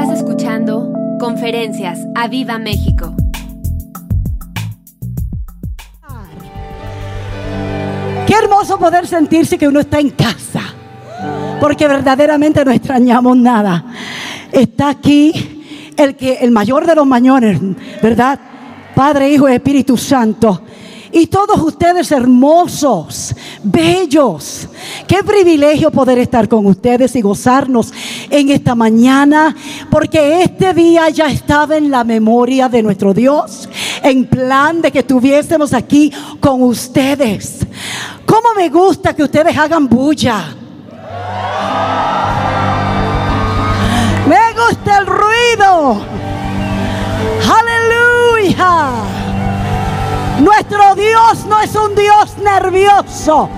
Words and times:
Estás 0.00 0.16
escuchando 0.20 0.94
Conferencias 1.18 1.98
a 2.14 2.26
Viva 2.26 2.58
México. 2.58 3.14
Qué 8.26 8.32
hermoso 8.32 8.78
poder 8.78 9.06
sentirse 9.06 9.58
que 9.58 9.68
uno 9.68 9.80
está 9.80 10.00
en 10.00 10.08
casa, 10.08 10.62
porque 11.60 11.86
verdaderamente 11.86 12.64
no 12.64 12.70
extrañamos 12.70 13.36
nada. 13.36 13.84
Está 14.50 14.88
aquí 14.88 15.92
el 15.94 16.16
que 16.16 16.38
el 16.40 16.50
mayor 16.50 16.86
de 16.86 16.94
los 16.94 17.06
mayores, 17.06 17.60
¿verdad? 18.02 18.40
Padre, 18.94 19.30
Hijo 19.30 19.50
y 19.50 19.52
Espíritu 19.52 19.98
Santo. 19.98 20.62
Y 21.12 21.26
todos 21.26 21.60
ustedes 21.60 22.10
hermosos, 22.10 23.36
bellos. 23.62 24.69
Qué 25.10 25.24
privilegio 25.24 25.90
poder 25.90 26.18
estar 26.18 26.48
con 26.48 26.66
ustedes 26.66 27.16
y 27.16 27.20
gozarnos 27.20 27.92
en 28.30 28.48
esta 28.48 28.76
mañana, 28.76 29.56
porque 29.90 30.42
este 30.42 30.72
día 30.72 31.08
ya 31.08 31.26
estaba 31.26 31.76
en 31.76 31.90
la 31.90 32.04
memoria 32.04 32.68
de 32.68 32.80
nuestro 32.80 33.12
Dios, 33.12 33.68
en 34.04 34.24
plan 34.26 34.80
de 34.80 34.92
que 34.92 35.00
estuviésemos 35.00 35.74
aquí 35.74 36.12
con 36.38 36.62
ustedes. 36.62 37.66
¿Cómo 38.24 38.54
me 38.56 38.68
gusta 38.68 39.12
que 39.12 39.24
ustedes 39.24 39.58
hagan 39.58 39.88
bulla? 39.88 40.54
Me 44.28 44.52
gusta 44.62 44.98
el 44.98 45.06
ruido. 45.06 46.02
Aleluya. 47.58 48.90
Nuestro 50.38 50.94
Dios 50.94 51.46
no 51.48 51.60
es 51.60 51.74
un 51.74 51.96
Dios 51.96 52.38
nervioso. 52.44 53.50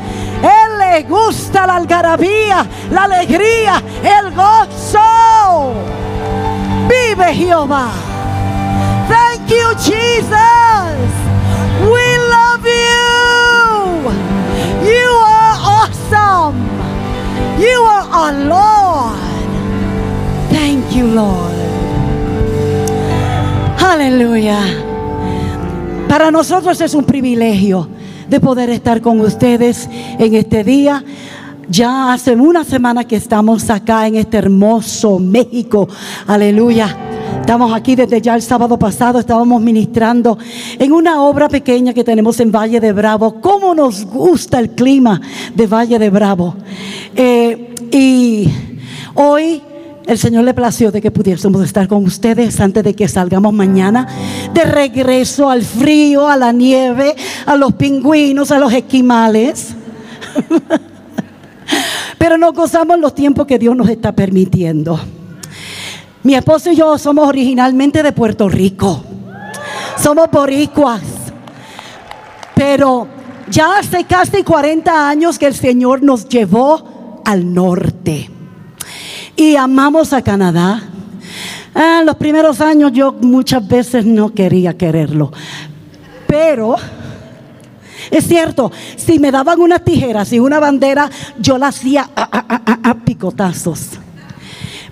Él 0.43 0.79
le 0.79 1.03
gusta 1.05 1.67
la 1.67 1.77
algarabía, 1.77 2.67
la 2.91 3.05
alegría, 3.05 3.83
el 4.03 4.35
gozo. 4.35 5.75
Vive 6.89 7.35
Jehová. 7.35 7.91
Thank 9.09 9.49
you, 9.51 9.75
Jesus. 9.77 11.13
We 11.83 12.19
love 12.29 12.65
you. 12.65 14.11
You 14.85 15.09
are 15.27 15.57
awesome. 15.79 16.57
You 17.59 17.83
are 17.83 18.07
our 18.13 18.33
Lord. 18.33 19.19
Thank 20.51 20.93
you, 20.95 21.07
Lord. 21.07 21.53
Aleluya. 23.79 24.59
Para 26.09 26.31
nosotros 26.31 26.81
es 26.81 26.95
un 26.95 27.05
privilegio 27.05 27.89
de 28.33 28.41
poder 28.41 28.71
estar 28.71 29.03
con 29.03 29.21
ustedes 29.21 29.91
en 30.19 30.35
este 30.35 30.65
día. 30.65 31.05
Ya 31.69 32.15
hace 32.15 32.35
una 32.35 32.65
semana 32.65 33.05
que 33.05 33.17
estamos 33.17 33.69
acá 33.69 34.07
en 34.07 34.17
este 34.17 34.39
hermoso 34.39 35.19
México. 35.19 35.87
Aleluya. 36.27 36.97
Estamos 37.41 37.75
aquí 37.75 37.95
desde 37.95 38.23
ya 38.23 38.35
el 38.35 38.41
sábado 38.41 38.79
pasado, 38.79 39.19
estábamos 39.19 39.61
ministrando 39.61 40.39
en 40.79 40.93
una 40.93 41.21
obra 41.21 41.51
pequeña 41.51 41.93
que 41.93 42.05
tenemos 42.05 42.41
en 42.41 42.51
Valle 42.51 42.81
de 42.81 42.93
Bravo. 42.95 43.39
¿Cómo 43.43 43.75
nos 43.75 44.07
gusta 44.07 44.59
el 44.61 44.71
clima 44.71 45.21
de 45.55 45.67
Valle 45.67 45.99
de 45.99 46.09
Bravo? 46.09 46.55
Eh, 47.15 47.75
y 47.91 48.49
hoy 49.15 49.61
el 50.07 50.19
Señor 50.19 50.45
le 50.45 50.55
plació 50.55 50.91
de 50.91 51.01
que 51.01 51.11
pudiésemos 51.11 51.63
estar 51.65 51.89
con 51.89 52.05
ustedes 52.05 52.61
antes 52.61 52.83
de 52.83 52.95
que 52.95 53.09
salgamos 53.09 53.53
mañana 53.53 54.07
de 54.53 54.65
regreso 54.65 55.49
al 55.49 55.63
frío, 55.63 56.29
a 56.29 56.37
la 56.37 56.53
nieve, 56.53 57.15
a 57.47 57.57
los 57.57 57.75
pingüinos, 57.75 58.51
a 58.51 58.59
los 58.59 58.73
esquimales. 58.73 59.75
Pero 62.19 62.39
nos 62.39 62.53
gozamos 62.55 62.99
los 62.99 63.15
tiempos 63.15 63.47
que 63.47 63.59
Dios 63.59 63.77
nos 63.77 63.89
está 63.89 64.13
permitiendo. 64.13 64.99
Mi 66.23 66.35
esposo 66.35 66.71
y 66.71 66.77
yo 66.77 66.99
somos 66.99 67.29
originalmente 67.29 68.03
de 68.03 68.13
Puerto 68.13 68.49
Rico. 68.49 69.03
Somos 69.99 70.31
boricuas. 70.31 71.03
Pero 72.55 73.09
ya 73.49 73.79
hace 73.79 74.05
casi 74.05 74.43
40 74.43 75.09
años 75.09 75.39
que 75.39 75.47
el 75.47 75.55
Señor 75.55 76.03
nos 76.03 76.29
llevó 76.29 77.23
al 77.25 77.53
norte. 77.53 78.31
Y 79.37 79.57
amamos 79.57 80.13
a 80.13 80.23
Canadá. 80.23 80.83
Ah, 81.75 82.03
los 82.05 82.17
primeros 82.17 82.61
años 82.61 82.93
yo 82.93 83.13
muchas 83.13 83.67
veces 83.67 84.05
no 84.05 84.35
quería 84.35 84.77
quererlo. 84.77 85.33
Pero 86.27 86.77
es 88.11 88.27
cierto, 88.27 88.71
si 88.97 89.19
me 89.19 89.31
daban 89.31 89.61
unas 89.61 89.83
tijeras 89.85 90.33
y 90.33 90.39
una 90.39 90.61
bandera, 90.61 91.11
yo 91.39 91.57
la 91.57 91.69
hacía 91.69 92.11
a, 92.15 92.81
a- 92.91 92.95
picotazos. 93.05 93.81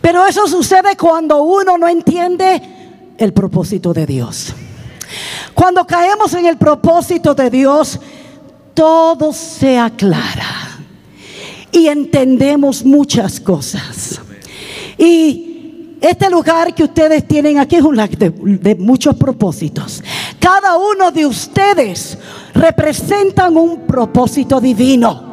Pero 0.00 0.26
eso 0.26 0.46
sucede 0.46 0.96
cuando 0.96 1.42
uno 1.42 1.76
no 1.76 1.86
entiende 1.86 2.62
el 3.18 3.32
propósito 3.34 3.92
de 3.92 4.06
Dios. 4.06 4.54
Cuando 5.52 5.86
caemos 5.86 6.32
en 6.34 6.46
el 6.46 6.56
propósito 6.56 7.34
de 7.34 7.50
Dios, 7.50 8.00
todo 8.72 9.32
se 9.34 9.78
aclara 9.78 10.78
y 11.72 11.88
entendemos 11.88 12.84
muchas 12.84 13.38
cosas. 13.38 14.20
Y 15.00 15.96
este 15.98 16.28
lugar 16.28 16.74
que 16.74 16.84
ustedes 16.84 17.26
tienen 17.26 17.58
aquí 17.58 17.76
es 17.76 17.82
un 17.82 17.92
lugar 17.92 18.10
de, 18.10 18.28
de 18.30 18.74
muchos 18.74 19.16
propósitos. 19.16 20.04
Cada 20.38 20.76
uno 20.76 21.10
de 21.10 21.24
ustedes 21.24 22.18
representan 22.52 23.56
un 23.56 23.86
propósito 23.86 24.60
divino 24.60 25.32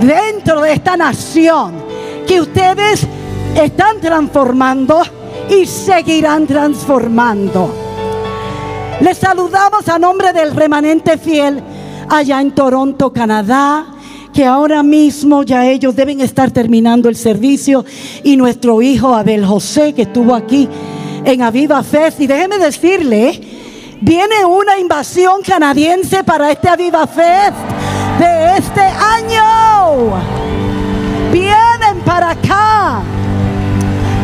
dentro 0.00 0.62
de 0.62 0.72
esta 0.72 0.96
nación 0.96 1.74
que 2.26 2.40
ustedes 2.40 3.06
están 3.54 4.00
transformando 4.00 5.02
y 5.50 5.66
seguirán 5.66 6.46
transformando. 6.46 7.70
Les 9.00 9.18
saludamos 9.18 9.88
a 9.88 9.98
nombre 9.98 10.32
del 10.32 10.56
remanente 10.56 11.18
fiel 11.18 11.62
allá 12.08 12.40
en 12.40 12.52
Toronto, 12.52 13.12
Canadá, 13.12 13.84
que 14.32 14.44
ahora 14.44 14.82
mismo 14.82 15.42
ya 15.42 15.66
ellos 15.66 15.94
deben 15.94 16.20
estar 16.20 16.50
terminando 16.50 17.08
el 17.08 17.16
servicio 17.16 17.84
y 18.24 18.36
nuestro 18.36 18.80
hijo 18.82 19.14
Abel 19.14 19.44
José 19.44 19.92
que 19.92 20.02
estuvo 20.02 20.34
aquí 20.34 20.68
en 21.24 21.42
Aviva 21.42 21.82
Fest 21.82 22.20
y 22.20 22.26
déjeme 22.26 22.58
decirle, 22.58 23.40
viene 24.00 24.44
una 24.44 24.78
invasión 24.78 25.42
canadiense 25.42 26.24
para 26.24 26.50
este 26.50 26.68
Aviva 26.68 27.06
Fest 27.06 27.56
de 28.18 28.56
este 28.58 28.80
año. 28.80 30.12
Vienen 31.32 32.00
para 32.04 32.30
acá. 32.30 33.02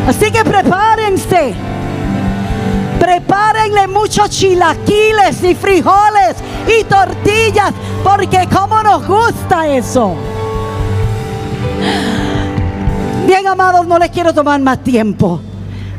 Así 0.07 0.31
que 0.31 0.43
prepárense. 0.43 1.55
Prepárenle 3.09 3.89
muchos 3.89 4.29
chilaquiles 4.29 5.43
y 5.43 5.55
frijoles 5.55 6.37
y 6.67 6.85
tortillas, 6.85 7.73
porque 8.05 8.47
como 8.55 8.83
nos 8.83 9.07
gusta 9.07 9.67
eso. 9.67 10.15
Bien, 13.27 13.47
amados, 13.47 13.87
no 13.87 13.99
les 13.99 14.11
quiero 14.11 14.35
tomar 14.35 14.61
más 14.61 14.85
tiempo. 14.85 15.41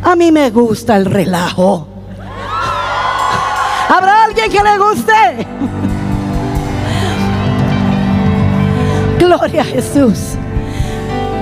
A 0.04 0.16
mí 0.16 0.32
me 0.32 0.52
gusta 0.52 0.98
el 0.98 1.06
relajo. 1.06 1.88
¿Habrá 3.90 4.26
alguien 4.26 4.52
que 4.52 4.62
le 4.62 4.78
guste? 4.78 5.48
Gloria 9.18 9.62
a 9.62 9.66
Jesús. 9.66 10.36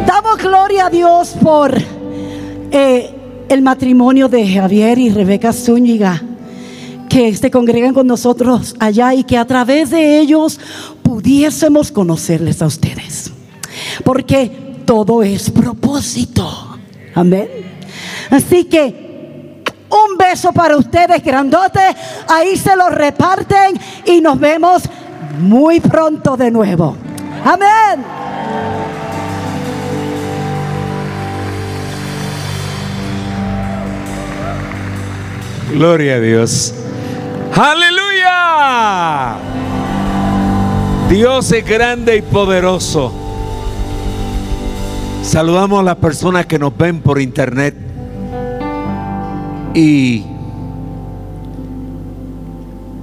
Damos 0.06 0.38
gloria 0.38 0.86
a 0.86 0.90
Dios 0.90 1.36
por 1.44 1.78
eh, 2.72 3.17
el 3.50 3.62
matrimonio 3.62 4.28
de 4.28 4.48
Javier 4.48 4.98
y 4.98 5.10
Rebeca 5.10 5.54
Zúñiga, 5.54 6.22
que 7.10 7.36
se 7.36 7.50
congregan 7.50 7.94
con 7.94 8.08
nosotros 8.08 8.76
allá 8.80 9.14
y 9.14 9.24
que 9.24 9.38
a 9.38 9.46
través 9.46 9.90
de 9.90 10.20
ellos 10.20 10.60
pudiésemos 11.04 11.92
conocerles 11.92 12.62
a 12.62 12.68
ustedes. 12.68 13.32
Porque 14.04 14.52
todo 14.86 15.24
es 15.24 15.50
propósito. 15.50 16.78
Amén. 17.16 17.48
Así 18.30 18.66
que 18.66 19.08
un 19.90 20.18
beso 20.18 20.52
para 20.52 20.78
ustedes, 20.78 21.24
grandote. 21.24 21.80
Ahí 22.28 22.58
se 22.58 22.76
los 22.76 22.92
reparten 22.92 23.80
y 24.06 24.22
nos 24.22 24.40
vemos 24.40 24.84
muy 25.40 25.80
pronto 25.80 26.36
de 26.36 26.52
nuevo. 26.52 26.96
Amén. 27.46 28.04
Gloria 35.74 36.16
a 36.16 36.20
Dios. 36.20 36.74
Aleluya. 37.54 39.36
Dios 41.10 41.52
es 41.52 41.66
grande 41.66 42.18
y 42.18 42.22
poderoso. 42.22 43.12
Saludamos 45.24 45.82
a 45.82 45.84
las 45.84 45.98
personas 45.98 46.46
que 46.46 46.58
nos 46.58 46.76
ven 46.78 47.02
por 47.02 47.20
internet. 47.20 47.76
Y 49.74 50.24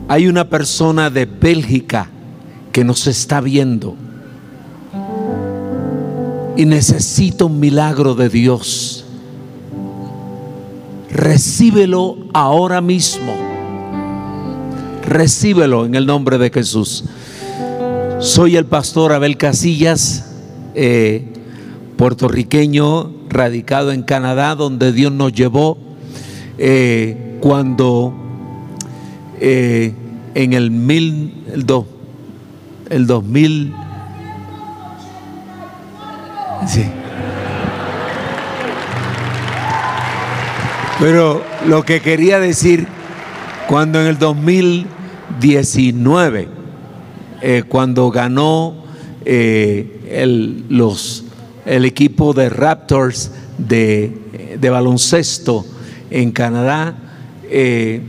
hay 0.09 0.27
una 0.27 0.49
persona 0.49 1.11
de 1.11 1.27
Bélgica 1.27 2.09
que 2.73 2.83
nos 2.83 3.07
está 3.07 3.43
viendo. 3.43 3.95
Y 6.57 6.65
necesita 6.65 7.45
un 7.45 7.61
milagro 7.61 8.15
de 8.15 8.29
Dios. 8.31 9.04
Recíbelo 11.15 12.19
ahora 12.35 12.81
mismo. 12.81 13.33
Recíbelo 15.07 15.87
en 15.87 15.95
el 15.95 16.07
nombre 16.07 16.39
de 16.39 16.51
Jesús. 16.51 17.05
Soy 18.19 18.57
el 18.57 18.67
pastor 18.67 19.13
Abel 19.13 19.37
Casillas, 19.37 20.33
eh, 20.75 21.33
puertorriqueño, 21.97 23.13
radicado 23.29 23.93
en 23.93 24.03
Canadá, 24.03 24.55
donde 24.57 24.93
Dios 24.93 25.13
nos 25.13 25.33
llevó 25.33 25.79
eh, 26.59 27.39
cuando 27.41 28.13
eh, 29.41 29.95
en 30.35 30.53
el, 30.53 30.71
mil, 30.71 31.45
el, 31.53 31.65
do, 31.65 31.87
el 32.91 33.07
2000, 33.07 33.73
sí. 36.67 36.85
Pero 41.01 41.43
lo 41.67 41.85
que 41.85 42.01
quería 42.01 42.39
decir, 42.39 42.87
cuando 43.69 44.01
en 44.01 44.07
el 44.07 44.17
2019, 44.17 46.47
eh, 47.43 47.65
cuando 47.69 48.13
ganó 48.13 48.85
eh, 49.25 50.09
el, 50.09 50.67
los, 50.69 51.25
el 51.67 51.85
equipo 51.85 52.33
de 52.33 52.49
Raptors 52.49 53.33
de, 53.59 54.57
de 54.61 54.71
baloncesto 54.71 55.67
en 56.11 56.31
Canadá, 56.31 56.97
eh, 57.51 58.01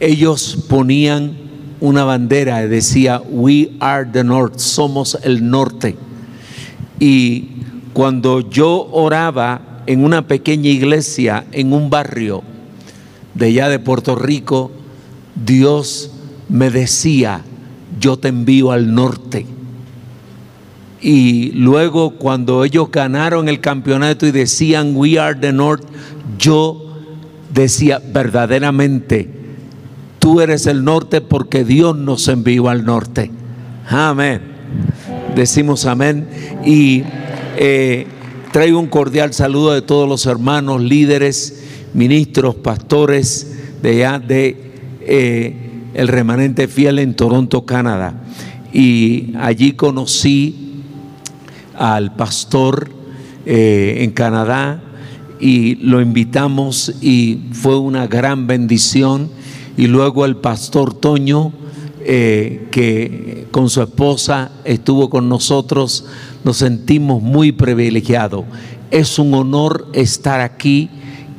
ellos 0.00 0.66
ponían 0.68 1.38
una 1.80 2.04
bandera 2.04 2.60
que 2.60 2.68
decía, 2.68 3.22
We 3.26 3.70
are 3.80 4.04
the 4.04 4.22
North, 4.22 4.58
somos 4.58 5.16
el 5.22 5.48
norte. 5.48 5.96
Y 7.00 7.48
cuando 7.94 8.50
yo 8.50 8.86
oraba 8.92 9.71
en 9.86 10.04
una 10.04 10.26
pequeña 10.26 10.70
iglesia 10.70 11.44
en 11.52 11.72
un 11.72 11.90
barrio 11.90 12.42
de 13.34 13.46
allá 13.46 13.68
de 13.68 13.78
Puerto 13.78 14.14
Rico, 14.14 14.70
Dios 15.34 16.10
me 16.48 16.70
decía, 16.70 17.42
yo 17.98 18.18
te 18.18 18.28
envío 18.28 18.72
al 18.72 18.94
norte. 18.94 19.46
Y 21.00 21.50
luego 21.52 22.12
cuando 22.12 22.64
ellos 22.64 22.90
ganaron 22.92 23.48
el 23.48 23.60
campeonato 23.60 24.26
y 24.26 24.30
decían, 24.30 24.94
We 24.94 25.18
are 25.18 25.38
the 25.38 25.52
North, 25.52 25.84
yo 26.38 26.92
decía, 27.52 28.00
verdaderamente, 28.12 29.28
tú 30.18 30.40
eres 30.40 30.66
el 30.66 30.84
norte 30.84 31.20
porque 31.20 31.64
Dios 31.64 31.96
nos 31.96 32.28
envió 32.28 32.68
al 32.68 32.84
norte. 32.84 33.30
Amén. 33.88 34.42
Decimos 35.34 35.86
amén. 35.86 36.28
Y 36.64 37.02
eh, 37.56 38.06
traigo 38.52 38.78
un 38.78 38.88
cordial 38.88 39.32
saludo 39.32 39.72
de 39.72 39.80
todos 39.80 40.06
los 40.06 40.26
hermanos, 40.26 40.82
líderes, 40.82 41.64
ministros, 41.94 42.54
pastores 42.54 43.50
de 43.82 44.04
allá 44.04 44.18
de 44.18 44.72
eh, 45.00 45.56
el 45.94 46.06
remanente 46.06 46.68
fiel 46.68 46.98
en 46.98 47.14
Toronto, 47.14 47.64
Canadá. 47.64 48.22
Y 48.70 49.32
allí 49.38 49.72
conocí 49.72 50.82
al 51.78 52.14
pastor 52.14 52.90
eh, 53.46 53.96
en 54.00 54.10
Canadá 54.10 54.82
y 55.40 55.76
lo 55.76 56.02
invitamos 56.02 56.94
y 57.00 57.40
fue 57.52 57.78
una 57.78 58.06
gran 58.06 58.46
bendición. 58.46 59.30
Y 59.78 59.86
luego 59.86 60.26
el 60.26 60.36
pastor 60.36 60.92
Toño, 60.92 61.52
eh, 62.04 62.68
que 62.70 63.46
con 63.50 63.70
su 63.70 63.80
esposa 63.80 64.52
estuvo 64.64 65.08
con 65.08 65.30
nosotros, 65.30 66.04
nos 66.44 66.58
sentimos 66.58 67.22
muy 67.22 67.52
privilegiados. 67.52 68.44
Es 68.90 69.18
un 69.18 69.34
honor 69.34 69.88
estar 69.92 70.40
aquí 70.40 70.90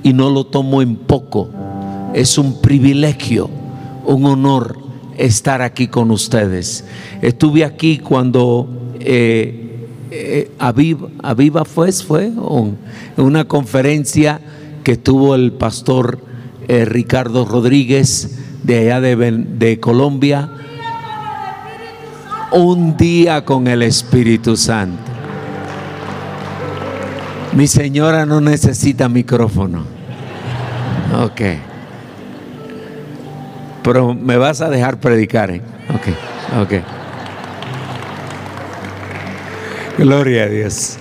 y 0.01 0.13
no 0.13 0.29
lo 0.29 0.45
tomo 0.45 0.81
en 0.81 0.95
poco. 0.95 1.49
Es 2.13 2.37
un 2.37 2.61
privilegio, 2.61 3.49
un 4.05 4.25
honor 4.25 4.77
estar 5.17 5.61
aquí 5.61 5.87
con 5.87 6.11
ustedes. 6.11 6.85
Estuve 7.21 7.63
aquí 7.63 7.97
cuando 7.97 8.67
eh, 8.99 9.87
eh, 10.11 10.51
Aviva, 10.59 11.65
fue, 11.65 11.91
fue 11.91 12.31
una 13.17 13.45
conferencia 13.45 14.41
que 14.83 14.97
tuvo 14.97 15.35
el 15.35 15.53
pastor 15.53 16.19
eh, 16.67 16.85
Ricardo 16.85 17.45
Rodríguez 17.45 18.39
de 18.63 18.91
allá 18.91 19.01
de 19.01 19.79
Colombia. 19.79 20.49
Un 22.53 22.95
día 22.95 23.43
con 23.43 23.65
el 23.65 23.81
Espíritu 23.81 24.55
Santo. 24.55 25.01
Mi 27.53 27.65
señora 27.65 28.27
no 28.27 28.41
necesita 28.41 29.09
micrófono. 29.09 29.83
Ok. 31.19 31.41
Pero 33.81 34.13
me 34.13 34.37
vas 34.37 34.61
a 34.61 34.69
dejar 34.69 34.99
predicar. 34.99 35.49
¿eh? 35.49 35.61
Ok, 35.89 36.61
ok. 36.61 36.73
Gloria 39.97 40.43
a 40.43 40.47
Dios. 40.47 40.97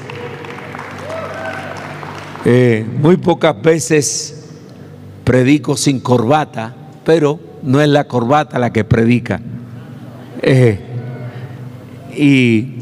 Eh, 2.47 2.87
muy 2.99 3.19
pocas 3.19 3.61
veces 3.61 4.49
predico 5.23 5.77
sin 5.77 6.01
corbata, 6.01 6.75
pero 7.05 7.39
no 7.63 7.83
es 7.83 7.89
la 7.89 8.05
corbata 8.05 8.59
la 8.59 8.73
que 8.73 8.85
predica. 8.85 9.39
Eh, 10.41 10.92
y 12.17 12.75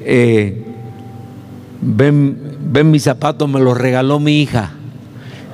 eh, 0.00 0.62
ven, 1.80 2.38
ven 2.70 2.90
mis 2.90 3.04
zapatos, 3.04 3.48
me 3.48 3.60
los 3.60 3.76
regaló 3.76 4.20
mi 4.20 4.42
hija. 4.42 4.72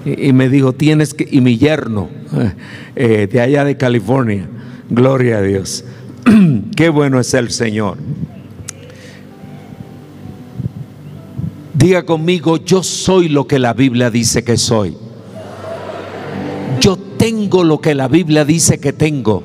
Y, 0.05 0.33
me 0.33 0.49
dijo, 0.49 0.73
tienes 0.73 1.13
que, 1.13 1.29
y 1.31 1.43
mi 1.43 1.59
yerno, 1.59 2.09
de 2.95 3.41
allá 3.41 3.65
de 3.65 3.77
California. 3.77 4.49
Gloria 4.89 5.39
a 5.39 5.43
Dios. 5.43 5.85
Qué 6.77 6.89
bueno 6.89 7.21
es 7.21 7.35
el 7.35 7.51
Señor. 7.51 7.99
Diga 11.75 12.05
conmigo, 12.05 12.59
yo 12.59 12.83
soy 12.83 13.29
lo 13.29 13.47
que 13.47 13.59
la 13.59 13.73
Biblia 13.73 14.11
dice 14.11 14.45
que 14.45 14.57
soy. 14.57 14.97
Yo 16.81 16.97
tengo 16.97 17.65
lo 17.65 17.81
que 17.81 17.95
la 17.95 18.07
Biblia 18.07 18.45
dice 18.45 18.81
que 18.81 18.93
tengo. 18.93 19.43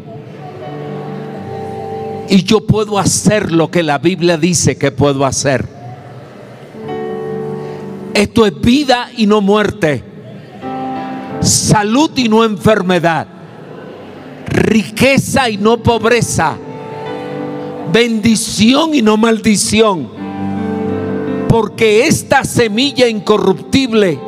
Y 2.29 2.43
yo 2.43 2.65
puedo 2.65 2.97
hacer 2.97 3.51
lo 3.51 3.69
que 3.69 3.83
la 3.83 3.97
Biblia 3.97 4.37
dice 4.37 4.77
que 4.77 4.91
puedo 4.91 5.25
hacer. 5.25 5.67
Esto 8.13 8.45
es 8.45 8.59
vida 8.61 9.09
y 9.15 9.27
no 9.27 9.41
muerte. 9.41 10.03
Salud 11.41 12.11
y 12.15 12.29
no 12.29 12.43
enfermedad. 12.43 13.27
Riqueza 14.47 15.49
y 15.49 15.57
no 15.57 15.83
pobreza. 15.83 16.57
Bendición 17.91 18.95
y 18.95 19.01
no 19.01 19.17
maldición 19.17 20.15
porque 21.55 22.05
esta 22.05 22.43
semilla 22.43 23.07
incorruptible 23.07 24.19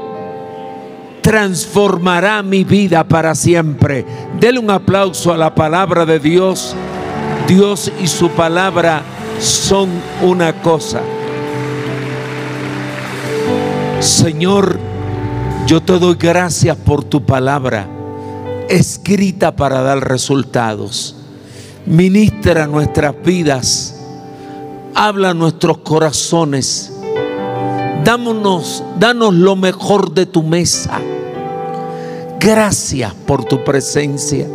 transformará 1.22 2.42
mi 2.42 2.64
vida 2.64 3.06
para 3.06 3.36
siempre. 3.36 4.06
Dele 4.40 4.60
un 4.60 4.72
aplauso 4.72 5.34
a 5.34 5.38
la 5.38 5.54
palabra 5.54 6.06
de 6.06 6.20
Dios. 6.20 6.74
Dios 7.48 7.92
y 8.02 8.08
su 8.08 8.30
palabra 8.30 9.04
son 9.40 9.90
una 10.22 10.62
cosa. 10.62 11.02
Señor, 14.00 14.78
yo 15.66 15.82
te 15.82 15.98
doy 15.98 16.16
gracias 16.16 16.78
por 16.78 17.04
tu 17.04 17.26
palabra, 17.26 17.88
escrita 18.70 19.56
para 19.56 19.82
dar 19.82 20.08
resultados. 20.08 21.16
Ministra 21.86 22.68
nuestras 22.68 23.16
vidas, 23.24 23.96
habla 24.94 25.34
nuestros 25.34 25.78
corazones 25.80 26.92
Dámonos, 28.08 28.86
danos 28.98 29.34
lo 29.34 29.58
mejor 29.58 30.14
de 30.14 30.26
tu 30.26 30.42
mesa. 30.42 31.02
Gracias 32.40 33.14
por 33.14 33.44
tu 33.44 33.66
presencia. 33.66 34.48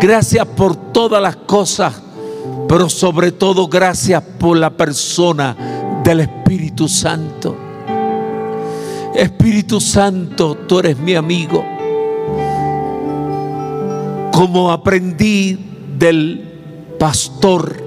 Gracias 0.00 0.46
por 0.46 0.76
todas 0.76 1.22
las 1.22 1.36
cosas, 1.36 1.94
pero 2.68 2.88
sobre 2.88 3.32
todo 3.32 3.68
gracias 3.68 4.22
por 4.38 4.56
la 4.56 4.70
persona 4.70 5.56
del 6.04 6.20
Espíritu 6.20 6.88
Santo. 6.88 7.56
Espíritu 9.14 9.80
Santo, 9.80 10.56
tú 10.66 10.80
eres 10.80 10.98
mi 10.98 11.14
amigo. 11.14 11.64
Como 14.32 14.72
aprendí 14.72 15.58
del 15.96 16.96
pastor 16.98 17.84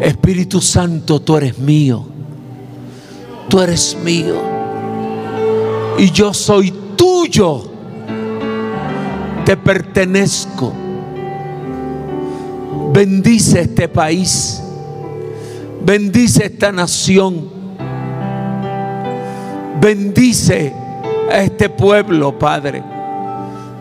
Espíritu 0.00 0.60
Santo, 0.60 1.20
tú 1.20 1.36
eres 1.36 1.58
mío. 1.58 2.04
Tú 3.48 3.60
eres 3.60 3.96
mío. 4.02 4.36
Y 5.98 6.10
yo 6.10 6.32
soy 6.32 6.72
tuyo. 6.96 7.69
Te 9.44 9.56
pertenezco. 9.56 10.72
Bendice 12.92 13.60
este 13.60 13.88
país. 13.88 14.62
Bendice 15.82 16.46
esta 16.46 16.72
nación. 16.72 17.48
Bendice 19.80 20.72
a 21.30 21.42
este 21.42 21.68
pueblo, 21.68 22.38
Padre. 22.38 22.82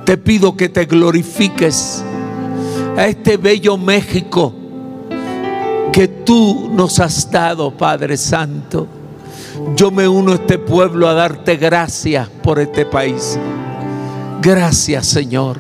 Te 0.06 0.18
pido 0.18 0.56
que 0.56 0.70
te 0.70 0.86
glorifiques 0.86 2.04
a 2.98 3.08
este 3.08 3.38
bello 3.38 3.78
México 3.78 4.54
que 5.92 6.08
tú 6.08 6.70
nos 6.72 7.00
has 7.00 7.30
dado, 7.30 7.76
Padre 7.76 8.16
Santo. 8.18 8.88
Yo 9.76 9.92
me 9.92 10.08
uno 10.08 10.32
a 10.32 10.36
este 10.36 10.58
pueblo 10.58 11.08
a 11.08 11.14
darte 11.14 11.58
gracias 11.58 12.30
por 12.42 12.60
este 12.60 12.86
país. 12.86 13.38
Gracias, 14.42 15.08
Señor. 15.08 15.60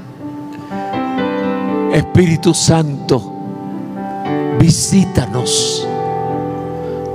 Espíritu 1.93 2.53
Santo, 2.53 3.21
visítanos, 4.59 5.85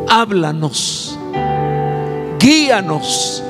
háblanos, 0.09 1.19
guíanos, 2.39 3.43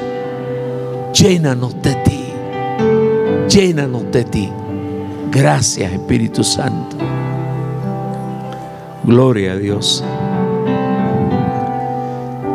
llénanos 1.12 1.80
de 1.82 1.94
ti, 1.96 2.24
llénanos 3.48 4.10
de 4.12 4.24
ti. 4.24 4.52
Gracias, 5.32 5.92
Espíritu 5.92 6.44
Santo. 6.44 6.96
Gloria 9.02 9.52
a 9.52 9.56
Dios. 9.56 10.04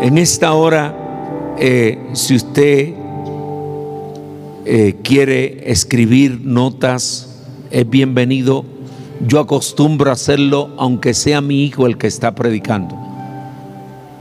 En 0.01 0.17
esta 0.17 0.53
hora, 0.53 1.55
eh, 1.57 2.11
si 2.13 2.35
usted 2.35 2.98
eh, 4.71 4.97
quiere 5.01 5.71
escribir 5.71 6.41
notas, 6.43 7.41
es 7.71 7.89
bienvenido. 7.89 8.63
Yo 9.25 9.39
acostumbro 9.39 10.11
a 10.11 10.13
hacerlo 10.13 10.75
aunque 10.77 11.15
sea 11.15 11.41
mi 11.41 11.63
hijo 11.63 11.87
el 11.87 11.97
que 11.97 12.05
está 12.05 12.35
predicando, 12.35 12.95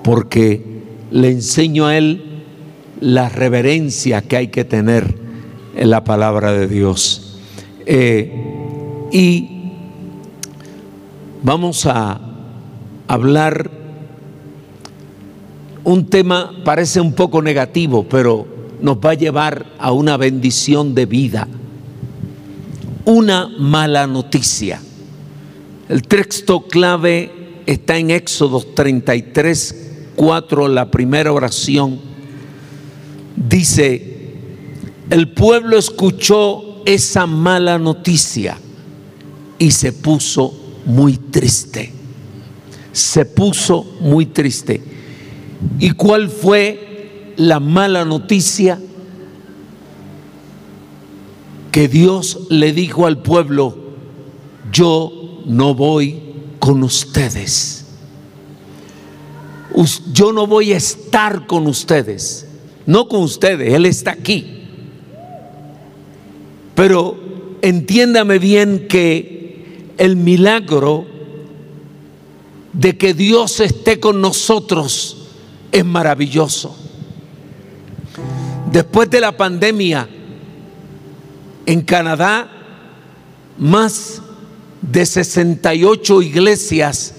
porque 0.03 0.63
le 1.11 1.33
enseño 1.33 1.85
a 1.85 1.99
él 1.99 2.45
la 2.99 3.29
reverencia 3.29 4.23
que 4.23 4.39
hay 4.39 4.49
que 4.49 4.65
tener 4.65 5.17
en 5.77 5.91
la 5.91 6.03
palabra 6.05 6.51
de 6.55 6.67
Dios. 6.67 7.39
Eh, 7.85 8.33
y 9.13 9.73
vamos 11.43 11.85
a 11.85 12.23
hablar 13.07 13.71
un 15.85 16.07
tema 16.07 16.55
parece 16.65 17.03
un 17.03 17.13
poco 17.13 17.43
negativo, 17.43 18.07
pero 18.09 18.58
nos 18.81 18.97
va 18.99 19.11
a 19.11 19.15
llevar 19.15 19.67
a 19.79 19.93
una 19.93 20.17
bendición 20.17 20.95
de 20.95 21.07
vida. 21.07 21.49
Una 23.05 23.49
mala 23.49 24.07
noticia. 24.07 24.81
El 25.89 26.03
texto 26.03 26.67
clave 26.67 27.63
está 27.67 27.97
en 27.97 28.11
Éxodo 28.11 28.61
33, 28.63 29.75
4, 30.15 30.69
la 30.69 30.91
primera 30.91 31.33
oración. 31.33 31.99
Dice, 33.37 34.35
el 35.11 35.33
pueblo 35.33 35.79
escuchó 35.79 36.83
esa 36.85 37.27
mala 37.27 37.79
noticia 37.79 38.59
y 39.59 39.71
se 39.71 39.93
puso 39.93 40.55
muy 40.85 41.17
triste. 41.17 41.93
Se 42.93 43.25
puso 43.25 43.85
muy 44.01 44.27
triste. 44.27 44.83
¿Y 45.79 45.91
cuál 45.93 46.29
fue 46.29 46.88
la 47.39 47.61
mala 47.61 48.05
noticia? 48.05 48.79
Que 51.73 51.89
Dios 51.89 52.47
le 52.51 52.73
dijo 52.73 53.07
al 53.07 53.23
pueblo, 53.23 53.77
yo 54.71 55.43
no 55.47 55.75
voy 55.75 56.21
con 56.59 56.83
ustedes. 56.83 57.87
Yo 60.13 60.33
no 60.33 60.47
voy 60.47 60.73
a 60.73 60.77
estar 60.77 61.47
con 61.47 61.67
ustedes. 61.67 62.47
No 62.85 63.09
con 63.09 63.23
ustedes, 63.23 63.73
Él 63.73 63.87
está 63.87 64.13
aquí. 64.13 64.65
Pero 66.75 67.17
entiéndame 67.63 68.39
bien 68.39 68.87
que 68.89 69.93
el 69.99 70.17
milagro 70.17 71.07
de 72.73 72.97
que 72.97 73.15
Dios 73.15 73.61
esté 73.61 74.01
con 74.01 74.21
nosotros 74.21 75.29
es 75.73 75.85
maravilloso. 75.85 76.77
Después 78.73 79.11
de 79.11 79.21
la 79.21 79.37
pandemia, 79.37 80.09
en 81.67 81.83
Canadá, 81.83 82.51
más 83.59 84.23
de 84.81 85.05
68 85.05 86.23
iglesias, 86.23 87.15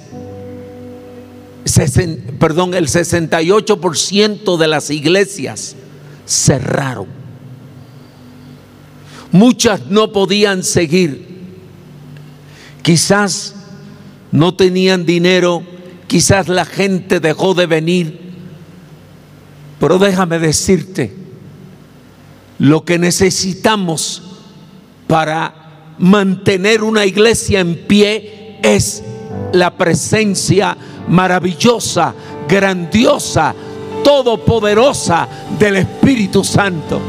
perdón, 2.39 2.73
el 2.73 2.87
68% 2.87 4.57
de 4.57 4.67
las 4.67 4.89
iglesias 4.89 5.75
cerraron. 6.25 7.07
Muchas 9.31 9.85
no 9.87 10.11
podían 10.11 10.63
seguir. 10.63 11.27
Quizás 12.81 13.55
no 14.31 14.55
tenían 14.55 15.05
dinero, 15.05 15.63
quizás 16.07 16.47
la 16.47 16.65
gente 16.65 17.19
dejó 17.19 17.53
de 17.53 17.67
venir 17.67 18.29
pero 19.79 19.97
déjame 19.97 20.39
decirte, 20.39 21.13
lo 22.59 22.83
que 22.83 22.99
necesitamos 22.99 24.21
para 25.07 25.95
mantener 25.97 26.83
una 26.83 27.05
iglesia 27.05 27.61
en 27.61 27.75
pie 27.87 28.59
es 28.61 29.03
la 29.53 29.75
presencia 29.75 30.77
maravillosa, 31.07 32.13
grandiosa, 32.47 33.55
todopoderosa 34.03 35.27
del 35.57 35.77
Espíritu 35.77 36.43
Santo. 36.43 36.99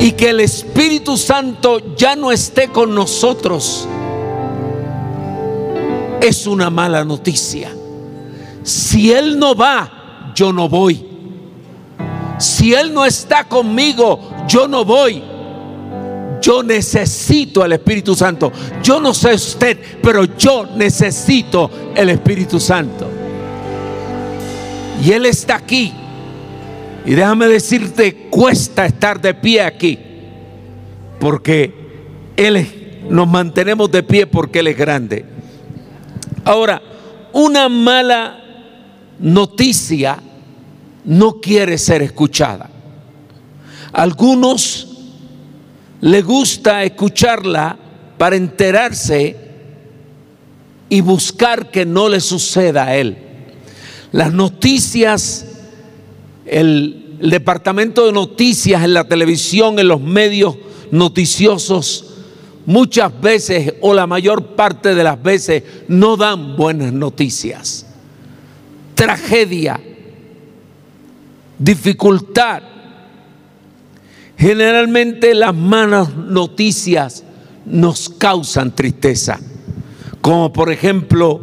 Y 0.00 0.12
que 0.12 0.30
el 0.30 0.40
Espíritu 0.40 1.16
Santo 1.16 1.96
ya 1.96 2.14
no 2.14 2.30
esté 2.30 2.68
con 2.68 2.94
nosotros 2.94 3.88
es 6.20 6.46
una 6.46 6.70
mala 6.70 7.04
noticia. 7.04 7.70
Si 8.62 9.12
Él 9.12 9.38
no 9.38 9.54
va, 9.54 9.95
yo 10.36 10.52
no 10.52 10.68
voy. 10.68 11.04
Si 12.38 12.74
Él 12.74 12.92
no 12.92 13.04
está 13.04 13.44
conmigo, 13.44 14.20
yo 14.46 14.68
no 14.68 14.84
voy. 14.84 15.22
Yo 16.42 16.62
necesito 16.62 17.64
el 17.64 17.72
Espíritu 17.72 18.14
Santo. 18.14 18.52
Yo 18.82 19.00
no 19.00 19.14
sé 19.14 19.34
usted, 19.34 19.78
pero 20.02 20.24
yo 20.36 20.66
necesito 20.76 21.70
el 21.94 22.10
Espíritu 22.10 22.60
Santo. 22.60 23.08
Y 25.02 25.10
Él 25.10 25.26
está 25.26 25.56
aquí. 25.56 25.92
Y 27.06 27.12
déjame 27.12 27.46
decirte, 27.48 28.28
cuesta 28.30 28.84
estar 28.84 29.20
de 29.20 29.32
pie 29.32 29.62
aquí. 29.62 29.98
Porque 31.18 31.72
Él 32.36 33.06
nos 33.08 33.26
mantenemos 33.26 33.90
de 33.90 34.02
pie 34.02 34.26
porque 34.26 34.58
Él 34.58 34.66
es 34.66 34.76
grande. 34.76 35.24
Ahora, 36.44 36.82
una 37.32 37.68
mala 37.68 38.42
noticia 39.18 40.18
no 41.06 41.40
quiere 41.40 41.78
ser 41.78 42.02
escuchada. 42.02 42.70
algunos 43.92 44.88
le 46.00 46.20
gusta 46.20 46.84
escucharla 46.84 47.78
para 48.18 48.36
enterarse 48.36 49.36
y 50.88 51.00
buscar 51.00 51.70
que 51.70 51.86
no 51.86 52.08
le 52.08 52.20
suceda 52.20 52.84
a 52.84 52.96
él. 52.96 53.16
Las 54.12 54.32
noticias, 54.32 55.46
el, 56.44 57.16
el 57.20 57.30
departamento 57.30 58.06
de 58.06 58.12
noticias 58.12 58.84
en 58.84 58.94
la 58.94 59.04
televisión, 59.04 59.78
en 59.78 59.88
los 59.88 60.00
medios 60.00 60.56
noticiosos, 60.90 62.14
muchas 62.66 63.18
veces 63.20 63.74
o 63.80 63.94
la 63.94 64.06
mayor 64.06 64.54
parte 64.54 64.94
de 64.94 65.04
las 65.04 65.22
veces 65.22 65.62
no 65.88 66.16
dan 66.16 66.56
buenas 66.56 66.92
noticias. 66.92 67.86
Tragedia, 68.94 69.80
dificultad. 71.58 72.62
Generalmente 74.36 75.34
las 75.34 75.54
malas 75.54 76.14
noticias 76.14 77.24
nos 77.64 78.08
causan 78.08 78.74
tristeza, 78.74 79.40
como 80.20 80.52
por 80.52 80.70
ejemplo 80.70 81.40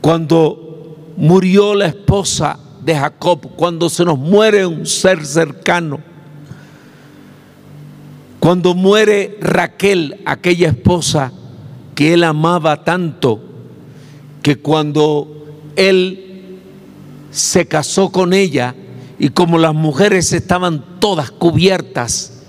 cuando 0.00 1.12
murió 1.16 1.74
la 1.74 1.86
esposa 1.86 2.58
de 2.82 2.96
Jacob, 2.96 3.54
cuando 3.56 3.88
se 3.88 4.04
nos 4.04 4.18
muere 4.18 4.66
un 4.66 4.86
ser 4.86 5.24
cercano 5.24 6.14
cuando 8.44 8.74
muere 8.74 9.38
Raquel, 9.40 10.20
aquella 10.26 10.68
esposa 10.68 11.32
que 11.94 12.12
él 12.12 12.22
amaba 12.24 12.84
tanto, 12.84 13.40
que 14.42 14.56
cuando 14.56 15.46
él 15.76 16.58
se 17.30 17.66
casó 17.66 18.12
con 18.12 18.34
ella 18.34 18.74
y 19.18 19.28
como 19.30 19.58
las 19.58 19.74
mujeres 19.74 20.32
estaban 20.32 20.84
todas 21.00 21.30
cubiertas, 21.30 22.42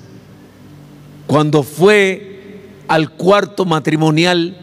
cuando 1.27 1.63
fue 1.63 2.59
al 2.87 3.11
cuarto 3.11 3.65
matrimonial 3.65 4.57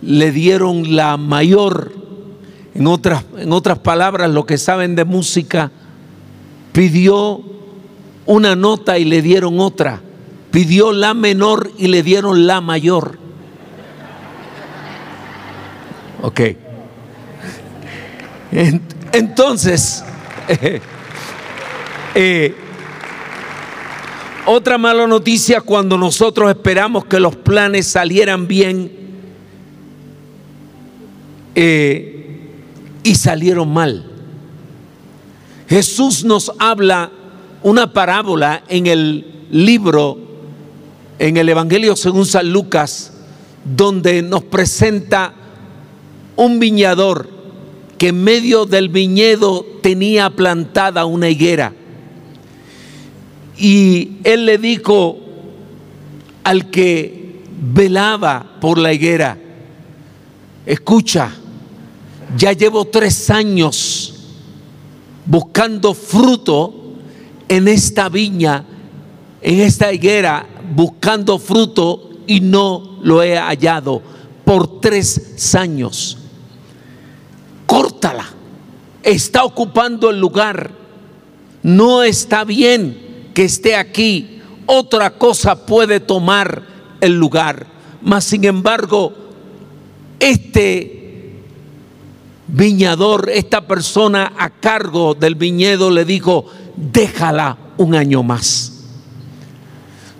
le 0.00 0.30
dieron 0.32 0.96
la 0.96 1.16
mayor 1.16 1.92
en 2.74 2.86
otras, 2.86 3.24
en 3.36 3.52
otras 3.52 3.80
palabras, 3.80 4.30
lo 4.30 4.46
que 4.46 4.56
saben 4.56 4.94
de 4.94 5.04
música, 5.04 5.72
pidió 6.72 7.42
una 8.24 8.54
nota 8.54 8.98
y 8.98 9.04
le 9.04 9.20
dieron 9.20 9.58
otra. 9.58 10.00
Pidió 10.52 10.92
la 10.92 11.12
menor 11.12 11.72
y 11.76 11.88
le 11.88 12.02
dieron 12.02 12.46
la 12.46 12.60
mayor. 12.60 13.18
Ok. 16.22 16.40
Entonces, 19.12 20.04
eh, 22.20 22.52
otra 24.44 24.76
mala 24.76 25.06
noticia 25.06 25.60
cuando 25.60 25.96
nosotros 25.96 26.50
esperamos 26.50 27.04
que 27.04 27.20
los 27.20 27.36
planes 27.36 27.86
salieran 27.86 28.48
bien 28.48 28.90
eh, 31.54 32.40
y 33.04 33.14
salieron 33.14 33.72
mal. 33.72 34.10
Jesús 35.68 36.24
nos 36.24 36.50
habla 36.58 37.12
una 37.62 37.92
parábola 37.92 38.64
en 38.66 38.88
el 38.88 39.46
libro, 39.52 40.18
en 41.20 41.36
el 41.36 41.48
Evangelio 41.48 41.94
según 41.94 42.26
San 42.26 42.52
Lucas, 42.52 43.12
donde 43.64 44.22
nos 44.22 44.42
presenta 44.42 45.34
un 46.34 46.58
viñador 46.58 47.28
que 47.96 48.08
en 48.08 48.24
medio 48.24 48.64
del 48.64 48.88
viñedo 48.88 49.64
tenía 49.82 50.30
plantada 50.30 51.04
una 51.04 51.28
higuera. 51.28 51.74
Y 53.58 54.18
él 54.22 54.46
le 54.46 54.56
dijo 54.58 55.18
al 56.44 56.70
que 56.70 57.42
velaba 57.60 58.56
por 58.60 58.78
la 58.78 58.92
higuera, 58.92 59.36
escucha, 60.64 61.32
ya 62.36 62.52
llevo 62.52 62.84
tres 62.84 63.30
años 63.30 64.14
buscando 65.26 65.92
fruto 65.92 66.72
en 67.48 67.66
esta 67.66 68.08
viña, 68.08 68.64
en 69.40 69.60
esta 69.60 69.92
higuera, 69.92 70.46
buscando 70.74 71.38
fruto 71.38 72.10
y 72.26 72.40
no 72.40 72.98
lo 73.02 73.22
he 73.22 73.36
hallado 73.36 74.00
por 74.44 74.80
tres 74.80 75.54
años. 75.56 76.16
Córtala, 77.66 78.26
está 79.02 79.44
ocupando 79.44 80.10
el 80.10 80.20
lugar, 80.20 80.70
no 81.62 82.04
está 82.04 82.44
bien 82.44 83.07
que 83.38 83.44
esté 83.44 83.76
aquí, 83.76 84.40
otra 84.66 85.10
cosa 85.10 85.64
puede 85.64 86.00
tomar 86.00 86.60
el 87.00 87.12
lugar. 87.12 87.68
Mas 88.02 88.24
sin 88.24 88.44
embargo, 88.44 89.14
este 90.18 91.44
viñador, 92.48 93.30
esta 93.32 93.64
persona 93.64 94.32
a 94.36 94.50
cargo 94.50 95.14
del 95.14 95.36
viñedo 95.36 95.88
le 95.88 96.04
dijo, 96.04 96.46
déjala 96.74 97.56
un 97.76 97.94
año 97.94 98.24
más. 98.24 98.72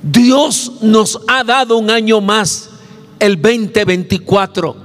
Dios 0.00 0.74
nos 0.80 1.18
ha 1.26 1.42
dado 1.42 1.76
un 1.76 1.90
año 1.90 2.20
más, 2.20 2.70
el 3.18 3.42
2024. 3.42 4.76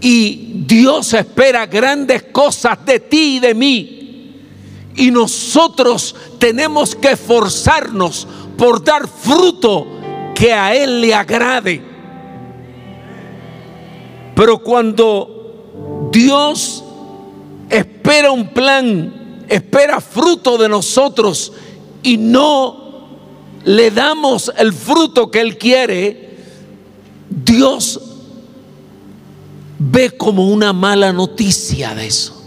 Y 0.00 0.64
Dios 0.66 1.12
espera 1.12 1.66
grandes 1.66 2.22
cosas 2.32 2.78
de 2.86 2.98
ti 2.98 3.36
y 3.36 3.40
de 3.40 3.54
mí. 3.54 4.01
Y 4.94 5.10
nosotros 5.10 6.14
tenemos 6.38 6.94
que 6.94 7.12
esforzarnos 7.12 8.26
por 8.58 8.84
dar 8.84 9.08
fruto 9.08 9.86
que 10.34 10.52
a 10.52 10.74
Él 10.74 11.00
le 11.00 11.14
agrade. 11.14 11.82
Pero 14.34 14.62
cuando 14.62 16.08
Dios 16.12 16.84
espera 17.70 18.32
un 18.32 18.48
plan, 18.48 19.44
espera 19.48 20.00
fruto 20.00 20.58
de 20.58 20.68
nosotros 20.68 21.52
y 22.02 22.16
no 22.16 23.08
le 23.64 23.90
damos 23.90 24.52
el 24.56 24.72
fruto 24.72 25.30
que 25.30 25.40
Él 25.40 25.58
quiere, 25.58 26.36
Dios 27.30 28.00
ve 29.78 30.10
como 30.16 30.48
una 30.48 30.72
mala 30.72 31.12
noticia 31.12 31.94
de 31.94 32.06
eso 32.06 32.41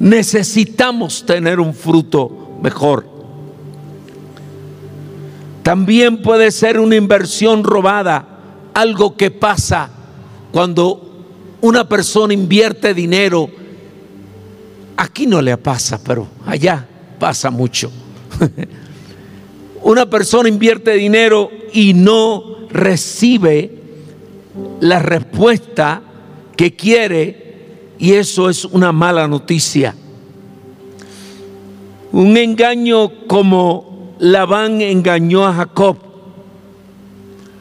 necesitamos 0.00 1.24
tener 1.24 1.60
un 1.60 1.74
fruto 1.74 2.58
mejor. 2.62 3.06
También 5.62 6.22
puede 6.22 6.50
ser 6.50 6.80
una 6.80 6.96
inversión 6.96 7.62
robada, 7.62 8.26
algo 8.74 9.16
que 9.16 9.30
pasa 9.30 9.90
cuando 10.50 11.26
una 11.60 11.88
persona 11.88 12.32
invierte 12.32 12.94
dinero. 12.94 13.48
Aquí 14.96 15.26
no 15.26 15.40
le 15.40 15.56
pasa, 15.58 16.00
pero 16.02 16.26
allá 16.46 16.86
pasa 17.18 17.50
mucho. 17.50 17.92
una 19.82 20.08
persona 20.08 20.48
invierte 20.48 20.94
dinero 20.94 21.50
y 21.72 21.92
no 21.92 22.68
recibe 22.70 23.80
la 24.80 24.98
respuesta 24.98 26.02
que 26.56 26.74
quiere 26.74 27.49
y 28.00 28.14
eso 28.14 28.48
es 28.48 28.64
una 28.64 28.92
mala 28.92 29.28
noticia. 29.28 29.94
Un 32.12 32.34
engaño 32.38 33.26
como 33.26 34.14
Labán 34.18 34.80
engañó 34.80 35.46
a 35.46 35.52
Jacob. 35.52 35.98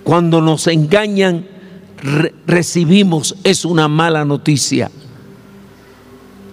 Cuando 0.05 0.39
nos 0.39 0.65
engañan, 0.67 1.45
recibimos, 2.47 3.35
es 3.43 3.65
una 3.65 3.89
mala 3.89 4.23
noticia. 4.23 4.89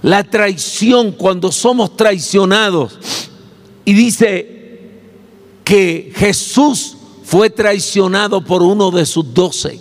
La 0.03 0.25
traición, 0.25 1.12
cuando 1.12 1.53
somos 1.53 1.96
traicionados, 1.96 2.99
y 3.85 3.94
dice 3.94 4.90
que 5.62 6.12
Jesús 6.16 6.96
fue 7.22 7.51
traicionado 7.51 8.44
por 8.44 8.64
uno 8.64 8.90
de 8.90 9.07
sus 9.07 9.33
doce. 9.33 9.79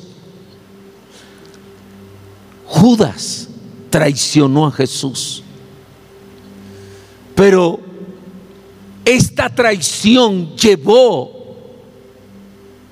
Judas 2.67 3.44
traicionó 3.95 4.67
a 4.67 4.71
Jesús. 4.73 5.41
Pero 7.33 7.79
esta 9.05 9.47
traición 9.47 10.53
llevó 10.57 11.31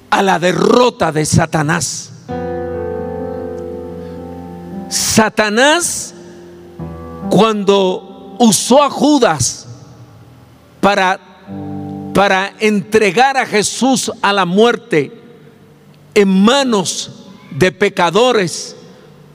a 0.09 0.21
la 0.21 0.39
derrota 0.39 1.11
de 1.11 1.25
Satanás. 1.25 2.09
Satanás, 4.87 6.15
cuando 7.29 8.37
usó 8.39 8.81
a 8.81 8.89
Judas 8.89 9.67
para, 10.79 11.19
para 12.13 12.53
entregar 12.61 13.35
a 13.35 13.45
Jesús 13.45 14.09
a 14.21 14.31
la 14.31 14.45
muerte 14.45 15.11
en 16.15 16.29
manos 16.29 17.25
de 17.51 17.73
pecadores, 17.73 18.77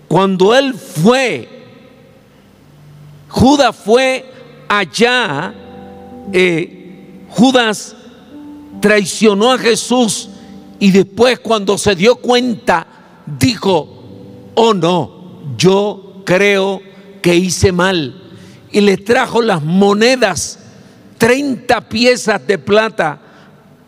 cuando 0.08 0.54
él 0.54 0.72
fue 0.72 1.57
Judas 3.28 3.76
fue 3.76 4.24
allá, 4.68 5.54
eh, 6.32 7.24
Judas 7.30 7.94
traicionó 8.80 9.52
a 9.52 9.58
Jesús 9.58 10.30
y 10.78 10.90
después 10.90 11.38
cuando 11.40 11.76
se 11.76 11.94
dio 11.94 12.16
cuenta 12.16 12.86
dijo, 13.38 13.88
oh 14.54 14.74
no, 14.74 15.54
yo 15.56 16.22
creo 16.24 16.80
que 17.20 17.36
hice 17.36 17.72
mal. 17.72 18.22
Y 18.70 18.80
le 18.80 18.96
trajo 18.96 19.42
las 19.42 19.62
monedas, 19.62 20.58
30 21.18 21.88
piezas 21.88 22.46
de 22.46 22.58
plata 22.58 23.20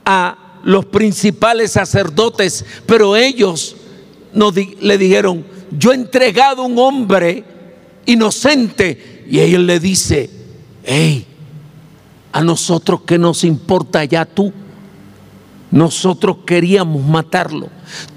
a 0.05 0.61
los 0.65 0.87
principales 0.87 1.73
sacerdotes, 1.73 2.65
pero 2.87 3.17
ellos 3.17 3.77
le 4.81 4.99
dijeron, 4.99 5.45
yo 5.71 5.93
he 5.93 5.95
entregado 5.95 6.65
un 6.65 6.79
hombre 6.79 7.45
inocente 8.07 9.20
y 9.31 9.39
él 9.39 9.67
le 9.67 9.79
dice, 9.79 10.29
hey, 10.83 11.25
a 12.33 12.43
nosotros 12.43 13.03
que 13.03 13.17
nos 13.17 13.45
importa 13.45 14.05
ya 14.05 14.25
tú. 14.25 14.53
Nosotros 15.71 16.39
queríamos 16.45 17.05
matarlo. 17.05 17.69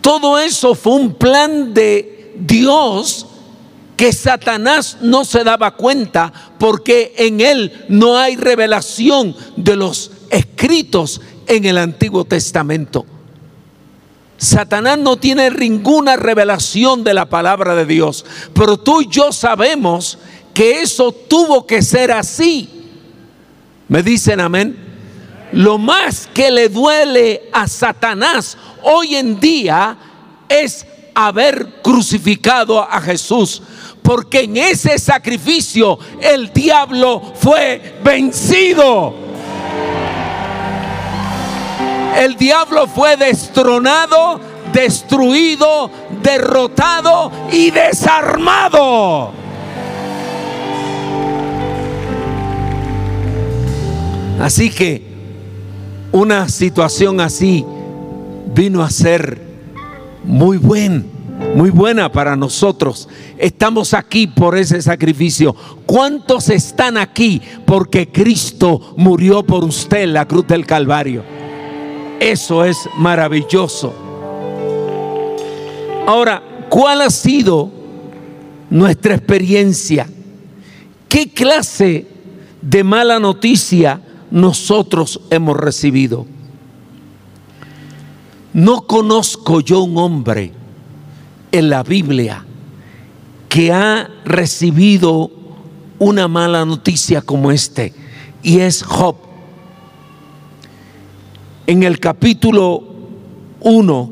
Todo 0.02 0.40
eso 0.40 0.74
fue 0.74 0.94
un 0.94 1.14
plan 1.14 1.72
de 1.72 2.34
Dios 2.40 3.28
que 3.96 4.12
Satanás 4.12 4.98
no 5.02 5.24
se 5.24 5.44
daba 5.44 5.76
cuenta 5.76 6.34
porque 6.58 7.14
en 7.16 7.42
él 7.42 7.86
no 7.90 8.18
hay 8.18 8.36
revelación 8.36 9.36
de 9.56 9.76
los 9.76 10.10
escritos 10.32 11.22
en 11.46 11.66
el 11.66 11.78
Antiguo 11.78 12.26
Testamento. 12.26 13.06
Satanás 14.38 14.98
no 14.98 15.18
tiene 15.18 15.52
ninguna 15.52 16.16
revelación 16.16 17.04
de 17.04 17.14
la 17.14 17.30
palabra 17.30 17.76
de 17.76 17.86
Dios, 17.86 18.26
pero 18.54 18.78
tú 18.78 19.02
y 19.02 19.08
yo 19.08 19.32
sabemos 19.32 20.18
que 20.54 20.82
eso 20.82 21.12
tuvo 21.12 21.66
que 21.66 21.82
ser 21.82 22.12
así. 22.12 22.70
¿Me 23.88 24.04
dicen 24.04 24.40
amén? 24.40 24.78
Lo 25.52 25.78
más 25.78 26.28
que 26.34 26.50
le 26.50 26.70
duele 26.70 27.50
a 27.52 27.68
Satanás 27.68 28.58
hoy 28.82 29.16
en 29.16 29.40
día 29.40 29.96
es 30.50 30.86
haber 31.14 31.82
crucificado 31.82 32.82
a 32.82 33.00
Jesús. 33.02 33.62
porque 34.04 34.42
en 34.42 34.58
ese 34.58 35.00
sacrificio 35.00 35.98
el 36.20 36.52
diablo 36.52 37.22
fue 37.36 37.96
vencido. 38.04 39.14
El 42.18 42.36
diablo 42.36 42.86
fue 42.86 43.16
destronado, 43.16 44.42
destruido, 44.74 45.90
derrotado 46.22 47.32
y 47.50 47.72
desarmado. 47.72 49.43
Así 54.40 54.70
que 54.70 55.04
una 56.12 56.50
situación 56.50 57.20
así 57.22 57.66
vino 58.54 58.84
a 58.84 58.90
ser 58.90 59.42
muy 60.24 60.58
buen, 60.58 61.06
muy 61.56 61.70
buena 61.70 62.12
para 62.12 62.36
nosotros. 62.36 63.10
Estamos 63.38 63.94
aquí 63.94 64.28
por 64.28 64.58
ese 64.58 64.82
sacrificio. 64.82 65.56
¿Cuántos 65.86 66.50
están 66.50 66.98
aquí 66.98 67.42
porque 67.66 68.10
Cristo 68.10 68.94
murió 68.98 69.44
por 69.44 69.64
usted 69.64 70.04
en 70.04 70.14
la 70.14 70.28
cruz 70.28 70.48
del 70.48 70.66
Calvario? 70.66 71.24
Eso 72.20 72.64
es 72.64 72.78
maravilloso. 72.98 73.94
Ahora, 76.06 76.44
¿cuál 76.70 77.02
ha 77.02 77.10
sido 77.10 77.72
nuestra 78.70 79.16
experiencia? 79.16 80.08
¿Qué 81.10 81.32
clase 81.32 82.08
de 82.62 82.84
mala 82.84 83.20
noticia 83.20 84.02
nosotros 84.34 85.22
hemos 85.30 85.56
recibido? 85.56 86.26
No 88.52 88.82
conozco 88.88 89.62
yo 89.62 89.84
un 89.84 89.96
hombre 90.00 90.52
en 91.52 91.70
la 91.70 91.84
Biblia 91.84 92.44
que 93.48 93.72
ha 93.72 94.10
recibido 94.26 95.30
una 96.00 96.28
mala 96.28 96.66
noticia 96.66 97.22
como 97.22 97.52
este, 97.52 97.94
y 98.42 98.60
es 98.60 98.82
Job. 98.82 99.18
En 101.68 101.84
el 101.84 102.00
capítulo 102.00 102.84
1, 103.60 104.12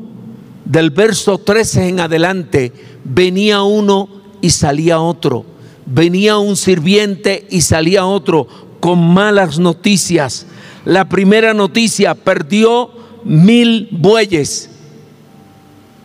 del 0.64 0.90
verso 0.90 1.38
13 1.38 1.88
en 1.88 1.98
adelante, 1.98 2.72
venía 3.02 3.64
uno 3.64 4.08
y 4.40 4.50
salía 4.50 5.00
otro. 5.00 5.44
Venía 5.84 6.38
un 6.38 6.54
sirviente 6.54 7.44
y 7.50 7.62
salía 7.62 8.06
otro 8.06 8.71
con 8.82 9.14
malas 9.14 9.60
noticias. 9.60 10.44
La 10.84 11.08
primera 11.08 11.54
noticia, 11.54 12.16
perdió 12.16 12.90
mil 13.22 13.86
bueyes, 13.92 14.70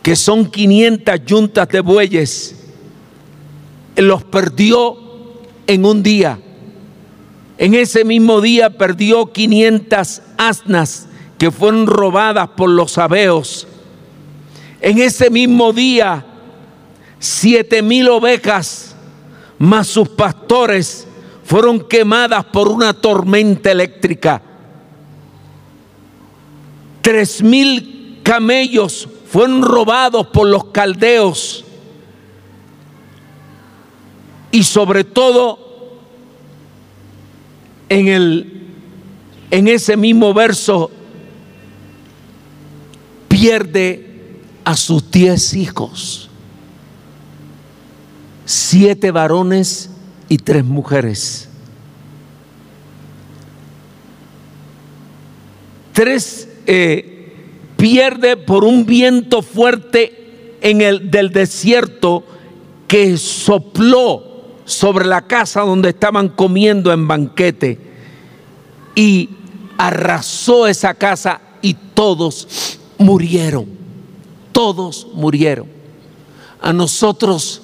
que 0.00 0.14
son 0.14 0.48
500 0.48 1.24
yuntas 1.26 1.68
de 1.70 1.80
bueyes. 1.80 2.54
Los 3.96 4.22
perdió 4.22 4.96
en 5.66 5.84
un 5.84 6.04
día. 6.04 6.38
En 7.58 7.74
ese 7.74 8.04
mismo 8.04 8.40
día 8.40 8.70
perdió 8.70 9.32
500 9.32 10.22
asnas 10.36 11.08
que 11.36 11.50
fueron 11.50 11.88
robadas 11.88 12.50
por 12.56 12.70
los 12.70 12.92
sabeos. 12.92 13.66
En 14.80 14.98
ese 14.98 15.30
mismo 15.30 15.72
día, 15.72 16.24
siete 17.18 17.82
mil 17.82 18.08
ovejas 18.08 18.94
más 19.58 19.88
sus 19.88 20.08
pastores 20.10 21.07
fueron 21.48 21.80
quemadas 21.80 22.44
por 22.44 22.68
una 22.68 22.92
tormenta 22.92 23.72
eléctrica. 23.72 24.42
Tres 27.00 27.42
mil 27.42 28.20
camellos 28.22 29.08
fueron 29.26 29.62
robados 29.62 30.26
por 30.26 30.46
los 30.46 30.64
caldeos. 30.66 31.64
Y 34.50 34.62
sobre 34.62 35.04
todo, 35.04 35.58
en, 37.88 38.08
el, 38.08 38.66
en 39.50 39.68
ese 39.68 39.96
mismo 39.96 40.34
verso, 40.34 40.90
pierde 43.26 44.36
a 44.66 44.76
sus 44.76 45.10
diez 45.10 45.54
hijos, 45.54 46.28
siete 48.44 49.10
varones 49.10 49.92
y 50.28 50.38
tres 50.38 50.64
mujeres. 50.64 51.48
Tres 55.92 56.48
eh, 56.66 57.32
pierde 57.76 58.36
por 58.36 58.64
un 58.64 58.86
viento 58.86 59.42
fuerte 59.42 60.56
en 60.60 60.80
el 60.80 61.10
del 61.10 61.30
desierto 61.30 62.24
que 62.86 63.16
sopló 63.16 64.24
sobre 64.64 65.06
la 65.06 65.22
casa 65.22 65.62
donde 65.62 65.90
estaban 65.90 66.28
comiendo 66.28 66.92
en 66.92 67.08
banquete 67.08 67.78
y 68.94 69.30
arrasó 69.76 70.66
esa 70.66 70.94
casa 70.94 71.40
y 71.62 71.74
todos 71.74 72.78
murieron 72.98 73.78
todos 74.58 75.06
murieron. 75.14 75.68
A 76.60 76.72
nosotros 76.72 77.62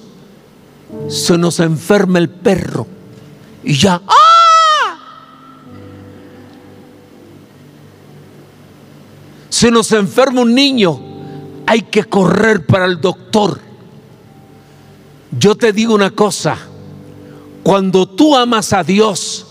se 1.09 1.37
nos 1.37 1.59
enferma 1.59 2.19
el 2.19 2.29
perro 2.29 2.87
y 3.63 3.73
ya, 3.73 4.01
¡ah! 4.07 4.15
Se 9.49 9.71
nos 9.71 9.91
enferma 9.91 10.41
un 10.41 10.53
niño, 10.53 11.01
hay 11.65 11.83
que 11.83 12.03
correr 12.03 12.65
para 12.65 12.85
el 12.85 12.99
doctor. 12.99 13.59
Yo 15.31 15.55
te 15.55 15.73
digo 15.73 15.95
una 15.95 16.11
cosa, 16.11 16.57
cuando 17.63 18.05
tú 18.07 18.35
amas 18.35 18.73
a 18.73 18.83
Dios, 18.83 19.47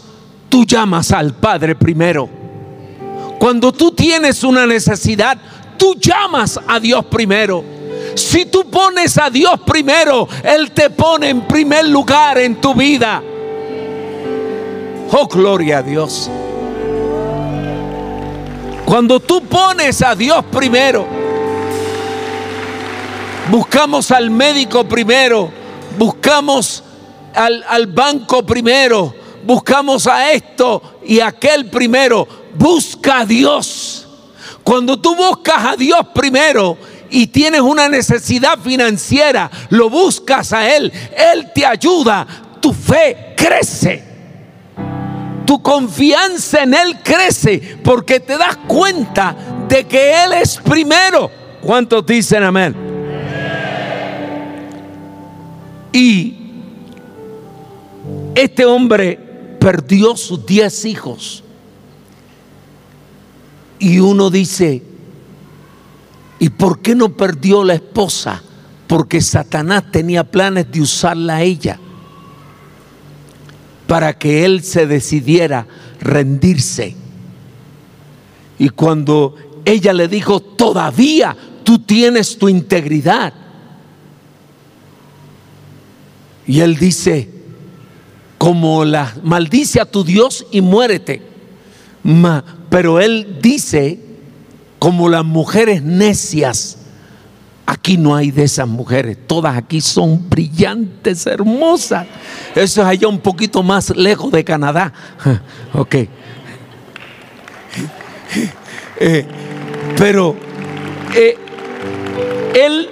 tú 0.48 0.64
llamas 0.64 1.10
al 1.10 1.34
Padre 1.34 1.74
primero. 1.74 2.28
Cuando 3.40 3.72
tú 3.72 3.90
tienes 3.90 4.44
una 4.44 4.66
necesidad, 4.66 5.36
tú 5.76 5.96
llamas 5.98 6.60
a 6.66 6.78
Dios 6.78 7.04
primero. 7.06 7.73
Si 8.14 8.46
tú 8.46 8.64
pones 8.70 9.18
a 9.18 9.30
Dios 9.30 9.60
primero, 9.66 10.28
Él 10.42 10.70
te 10.72 10.90
pone 10.90 11.28
en 11.28 11.42
primer 11.42 11.86
lugar 11.86 12.38
en 12.38 12.60
tu 12.60 12.74
vida. 12.74 13.22
Oh, 15.10 15.26
gloria 15.26 15.78
a 15.78 15.82
Dios. 15.82 16.30
Cuando 18.84 19.20
tú 19.20 19.42
pones 19.42 20.02
a 20.02 20.14
Dios 20.14 20.44
primero, 20.50 21.06
buscamos 23.50 24.10
al 24.10 24.30
médico 24.30 24.84
primero, 24.84 25.50
buscamos 25.98 26.82
al, 27.34 27.64
al 27.68 27.86
banco 27.86 28.44
primero, 28.44 29.14
buscamos 29.44 30.06
a 30.06 30.32
esto 30.32 31.00
y 31.04 31.20
aquel 31.20 31.66
primero. 31.66 32.26
Busca 32.56 33.20
a 33.20 33.26
Dios. 33.26 34.06
Cuando 34.62 34.98
tú 34.98 35.14
buscas 35.16 35.64
a 35.64 35.76
Dios 35.76 36.00
primero 36.14 36.78
y 37.14 37.28
tienes 37.28 37.60
una 37.60 37.88
necesidad 37.88 38.58
financiera, 38.58 39.48
lo 39.70 39.88
buscas 39.88 40.52
a 40.52 40.74
Él, 40.74 40.92
Él 41.32 41.52
te 41.54 41.64
ayuda, 41.64 42.26
tu 42.60 42.72
fe 42.72 43.34
crece. 43.36 44.02
Tu 45.46 45.62
confianza 45.62 46.64
en 46.64 46.74
Él 46.74 46.98
crece 47.04 47.78
porque 47.84 48.18
te 48.18 48.36
das 48.36 48.56
cuenta 48.66 49.36
de 49.68 49.86
que 49.86 50.24
Él 50.24 50.32
es 50.32 50.56
primero. 50.56 51.30
¿Cuántos 51.62 52.04
dicen 52.04 52.42
amén? 52.42 52.74
Y 55.92 56.36
este 58.34 58.64
hombre 58.64 59.20
perdió 59.60 60.16
sus 60.16 60.44
diez 60.44 60.84
hijos. 60.84 61.44
Y 63.78 64.00
uno 64.00 64.30
dice, 64.30 64.82
¿y 66.38 66.48
por 66.50 66.80
qué 66.80 66.94
no 66.94 67.10
perdió 67.10 67.64
la 67.64 67.74
esposa? 67.74 68.42
Porque 68.86 69.20
Satanás 69.20 69.84
tenía 69.90 70.24
planes 70.24 70.70
de 70.70 70.80
usarla 70.80 71.36
a 71.36 71.42
ella 71.42 71.78
para 73.86 74.18
que 74.18 74.44
él 74.44 74.62
se 74.62 74.86
decidiera 74.86 75.66
rendirse. 76.00 76.96
Y 78.58 78.68
cuando 78.70 79.34
ella 79.64 79.92
le 79.92 80.08
dijo, 80.08 80.40
todavía 80.40 81.36
tú 81.64 81.78
tienes 81.78 82.38
tu 82.38 82.48
integridad. 82.48 83.32
Y 86.46 86.60
él 86.60 86.76
dice, 86.76 87.30
como 88.38 88.84
la 88.84 89.14
maldice 89.22 89.80
a 89.80 89.90
tu 89.90 90.04
Dios 90.04 90.46
y 90.50 90.60
muérete. 90.60 91.22
Ma, 92.02 92.44
pero 92.68 93.00
él 93.00 93.38
dice, 93.40 93.98
como 94.84 95.08
las 95.08 95.24
mujeres 95.24 95.82
necias, 95.82 96.76
aquí 97.64 97.96
no 97.96 98.14
hay 98.14 98.30
de 98.30 98.42
esas 98.44 98.68
mujeres, 98.68 99.16
todas 99.26 99.56
aquí 99.56 99.80
son 99.80 100.28
brillantes, 100.28 101.26
hermosas. 101.26 102.06
Eso 102.54 102.82
es 102.82 102.86
allá 102.86 103.08
un 103.08 103.18
poquito 103.18 103.62
más 103.62 103.88
lejos 103.96 104.30
de 104.30 104.44
Canadá. 104.44 104.92
Ok. 105.72 105.94
Eh, 109.00 109.26
pero 109.96 110.36
eh, 111.16 111.36
él 112.54 112.88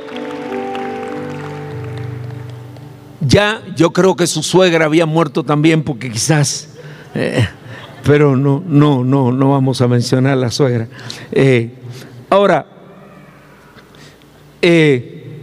Ya 3.20 3.62
yo 3.76 3.92
creo 3.92 4.16
que 4.16 4.26
su 4.26 4.42
suegra 4.42 4.86
había 4.86 5.06
muerto 5.06 5.44
también 5.44 5.84
porque 5.84 6.10
quizás, 6.10 6.70
eh, 7.14 7.46
pero 8.02 8.34
no, 8.36 8.62
no, 8.66 9.04
no, 9.04 9.30
no 9.30 9.50
vamos 9.50 9.80
a 9.80 9.86
mencionar 9.86 10.32
a 10.32 10.36
la 10.36 10.50
suegra. 10.50 10.88
Ahora, 12.32 12.66
eh, 14.62 15.42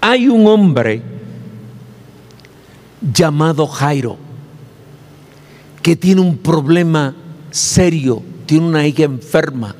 hay 0.00 0.26
un 0.26 0.46
hombre 0.46 1.02
llamado 3.12 3.66
Jairo 3.66 4.16
que 5.82 5.96
tiene 5.96 6.22
un 6.22 6.38
problema 6.38 7.14
serio, 7.50 8.22
tiene 8.46 8.68
una 8.68 8.86
hija 8.86 9.02
enferma 9.02 9.76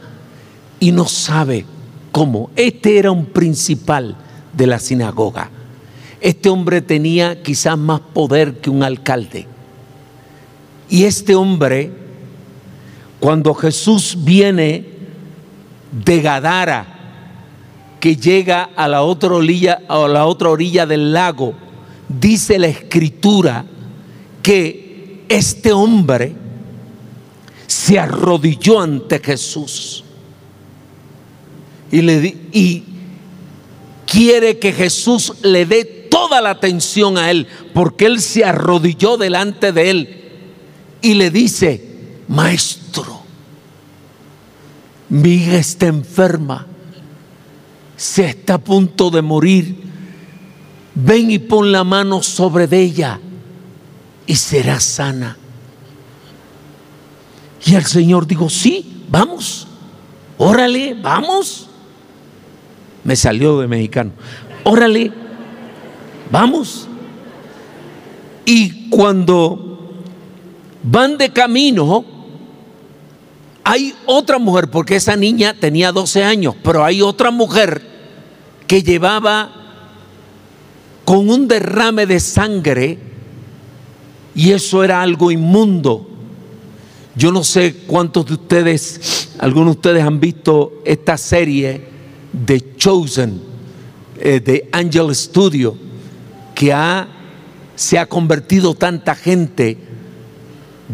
y 0.78 0.92
no 0.92 1.06
sabe 1.06 1.64
cómo. 2.12 2.50
Este 2.54 2.98
era 2.98 3.10
un 3.10 3.24
principal 3.24 4.18
de 4.52 4.66
la 4.66 4.78
sinagoga. 4.78 5.50
Este 6.20 6.50
hombre 6.50 6.82
tenía 6.82 7.42
quizás 7.42 7.78
más 7.78 8.00
poder 8.00 8.60
que 8.60 8.68
un 8.68 8.82
alcalde. 8.82 9.46
Y 10.90 11.04
este 11.04 11.34
hombre, 11.34 11.90
cuando 13.18 13.54
Jesús 13.54 14.14
viene 14.20 14.97
de 15.92 16.20
Gadara, 16.20 16.86
que 18.00 18.16
llega 18.16 18.70
a 18.76 18.88
la 18.88 19.02
otra 19.02 19.34
orilla, 19.34 19.80
a 19.88 20.06
la 20.08 20.26
otra 20.26 20.50
orilla 20.50 20.86
del 20.86 21.12
lago, 21.12 21.54
dice 22.08 22.58
la 22.58 22.68
escritura 22.68 23.64
que 24.42 25.24
este 25.28 25.72
hombre 25.72 26.34
se 27.66 27.98
arrodilló 27.98 28.80
ante 28.80 29.18
Jesús 29.18 30.04
y, 31.90 32.02
le, 32.02 32.36
y 32.52 32.84
quiere 34.06 34.58
que 34.58 34.72
Jesús 34.72 35.32
le 35.42 35.66
dé 35.66 35.84
toda 35.84 36.40
la 36.40 36.50
atención 36.50 37.18
a 37.18 37.30
él, 37.30 37.46
porque 37.74 38.06
él 38.06 38.20
se 38.20 38.44
arrodilló 38.44 39.16
delante 39.16 39.72
de 39.72 39.90
él 39.90 40.18
y 41.02 41.14
le 41.14 41.30
dice, 41.30 41.84
maestro, 42.28 43.17
mi 45.08 45.34
hija 45.34 45.56
está 45.56 45.86
enferma, 45.86 46.66
se 47.96 48.26
está 48.26 48.54
a 48.54 48.58
punto 48.58 49.10
de 49.10 49.22
morir, 49.22 49.76
ven 50.94 51.30
y 51.30 51.38
pon 51.38 51.72
la 51.72 51.84
mano 51.84 52.22
sobre 52.22 52.64
ella 52.76 53.20
y 54.26 54.34
será 54.34 54.80
sana. 54.80 55.36
Y 57.64 57.74
el 57.74 57.84
Señor 57.84 58.26
dijo, 58.26 58.48
sí, 58.48 59.04
vamos, 59.08 59.66
órale, 60.36 60.94
vamos. 60.94 61.68
Me 63.04 63.16
salió 63.16 63.60
de 63.60 63.66
mexicano, 63.66 64.12
órale, 64.64 65.12
Vamos. 66.30 66.86
Y 68.44 68.88
cuando 68.90 69.94
van 70.82 71.18
de 71.18 71.30
camino, 71.30 72.04
hay 73.70 73.94
otra 74.06 74.38
mujer, 74.38 74.70
porque 74.70 74.96
esa 74.96 75.14
niña 75.14 75.52
tenía 75.52 75.92
12 75.92 76.24
años, 76.24 76.54
pero 76.64 76.82
hay 76.82 77.02
otra 77.02 77.30
mujer 77.30 77.82
que 78.66 78.82
llevaba 78.82 79.52
con 81.04 81.28
un 81.28 81.46
derrame 81.46 82.06
de 82.06 82.18
sangre 82.18 82.98
y 84.34 84.52
eso 84.52 84.82
era 84.82 85.02
algo 85.02 85.30
inmundo. 85.30 86.08
Yo 87.14 87.30
no 87.30 87.44
sé 87.44 87.74
cuántos 87.86 88.24
de 88.24 88.32
ustedes, 88.32 89.32
algunos 89.38 89.74
de 89.74 89.78
ustedes 89.80 90.02
han 90.02 90.18
visto 90.18 90.80
esta 90.86 91.18
serie 91.18 91.88
de 92.32 92.74
Chosen, 92.74 93.38
eh, 94.18 94.40
de 94.40 94.66
Angel 94.72 95.14
Studio 95.14 95.76
que 96.54 96.74
se 97.76 97.98
ha 97.98 98.06
convertido 98.06 98.74
tanta 98.74 99.14
gente, 99.14 99.76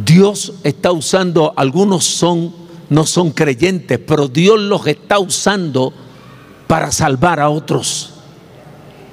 Dios 0.04 0.54
está 0.64 0.90
usando, 0.90 1.52
algunos 1.56 2.04
son, 2.04 2.63
no 2.94 3.04
son 3.04 3.32
creyentes, 3.32 3.98
pero 3.98 4.28
Dios 4.28 4.60
los 4.60 4.86
está 4.86 5.18
usando 5.18 5.92
para 6.68 6.92
salvar 6.92 7.40
a 7.40 7.50
otros. 7.50 8.14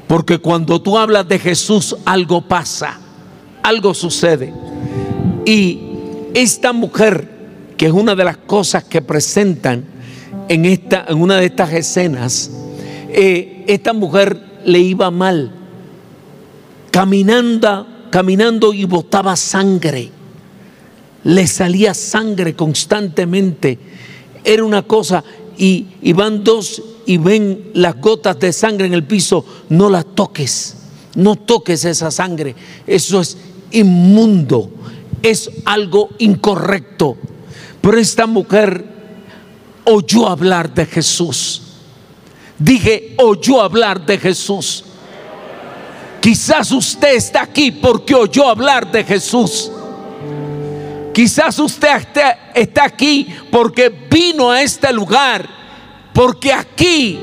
Porque 0.07 0.37
cuando 0.37 0.79
tú 0.79 0.97
hablas 0.97 1.27
de 1.27 1.39
Jesús, 1.39 1.95
algo 2.05 2.41
pasa, 2.41 2.99
algo 3.63 3.95
sucede. 3.95 4.53
Y 5.45 5.79
esta 6.35 6.73
mujer, 6.73 7.27
que 7.75 7.87
es 7.87 7.91
una 7.91 8.13
de 8.13 8.23
las 8.23 8.37
cosas 8.37 8.83
que 8.83 9.01
presentan 9.01 9.83
en, 10.47 10.65
esta, 10.65 11.05
en 11.07 11.19
una 11.19 11.37
de 11.37 11.45
estas 11.45 11.73
escenas, 11.73 12.51
eh, 13.09 13.65
esta 13.67 13.93
mujer 13.93 14.61
le 14.63 14.79
iba 14.79 15.09
mal 15.09 15.51
caminando, 16.91 17.87
caminando 18.11 18.73
y 18.73 18.85
botaba 18.85 19.35
sangre. 19.35 20.11
Le 21.23 21.47
salía 21.47 21.93
sangre 21.93 22.55
constantemente. 22.55 23.77
Era 24.43 24.63
una 24.63 24.81
cosa, 24.83 25.23
y, 25.57 26.13
van 26.13 26.43
dos 26.43 26.81
y 27.05 27.17
ven 27.17 27.71
las 27.75 27.99
gotas 28.01 28.39
de 28.39 28.51
sangre 28.51 28.87
en 28.87 28.93
el 28.93 29.03
piso, 29.03 29.45
no 29.69 29.89
las 29.89 30.05
toques, 30.15 30.75
no 31.15 31.35
toques 31.35 31.85
esa 31.85 32.09
sangre. 32.09 32.55
Eso 32.87 33.21
es 33.21 33.37
inmundo, 33.71 34.71
es 35.21 35.49
algo 35.65 36.09
incorrecto. 36.17 37.17
Pero 37.79 37.97
esta 37.99 38.25
mujer 38.25 38.83
oyó 39.85 40.27
hablar 40.27 40.73
de 40.73 40.85
Jesús. 40.85 41.61
Dije, 42.57 43.15
oyó 43.17 43.61
hablar 43.61 44.05
de 44.05 44.17
Jesús. 44.17 44.83
Quizás 46.21 46.71
usted 46.71 47.15
está 47.15 47.43
aquí 47.43 47.71
porque 47.71 48.13
oyó 48.15 48.47
hablar 48.47 48.91
de 48.91 49.03
Jesús. 49.03 49.71
Quizás 51.13 51.59
usted 51.59 51.89
está 52.55 52.85
aquí 52.85 53.27
porque 53.51 53.89
vino 53.89 54.49
a 54.49 54.61
este 54.61 54.93
lugar, 54.93 55.47
porque 56.13 56.53
aquí 56.53 57.19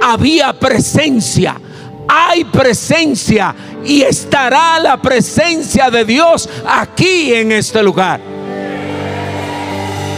había 0.00 0.52
presencia, 0.52 1.60
hay 2.06 2.44
presencia 2.44 3.54
y 3.84 4.02
estará 4.02 4.78
la 4.78 5.00
presencia 5.00 5.90
de 5.90 6.04
Dios 6.04 6.48
aquí 6.66 7.34
en 7.34 7.50
este 7.52 7.82
lugar. 7.82 8.20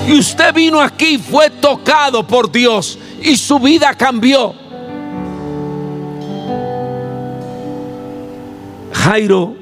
Y 0.06 0.18
usted 0.18 0.52
vino 0.54 0.80
aquí, 0.80 1.18
fue 1.18 1.50
tocado 1.50 2.26
por 2.26 2.52
Dios 2.52 2.98
y 3.22 3.36
su 3.36 3.58
vida 3.58 3.94
cambió. 3.94 4.54
Jairo 8.92 9.56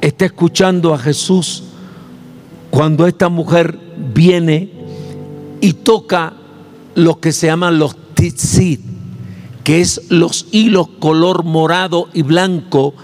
está 0.00 0.26
escuchando 0.26 0.94
a 0.94 0.98
Jesús 0.98 1.64
cuando 2.74 3.06
esta 3.06 3.28
mujer 3.28 3.78
viene 4.12 4.68
y 5.60 5.74
toca 5.74 6.32
lo 6.96 7.20
que 7.20 7.30
se 7.30 7.46
llaman 7.46 7.78
los 7.78 7.94
tzitzit, 8.16 8.80
que 9.62 9.80
es 9.80 10.10
los 10.10 10.48
hilos 10.50 10.88
color 10.98 11.44
morado 11.44 12.08
y 12.12 12.22
blanco 12.22 12.94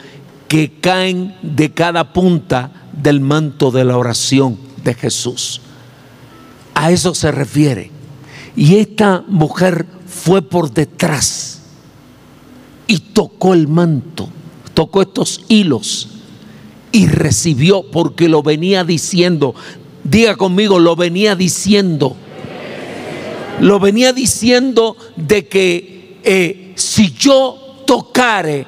que 0.48 0.80
caen 0.80 1.37
de 1.42 1.72
cada 1.72 2.12
punta 2.12 2.88
del 3.00 3.20
manto 3.20 3.70
de 3.70 3.85
la 3.85 3.96
oración 3.96 4.59
de 4.83 4.94
Jesús. 4.94 5.61
A 6.74 6.90
eso 6.90 7.14
se 7.14 7.30
refiere. 7.30 7.92
Y 8.56 8.74
esta 8.74 9.22
mujer 9.28 9.87
fue 10.04 10.42
por 10.42 10.72
detrás 10.74 11.62
y 12.88 12.98
tocó 12.98 13.54
el 13.54 13.68
manto 13.68 14.30
tocó 14.74 15.02
estos 15.02 15.44
hilos 15.48 16.09
y 16.92 17.07
recibió 17.07 17.83
porque 17.83 18.29
lo 18.29 18.42
venía 18.42 18.85
diciendo. 18.85 19.55
Diga 20.05 20.37
conmigo, 20.37 20.79
lo 20.79 20.96
venía 20.96 21.35
diciendo. 21.35 22.16
Lo 23.61 23.79
venía 23.79 24.12
diciendo 24.12 24.96
de 25.16 25.46
que 25.46 26.18
eh, 26.24 26.72
si 26.76 27.12
yo 27.12 27.83
tocare 27.87 28.66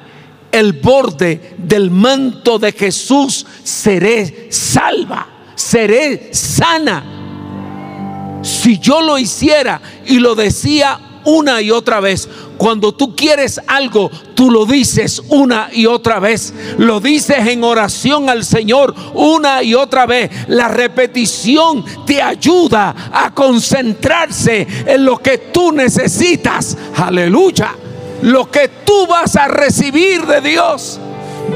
el 0.51 0.73
borde 0.73 1.55
del 1.57 1.89
manto 1.89 2.59
de 2.59 2.71
Jesús, 2.71 3.45
seré 3.63 4.47
salva, 4.51 5.27
seré 5.55 6.33
sana. 6.33 8.39
Si 8.43 8.77
yo 8.77 9.01
lo 9.01 9.17
hiciera 9.17 9.81
y 10.05 10.19
lo 10.19 10.35
decía 10.35 10.99
una 11.25 11.61
y 11.61 11.71
otra 11.71 11.99
vez. 11.99 12.27
Cuando 12.57 12.93
tú 12.93 13.15
quieres 13.15 13.59
algo, 13.67 14.09
tú 14.35 14.49
lo 14.49 14.65
dices 14.65 15.21
una 15.29 15.69
y 15.71 15.85
otra 15.85 16.19
vez. 16.19 16.53
Lo 16.77 16.99
dices 16.99 17.47
en 17.47 17.63
oración 17.63 18.29
al 18.29 18.45
Señor 18.45 18.93
una 19.13 19.63
y 19.63 19.73
otra 19.73 20.05
vez. 20.05 20.31
La 20.47 20.67
repetición 20.67 21.83
te 22.05 22.21
ayuda 22.21 22.95
a 23.11 23.33
concentrarse 23.33 24.67
en 24.85 25.05
lo 25.05 25.17
que 25.17 25.37
tú 25.37 25.71
necesitas. 25.71 26.77
Aleluya. 26.95 27.75
Lo 28.21 28.49
que 28.49 28.69
tú 28.85 29.07
vas 29.07 29.35
a 29.35 29.47
recibir 29.47 30.25
de 30.25 30.41
Dios. 30.41 30.99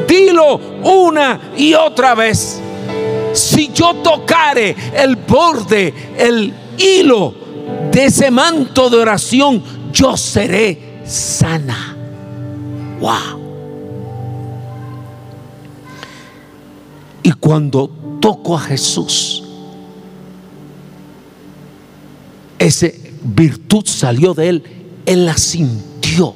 Dilo 0.08 0.60
una 0.84 1.54
y 1.56 1.74
otra 1.74 2.16
vez. 2.16 2.60
Si 3.34 3.72
yo 3.74 3.94
tocare 3.96 4.76
el 4.94 5.16
borde, 5.16 5.94
el 6.18 6.54
hilo 6.78 7.47
de 7.92 8.06
ese 8.06 8.30
manto 8.32 8.90
de 8.90 8.98
oración, 8.98 9.64
yo 9.92 10.16
seré 10.18 11.02
sana. 11.06 11.96
Wow. 13.00 13.42
Y 17.24 17.32
cuando 17.34 17.90
toco 18.22 18.56
a 18.56 18.62
Jesús, 18.62 19.44
esa 22.60 22.88
virtud 23.24 23.86
salió 23.86 24.34
de 24.34 24.50
él, 24.50 24.64
él 25.06 25.26
la 25.26 25.38
sintió, 25.38 26.36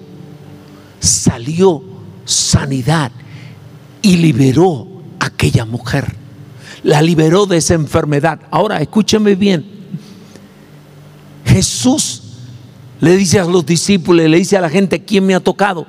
salió 0.99 1.83
sanidad 2.25 3.11
y 4.01 4.17
liberó 4.17 4.87
a 5.19 5.27
aquella 5.27 5.65
mujer. 5.65 6.15
La 6.83 7.01
liberó 7.01 7.45
de 7.45 7.57
esa 7.57 7.75
enfermedad. 7.75 8.39
Ahora, 8.49 8.81
escúcheme 8.81 9.35
bien. 9.35 9.80
Jesús 11.51 12.21
le 13.01 13.17
dice 13.17 13.39
a 13.39 13.45
los 13.45 13.65
discípulos, 13.65 14.29
le 14.29 14.37
dice 14.37 14.55
a 14.55 14.61
la 14.61 14.69
gente, 14.69 15.03
¿quién 15.03 15.25
me 15.25 15.35
ha 15.35 15.39
tocado? 15.41 15.85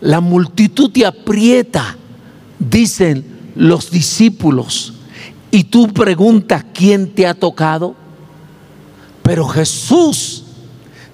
La 0.00 0.20
multitud 0.20 0.90
te 0.90 1.06
aprieta, 1.06 1.96
dicen 2.58 3.24
los 3.54 3.90
discípulos. 3.90 4.94
Y 5.50 5.64
tú 5.64 5.92
preguntas, 5.92 6.64
¿quién 6.74 7.14
te 7.14 7.26
ha 7.26 7.34
tocado? 7.34 7.94
Pero 9.22 9.46
Jesús 9.46 10.44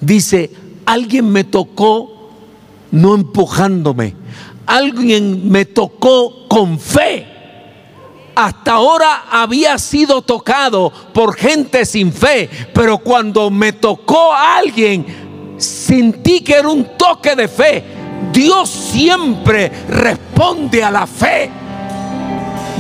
dice, 0.01 0.51
alguien 0.87 1.31
me 1.31 1.45
tocó 1.45 2.33
no 2.91 3.15
empujándome, 3.15 4.15
alguien 4.65 5.51
me 5.51 5.67
tocó 5.67 6.49
con 6.49 6.79
fe. 6.79 7.30
Hasta 8.41 8.73
ahora 8.73 9.25
había 9.31 9.77
sido 9.77 10.23
tocado 10.23 10.91
por 11.13 11.37
gente 11.37 11.85
sin 11.85 12.11
fe, 12.11 12.49
pero 12.73 12.97
cuando 12.97 13.51
me 13.51 13.75
tocó 13.75 14.33
a 14.33 14.57
alguien, 14.57 15.55
sentí 15.59 16.41
que 16.41 16.55
era 16.55 16.69
un 16.71 16.97
toque 16.97 17.37
de 17.37 17.49
fe. 17.49 17.85
Dios 18.33 18.71
siempre 18.71 19.71
responde 19.91 20.83
a 20.83 20.91
la 20.91 21.07
fe. 21.07 21.51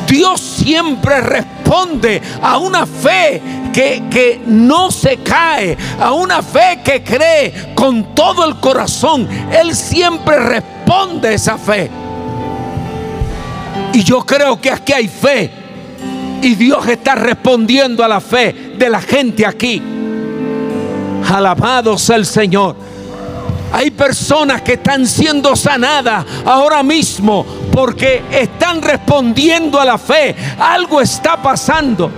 Dios 0.08 0.40
siempre 0.40 1.20
responde 1.20 2.22
a 2.40 2.56
una 2.56 2.86
fe 2.86 3.42
que, 3.70 4.04
que, 4.10 4.40
no 4.46 4.90
se 4.90 5.18
cae, 5.18 5.76
a 6.00 6.12
una 6.12 6.42
fe 6.42 6.80
que 6.82 7.04
cree 7.04 7.74
con 7.74 8.14
todo 8.14 8.46
el 8.46 8.58
corazón. 8.60 9.28
Él 9.52 9.76
siempre 9.76 10.38
responde 10.38 11.34
esa 11.34 11.58
fe. 11.58 11.90
Y 13.92 14.02
yo 14.02 14.20
creo 14.20 14.60
que 14.60 14.70
aquí 14.70 14.92
hay 14.92 15.08
fe. 15.08 15.50
Y 16.42 16.54
Dios 16.54 16.86
está 16.88 17.14
respondiendo 17.14 18.02
a 18.04 18.08
la 18.08 18.20
fe 18.20 18.74
de 18.76 18.88
la 18.88 19.00
gente 19.00 19.44
aquí. 19.44 19.82
Alabado 21.28 21.98
sea 21.98 22.16
el 22.16 22.26
Señor. 22.26 22.76
Hay 23.72 23.90
personas 23.90 24.62
que 24.62 24.72
están 24.74 25.06
siendo 25.06 25.54
sanadas 25.54 26.24
ahora 26.44 26.82
mismo 26.82 27.46
porque 27.72 28.22
están 28.32 28.82
respondiendo 28.82 29.78
a 29.78 29.84
la 29.84 29.98
fe. 29.98 30.34
Algo 30.58 31.00
está 31.00 31.40
pasando. 31.40 32.10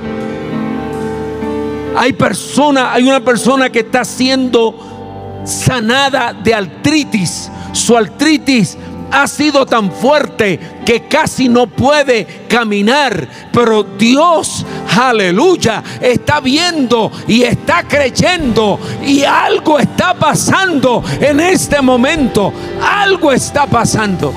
Hay 1.94 2.14
personas, 2.14 2.94
hay 2.94 3.02
una 3.02 3.20
persona 3.20 3.70
que 3.70 3.80
está 3.80 4.04
siendo 4.04 5.42
sanada 5.44 6.32
de 6.32 6.54
artritis. 6.54 7.50
Su 7.72 7.96
artritis 7.96 8.78
ha 9.12 9.26
sido 9.28 9.66
tan 9.66 9.92
fuerte 9.92 10.58
que 10.84 11.06
casi 11.06 11.48
no 11.48 11.66
puede 11.66 12.26
caminar. 12.48 13.28
Pero 13.52 13.82
Dios, 13.84 14.64
aleluya, 14.96 15.82
está 16.00 16.40
viendo 16.40 17.12
y 17.28 17.42
está 17.42 17.86
creyendo. 17.86 18.80
Y 19.04 19.22
algo 19.22 19.78
está 19.78 20.14
pasando 20.14 21.04
en 21.20 21.40
este 21.40 21.80
momento. 21.82 22.52
Algo 22.82 23.30
está 23.32 23.66
pasando. 23.66 24.32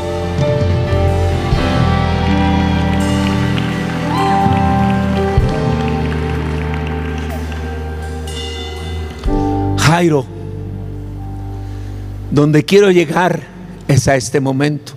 Jairo, 9.77 10.25
donde 12.31 12.65
quiero 12.65 12.91
llegar 12.91 13.54
es 13.87 14.07
a 14.07 14.15
este 14.15 14.39
momento. 14.39 14.93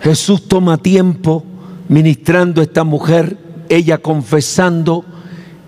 Jesús 0.00 0.46
toma 0.48 0.78
tiempo 0.78 1.44
ministrando 1.88 2.60
a 2.60 2.64
esta 2.64 2.84
mujer, 2.84 3.36
ella 3.68 3.98
confesando, 3.98 5.04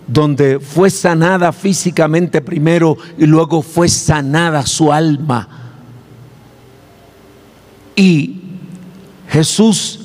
donde 0.07 0.59
fue 0.59 0.89
sanada 0.89 1.51
físicamente 1.51 2.41
primero 2.41 2.97
y 3.17 3.25
luego 3.25 3.61
fue 3.61 3.87
sanada 3.87 4.65
su 4.65 4.91
alma. 4.91 5.47
Y 7.95 8.41
Jesús 9.29 9.99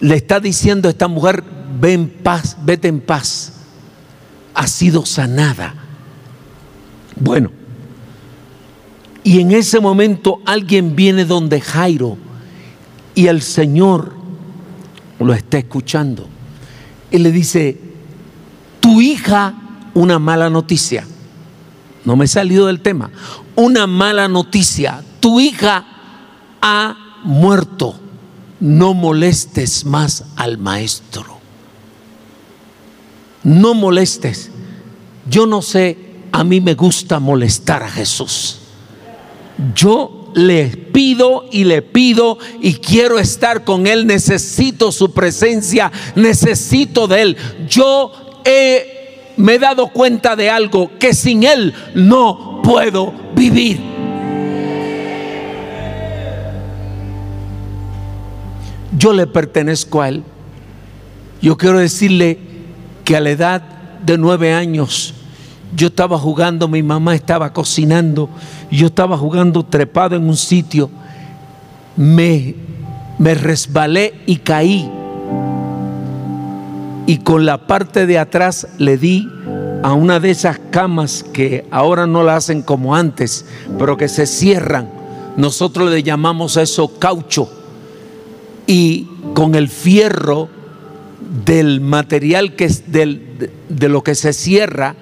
le 0.00 0.16
está 0.16 0.40
diciendo 0.40 0.88
a 0.88 0.92
esta 0.92 1.08
mujer, 1.08 1.44
ve 1.80 1.92
en 1.92 2.08
paz, 2.08 2.56
vete 2.62 2.88
en 2.88 3.00
paz, 3.00 3.52
ha 4.54 4.66
sido 4.66 5.06
sanada. 5.06 5.74
Bueno, 7.16 7.50
y 9.22 9.40
en 9.40 9.52
ese 9.52 9.80
momento 9.80 10.40
alguien 10.46 10.96
viene 10.96 11.24
donde 11.24 11.60
Jairo 11.60 12.16
y 13.14 13.26
el 13.26 13.42
Señor 13.42 14.14
lo 15.18 15.34
está 15.34 15.58
escuchando. 15.58 16.26
Y 17.10 17.18
le 17.18 17.30
dice, 17.30 17.78
tu 18.80 19.00
hija, 19.00 19.54
una 19.94 20.18
mala 20.18 20.48
noticia. 20.48 21.06
No 22.04 22.16
me 22.16 22.24
he 22.24 22.28
salido 22.28 22.66
del 22.66 22.80
tema. 22.80 23.10
Una 23.56 23.86
mala 23.86 24.26
noticia. 24.28 25.04
Tu 25.20 25.40
hija 25.40 25.84
ha 26.62 26.96
muerto. 27.24 28.00
No 28.58 28.94
molestes 28.94 29.84
más 29.84 30.24
al 30.36 30.56
maestro. 30.56 31.40
No 33.42 33.74
molestes. 33.74 34.50
Yo 35.28 35.44
no 35.44 35.60
sé, 35.60 35.98
a 36.32 36.42
mí 36.42 36.60
me 36.60 36.74
gusta 36.74 37.18
molestar 37.20 37.82
a 37.82 37.90
Jesús 37.90 38.59
yo 39.74 40.32
le 40.34 40.68
pido 40.68 41.44
y 41.50 41.64
le 41.64 41.82
pido 41.82 42.38
y 42.60 42.74
quiero 42.74 43.18
estar 43.18 43.64
con 43.64 43.86
Él, 43.86 44.06
necesito 44.06 44.92
su 44.92 45.12
presencia, 45.12 45.90
necesito 46.14 47.06
de 47.06 47.22
Él. 47.22 47.36
Yo 47.68 48.12
me 49.36 49.54
he 49.54 49.58
dado 49.58 49.88
cuenta 49.88 50.36
de 50.36 50.50
algo, 50.50 50.90
que 50.98 51.14
sin 51.14 51.44
Él 51.44 51.74
no 51.94 52.60
puedo 52.62 53.12
vivir. 53.34 53.80
Yo 58.96 59.12
le 59.12 59.26
pertenezco 59.26 60.02
a 60.02 60.08
Él. 60.08 60.24
Yo 61.40 61.56
quiero 61.56 61.78
decirle 61.78 62.38
que 63.04 63.16
a 63.16 63.20
la 63.20 63.30
edad 63.30 63.62
de 64.04 64.18
nueve 64.18 64.52
años, 64.52 65.14
yo 65.74 65.88
estaba 65.88 66.18
jugando, 66.18 66.68
mi 66.68 66.82
mamá 66.82 67.14
estaba 67.14 67.52
cocinando, 67.52 68.28
yo 68.70 68.88
estaba 68.88 69.16
jugando 69.16 69.64
trepado 69.64 70.16
en 70.16 70.28
un 70.28 70.36
sitio, 70.36 70.90
me, 71.96 72.54
me 73.18 73.34
resbalé 73.34 74.14
y 74.26 74.36
caí. 74.36 74.90
Y 77.06 77.18
con 77.18 77.44
la 77.44 77.66
parte 77.66 78.06
de 78.06 78.18
atrás 78.18 78.68
le 78.78 78.96
di 78.96 79.28
a 79.82 79.92
una 79.94 80.20
de 80.20 80.30
esas 80.30 80.60
camas 80.70 81.24
que 81.32 81.66
ahora 81.70 82.06
no 82.06 82.22
la 82.22 82.36
hacen 82.36 82.62
como 82.62 82.94
antes, 82.94 83.46
pero 83.78 83.96
que 83.96 84.08
se 84.08 84.26
cierran. 84.26 84.90
Nosotros 85.36 85.90
le 85.90 86.02
llamamos 86.02 86.56
a 86.56 86.62
eso 86.62 86.98
caucho. 86.98 87.48
Y 88.66 89.08
con 89.34 89.54
el 89.54 89.68
fierro 89.68 90.48
del 91.44 91.80
material 91.80 92.54
que 92.56 92.64
es 92.64 92.92
del, 92.92 93.50
de 93.68 93.88
lo 93.88 94.02
que 94.02 94.14
se 94.14 94.32
cierra, 94.32 94.94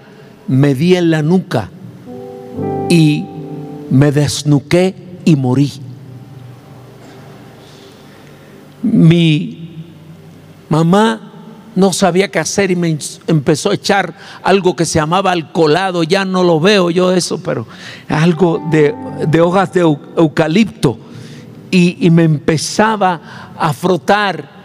me 0.48 0.74
di 0.74 0.96
en 0.96 1.10
la 1.10 1.22
nuca 1.22 1.70
y 2.88 3.24
me 3.90 4.10
desnuqué 4.12 4.94
y 5.24 5.36
morí. 5.36 5.72
Mi 8.82 9.84
mamá 10.68 11.28
no 11.74 11.92
sabía 11.92 12.30
qué 12.30 12.38
hacer 12.38 12.70
y 12.70 12.76
me 12.76 12.98
empezó 13.26 13.70
a 13.70 13.74
echar 13.74 14.14
algo 14.42 14.74
que 14.74 14.84
se 14.84 14.98
llamaba 14.98 15.30
alcoholado, 15.32 16.02
ya 16.02 16.24
no 16.24 16.42
lo 16.42 16.58
veo 16.58 16.90
yo 16.90 17.12
eso, 17.12 17.40
pero 17.40 17.66
algo 18.08 18.60
de, 18.70 19.40
hojas 19.40 19.72
de 19.72 19.80
eucalipto. 19.80 20.98
Y, 21.70 22.04
y, 22.04 22.10
me 22.10 22.24
empezaba 22.24 23.52
a 23.56 23.74
frotar. 23.74 24.56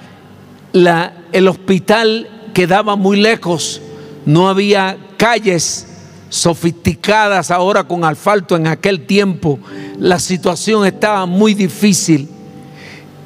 La, 0.71 1.13
el 1.33 1.49
hospital 1.49 2.29
quedaba 2.53 2.95
muy 2.95 3.19
lejos, 3.19 3.81
no 4.25 4.49
había 4.49 4.97
calles 5.17 5.87
sofisticadas 6.29 7.51
ahora 7.51 7.83
con 7.83 8.03
asfalto 8.03 8.55
en 8.55 8.67
aquel 8.67 9.05
tiempo. 9.05 9.59
La 9.99 10.19
situación 10.19 10.85
estaba 10.85 11.25
muy 11.25 11.53
difícil 11.53 12.27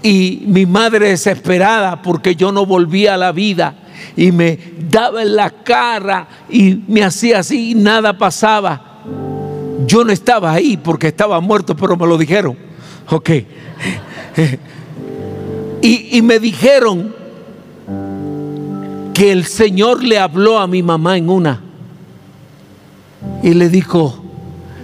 y 0.04 0.44
mi 0.46 0.66
madre 0.66 1.10
desesperada 1.10 2.02
porque 2.02 2.36
yo 2.36 2.52
no 2.52 2.66
volvía 2.66 3.14
a 3.14 3.18
la 3.18 3.32
vida 3.32 3.76
y 4.16 4.32
me 4.32 4.60
daba 4.90 5.22
en 5.22 5.36
la 5.36 5.50
cara 5.50 6.28
y 6.50 6.84
me 6.88 7.04
hacía 7.04 7.40
así 7.40 7.72
y 7.72 7.76
nada 7.76 8.18
pasaba. 8.18 9.04
Yo 9.86 10.04
no 10.04 10.12
estaba 10.12 10.52
ahí 10.52 10.76
porque 10.76 11.08
estaba 11.08 11.40
muerto, 11.40 11.76
pero 11.76 11.96
me 11.96 12.06
lo 12.06 12.18
dijeron. 12.18 12.58
Ok. 13.10 13.30
Y, 15.80 16.18
y 16.18 16.24
me 16.24 16.40
dijeron 16.40 17.14
que 19.18 19.32
el 19.32 19.46
Señor 19.46 20.04
le 20.04 20.20
habló 20.20 20.60
a 20.60 20.68
mi 20.68 20.84
mamá 20.84 21.18
en 21.18 21.28
una. 21.32 21.60
Y 23.42 23.56
le 23.56 23.68
dijo, 23.68 24.24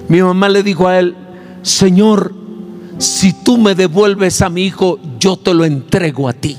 mi 0.08 0.24
mamá 0.24 0.50
le 0.50 0.64
dijo 0.64 0.88
a 0.88 0.98
él, 0.98 1.16
Señor, 1.62 2.34
si 2.98 3.32
tú 3.32 3.60
me 3.60 3.76
devuelves 3.76 4.42
a 4.42 4.50
mi 4.50 4.64
hijo, 4.64 4.98
yo 5.20 5.38
te 5.38 5.54
lo 5.54 5.66
entrego 5.66 6.28
a 6.28 6.34
ti. 6.34 6.58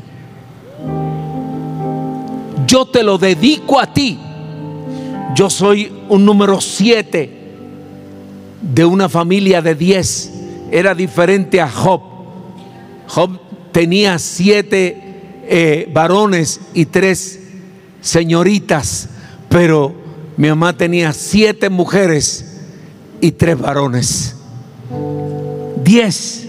Yo 2.69 2.87
te 2.87 3.03
lo 3.03 3.19
dedico 3.19 3.81
a 3.81 3.93
ti. 3.93 4.21
Yo 5.35 5.51
soy 5.51 5.91
un 6.09 6.25
número 6.25 6.61
siete 6.61 7.57
de 8.63 8.85
una 8.85 9.09
familia 9.09 9.61
de 9.61 9.75
diez. 9.75 10.33
Era 10.71 10.95
diferente 10.95 11.61
a 11.61 11.69
Job. 11.69 12.03
Job 13.09 13.37
tenía 13.73 14.21
siete 14.21 15.43
eh, 15.49 15.91
varones 15.93 16.61
y 16.73 16.87
tres 16.87 17.41
señoritas, 18.05 19.09
pero 19.49 19.95
mi 20.37 20.49
mamá 20.49 20.77
tenía 20.77 21.13
siete 21.13 21.71
mujeres 21.71 22.61
y 23.21 23.33
tres 23.33 23.59
varones. 23.59 24.37
Diez. 25.83 26.47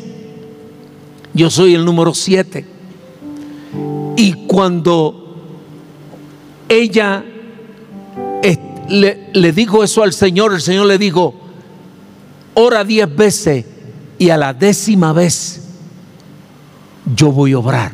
Yo 1.34 1.50
soy 1.50 1.74
el 1.74 1.84
número 1.84 2.14
siete. 2.14 2.66
Y 4.18 4.34
cuando 4.48 5.44
ella 6.70 7.24
le, 8.88 9.52
dijo 9.52 9.84
eso 9.84 10.04
al 10.04 10.14
Señor, 10.14 10.54
el 10.54 10.62
Señor 10.62 10.86
le 10.86 10.98
dijo, 10.98 11.34
ora 12.54 12.84
diez 12.84 13.14
veces 13.14 13.66
y 14.18 14.30
a 14.30 14.38
la 14.38 14.54
décima 14.54 15.12
vez 15.14 15.62
yo 17.16 17.32
voy 17.32 17.54
a 17.54 17.60
obrar. 17.60 17.92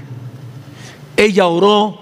Ella 1.17 1.47
oró, 1.47 1.99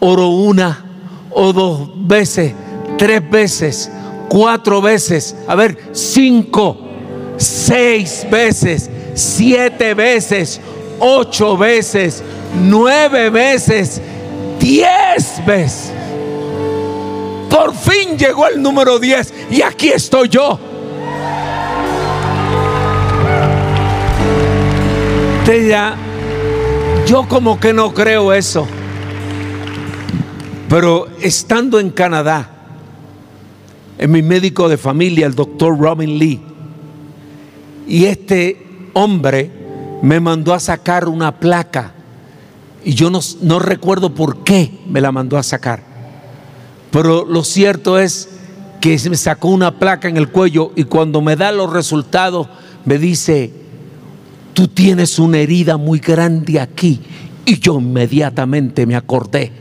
oró 0.00 0.28
una 0.28 0.87
o 1.30 1.52
dos 1.52 1.88
veces, 1.94 2.52
tres 2.96 3.28
veces, 3.30 3.90
cuatro 4.28 4.80
veces, 4.80 5.36
a 5.46 5.54
ver, 5.54 5.76
cinco, 5.92 6.76
seis 7.36 8.26
veces, 8.30 8.90
siete 9.14 9.94
veces, 9.94 10.60
ocho 10.98 11.56
veces, 11.56 12.22
nueve 12.62 13.30
veces, 13.30 14.00
diez 14.60 15.44
veces. 15.46 15.92
Por 17.50 17.74
fin 17.74 18.16
llegó 18.18 18.46
el 18.46 18.60
número 18.60 18.98
diez 18.98 19.32
y 19.50 19.62
aquí 19.62 19.88
estoy 19.88 20.28
yo. 20.28 20.58
ya 25.66 25.96
yo 27.06 27.26
como 27.26 27.58
que 27.58 27.72
no 27.72 27.94
creo 27.94 28.34
eso. 28.34 28.66
Pero 30.68 31.08
estando 31.20 31.80
en 31.80 31.90
Canadá, 31.90 32.50
en 33.98 34.10
mi 34.10 34.22
médico 34.22 34.68
de 34.68 34.76
familia, 34.76 35.26
el 35.26 35.34
doctor 35.34 35.78
Robin 35.78 36.18
Lee, 36.18 36.40
y 37.86 38.04
este 38.04 38.90
hombre 38.92 39.50
me 40.02 40.20
mandó 40.20 40.52
a 40.52 40.60
sacar 40.60 41.08
una 41.08 41.38
placa. 41.40 41.94
Y 42.84 42.94
yo 42.94 43.10
no, 43.10 43.20
no 43.42 43.58
recuerdo 43.58 44.14
por 44.14 44.44
qué 44.44 44.78
me 44.86 45.00
la 45.00 45.10
mandó 45.10 45.38
a 45.38 45.42
sacar. 45.42 45.82
Pero 46.90 47.24
lo 47.24 47.44
cierto 47.44 47.98
es 47.98 48.28
que 48.80 48.98
me 49.10 49.16
sacó 49.16 49.48
una 49.48 49.78
placa 49.78 50.08
en 50.08 50.16
el 50.16 50.28
cuello 50.28 50.72
y 50.76 50.84
cuando 50.84 51.20
me 51.20 51.36
da 51.36 51.52
los 51.52 51.72
resultados 51.72 52.48
me 52.84 52.98
dice, 52.98 53.52
tú 54.54 54.68
tienes 54.68 55.18
una 55.18 55.38
herida 55.38 55.76
muy 55.76 55.98
grande 55.98 56.60
aquí. 56.60 57.00
Y 57.44 57.58
yo 57.58 57.78
inmediatamente 57.80 58.86
me 58.86 58.96
acordé, 58.96 59.52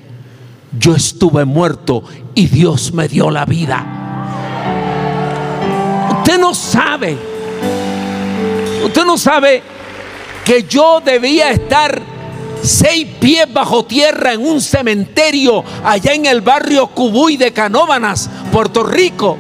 yo 0.78 0.96
estuve 0.96 1.46
muerto 1.46 2.04
y 2.36 2.48
Dios 2.48 2.94
me 2.94 3.08
dio 3.08 3.30
la 3.30 3.46
vida. 3.46 3.86
Usted 6.20 6.40
no 6.40 6.54
sabe, 6.54 7.18
usted 8.86 9.06
no 9.06 9.18
sabe 9.18 9.62
que 10.46 10.64
yo 10.64 11.02
debía 11.04 11.52
estar 11.52 12.02
seis 12.62 13.08
pies 13.20 13.52
bajo 13.52 13.86
tierra 13.86 14.34
en 14.34 14.46
un 14.46 14.62
cementerio 14.62 15.64
allá 15.84 16.14
en 16.14 16.26
el 16.26 16.42
barrio 16.42 16.88
Cubuy 16.88 17.38
de 17.38 17.54
Canóbanas, 17.54 18.30
Puerto 18.52 18.84
Rico. 18.84 19.38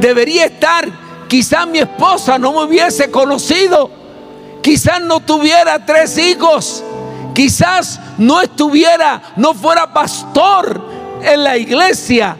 Debería 0.00 0.46
estar, 0.46 0.88
quizás 1.28 1.66
mi 1.66 1.78
esposa 1.78 2.38
no 2.38 2.52
me 2.52 2.64
hubiese 2.64 3.10
conocido 3.10 4.06
Quizás 4.66 5.00
no 5.00 5.20
tuviera 5.20 5.86
tres 5.86 6.18
hijos. 6.18 6.82
Quizás 7.36 8.00
no 8.16 8.40
estuviera, 8.40 9.34
no 9.36 9.52
fuera 9.52 9.92
pastor 9.92 10.80
en 11.22 11.44
la 11.44 11.58
iglesia 11.58 12.34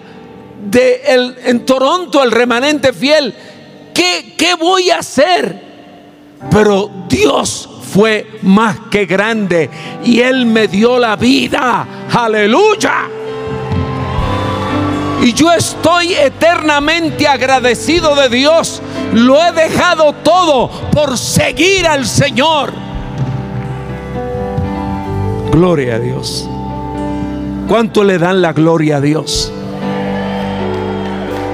de 0.58 1.34
en 1.44 1.66
Toronto, 1.66 2.22
el 2.22 2.30
remanente 2.30 2.94
fiel. 2.94 3.34
¿Qué, 3.92 4.32
¿Qué 4.38 4.54
voy 4.54 4.88
a 4.88 5.00
hacer? 5.00 5.64
Pero 6.50 6.90
Dios 7.10 7.68
fue 7.92 8.38
más 8.40 8.78
que 8.90 9.04
grande 9.04 9.68
y 10.02 10.20
Él 10.20 10.46
me 10.46 10.66
dio 10.66 10.98
la 10.98 11.14
vida. 11.16 12.06
Aleluya. 12.14 12.94
Y 15.20 15.34
yo 15.34 15.52
estoy 15.52 16.14
eternamente 16.14 17.28
agradecido 17.28 18.14
de 18.14 18.30
Dios. 18.30 18.80
Lo 19.12 19.44
he 19.44 19.52
dejado 19.52 20.14
todo 20.14 20.70
por 20.90 21.18
seguir 21.18 21.86
al 21.86 22.06
Señor. 22.06 22.85
Gloria 25.56 25.94
a 25.94 25.98
Dios. 25.98 26.46
¿Cuánto 27.66 28.04
le 28.04 28.18
dan 28.18 28.42
la 28.42 28.52
gloria 28.52 28.98
a 28.98 29.00
Dios? 29.00 29.50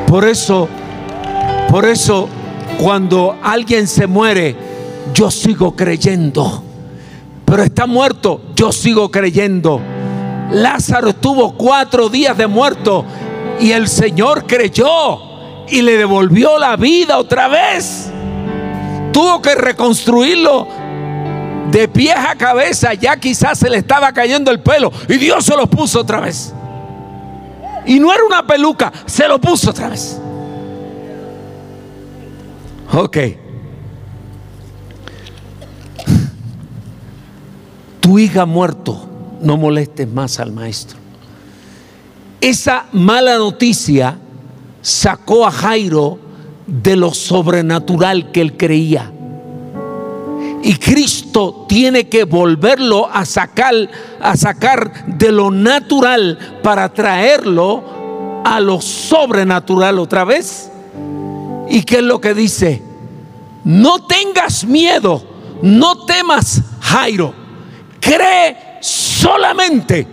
Por 0.09 0.25
eso, 0.25 0.69
por 1.71 1.85
eso, 1.85 2.29
cuando 2.79 3.37
alguien 3.41 3.87
se 3.87 4.09
muere, 4.09 4.57
yo 5.15 5.31
sigo 5.31 5.77
creyendo. 5.77 6.65
Pero 7.45 7.63
está 7.63 7.87
muerto, 7.87 8.41
yo 8.57 8.73
sigo 8.73 9.09
creyendo. 9.09 9.81
Lázaro 10.51 11.11
estuvo 11.11 11.53
cuatro 11.53 12.09
días 12.09 12.37
de 12.37 12.49
muerto 12.49 13.05
y 13.61 13.71
el 13.71 13.87
Señor 13.87 14.49
creyó 14.49 15.67
y 15.69 15.81
le 15.81 15.97
devolvió 15.97 16.59
la 16.59 16.75
vida 16.75 17.19
otra 17.19 17.47
vez. 17.47 18.11
Tuvo 19.13 19.41
que 19.41 19.55
reconstruirlo 19.55 20.82
de 21.71 21.89
pies 21.89 22.17
a 22.17 22.35
cabeza. 22.37 22.95
Ya 22.95 23.17
quizás 23.17 23.59
se 23.59 23.71
le 23.71 23.79
estaba 23.79 24.13
cayendo 24.13 24.51
el 24.51 24.61
pelo 24.61 24.93
y 25.09 25.17
Dios 25.17 25.45
se 25.45 25.57
lo 25.57 25.67
puso 25.69 26.01
otra 26.01 26.21
vez. 26.21 26.53
Y 27.87 27.99
no 27.99 28.13
era 28.13 28.25
una 28.25 28.47
peluca, 28.47 28.93
se 29.07 29.27
lo 29.27 29.41
puso 29.41 29.71
otra 29.71 29.89
vez. 29.89 30.21
Ok. 32.93 33.17
Tu 38.01 38.19
hija 38.19 38.47
muerto, 38.47 39.09
no 39.41 39.57
molestes 39.57 40.09
más 40.09 40.41
al 40.41 40.51
maestro. 40.53 40.99
Esa 42.41 42.87
mala 42.91 43.39
noticia 43.39 44.19
sacó 44.81 45.47
a 45.47 45.53
Jairo 45.53 46.19
de 46.67 46.97
lo 46.97 47.15
sobrenatural 47.15 48.33
que 48.33 48.41
él 48.41 48.57
creía. 48.57 49.13
Y 50.63 50.75
Cristo 50.75 51.67
tiene 51.69 52.09
que 52.09 52.25
volverlo 52.25 53.09
a 53.11 53.25
sacar, 53.25 53.75
a 54.21 54.37
sacar 54.37 55.07
de 55.07 55.33
lo 55.33 55.51
natural 55.51 56.61
para 56.63 56.93
traerlo 56.93 58.43
a 58.45 58.61
lo 58.61 58.81
sobrenatural 58.81 59.99
otra 59.99 60.25
vez. 60.25 60.71
¿Y 61.69 61.83
qué 61.83 61.97
es 61.97 62.03
lo 62.03 62.21
que 62.21 62.35
dice? 62.35 62.83
No 63.65 64.07
tengas 64.07 64.65
miedo, 64.65 65.25
no 65.63 66.05
temas, 66.05 66.63
Jairo. 66.81 67.35
Cree 68.01 68.79
solamente 68.81 70.07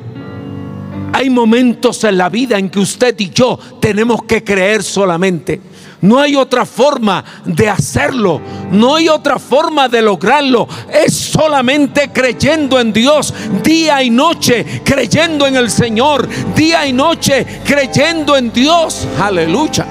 hay 1.14 1.30
momentos 1.30 2.04
en 2.04 2.18
la 2.18 2.30
vida 2.30 2.58
en 2.58 2.70
que 2.70 2.80
usted 2.80 3.16
y 3.20 3.30
yo 3.32 3.58
tenemos 3.80 4.24
que 4.24 4.43
creer 4.43 4.84
solamente. 4.84 5.60
No 6.02 6.20
hay 6.20 6.36
otra 6.36 6.66
forma 6.66 7.24
de 7.45 7.70
hacerlo. 7.70 8.41
No 8.72 8.95
hay 8.95 9.10
otra 9.10 9.38
forma 9.38 9.89
de 9.89 10.02
lograrlo. 10.02 10.68
Es 10.91 11.14
solamente 11.14 12.10
creyendo 12.14 12.80
en 12.80 12.93
Dios 12.93 13.34
día 13.64 14.02
y 14.02 14.10
noche, 14.10 14.82
creyendo 14.86 15.45
en 15.45 15.58
el 15.58 15.70
Señor 15.70 16.28
día 16.56 16.86
y 16.88 16.93
noche, 16.93 17.45
creyendo 17.66 18.38
en 18.38 18.54
Dios. 18.54 19.08
Aleluya. 19.20 19.86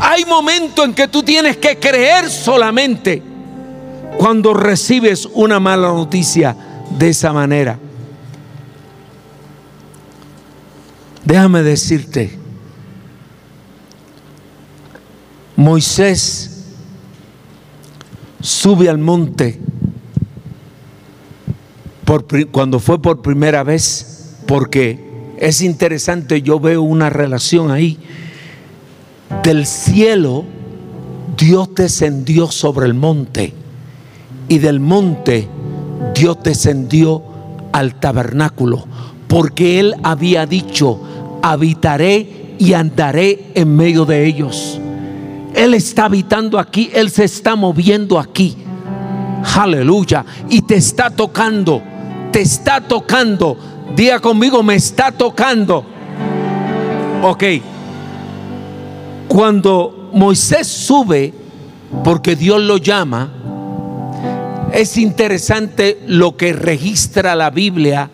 Hay 0.00 0.24
momentos 0.24 0.84
en 0.84 0.94
que 0.94 1.08
tú 1.08 1.22
tienes 1.22 1.56
que 1.56 1.78
creer 1.78 2.28
solamente 2.28 3.22
cuando 4.18 4.52
recibes 4.52 5.26
una 5.32 5.60
mala 5.60 5.88
noticia 5.88 6.54
de 6.98 7.08
esa 7.08 7.32
manera. 7.32 7.78
Déjame 11.24 11.62
decirte, 11.62 12.41
Moisés 15.56 16.64
sube 18.40 18.88
al 18.88 18.98
monte 18.98 19.60
cuando 22.50 22.78
fue 22.78 23.00
por 23.00 23.22
primera 23.22 23.62
vez, 23.62 24.36
porque 24.46 25.32
es 25.38 25.62
interesante, 25.62 26.42
yo 26.42 26.60
veo 26.60 26.82
una 26.82 27.08
relación 27.08 27.70
ahí. 27.70 27.98
Del 29.42 29.64
cielo, 29.66 30.44
Dios 31.38 31.70
descendió 31.74 32.50
sobre 32.50 32.86
el 32.86 32.94
monte 32.94 33.54
y 34.48 34.58
del 34.58 34.80
monte 34.80 35.48
Dios 36.14 36.38
descendió 36.44 37.22
al 37.72 37.98
tabernáculo, 37.98 38.86
porque 39.28 39.80
Él 39.80 39.94
había 40.02 40.44
dicho, 40.44 41.00
habitaré 41.42 42.54
y 42.58 42.74
andaré 42.74 43.52
en 43.54 43.74
medio 43.74 44.04
de 44.04 44.26
ellos. 44.26 44.81
Él 45.54 45.74
está 45.74 46.06
habitando 46.06 46.58
aquí, 46.58 46.90
Él 46.92 47.10
se 47.10 47.24
está 47.24 47.56
moviendo 47.56 48.18
aquí. 48.18 48.56
Aleluya. 49.56 50.24
Y 50.48 50.62
te 50.62 50.76
está 50.76 51.10
tocando, 51.10 51.82
te 52.30 52.40
está 52.40 52.80
tocando. 52.80 53.56
Diga 53.94 54.20
conmigo, 54.20 54.62
me 54.62 54.74
está 54.74 55.12
tocando. 55.12 55.84
Ok. 57.22 57.44
Cuando 59.28 60.10
Moisés 60.12 60.66
sube, 60.66 61.32
porque 62.04 62.36
Dios 62.36 62.60
lo 62.60 62.78
llama, 62.78 63.32
es 64.72 64.96
interesante 64.96 66.02
lo 66.06 66.36
que 66.36 66.52
registra 66.52 67.34
la 67.34 67.50
Biblia 67.50 68.10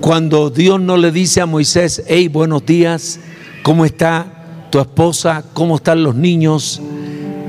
cuando 0.00 0.50
Dios 0.50 0.80
no 0.80 0.98
le 0.98 1.10
dice 1.10 1.40
a 1.40 1.46
Moisés, 1.46 2.02
hey, 2.06 2.28
buenos 2.28 2.66
días, 2.66 3.18
¿cómo 3.62 3.86
está 3.86 4.33
tu 4.74 4.80
esposa? 4.80 5.44
¿Cómo 5.52 5.76
están 5.76 6.02
los 6.02 6.16
niños? 6.16 6.82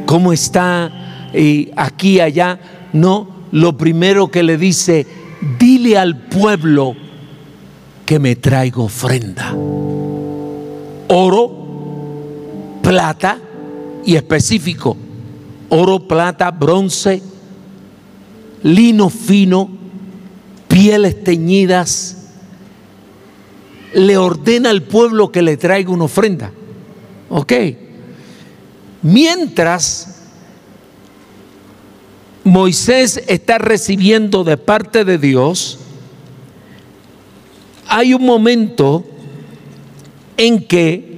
¿Cómo 0.05 0.31
está 0.31 1.31
eh, 1.33 1.71
aquí, 1.75 2.19
allá? 2.19 2.59
No, 2.93 3.27
lo 3.51 3.75
primero 3.75 4.29
que 4.29 4.43
le 4.43 4.59
dice, 4.59 5.07
dile 5.57 5.97
al 5.97 6.27
pueblo 6.27 6.95
que 8.05 8.19
me 8.19 8.35
traigo 8.35 8.83
ofrenda. 8.83 9.55
Oro, 11.07 11.51
plata 12.83 13.39
y 14.05 14.15
específico. 14.15 14.95
Oro, 15.69 16.07
plata, 16.07 16.51
bronce, 16.51 17.23
lino 18.61 19.09
fino, 19.09 19.67
pieles 20.67 21.23
teñidas. 21.23 22.17
Le 23.95 24.15
ordena 24.15 24.69
al 24.69 24.83
pueblo 24.83 25.31
que 25.31 25.41
le 25.41 25.57
traiga 25.57 25.89
una 25.89 26.03
ofrenda. 26.03 26.51
Ok. 27.29 27.53
Mientras 29.01 30.15
Moisés 32.43 33.23
está 33.27 33.57
recibiendo 33.57 34.43
de 34.43 34.57
parte 34.57 35.05
de 35.05 35.17
Dios, 35.17 35.79
hay 37.87 38.13
un 38.13 38.25
momento 38.25 39.05
en 40.37 40.65
que 40.65 41.15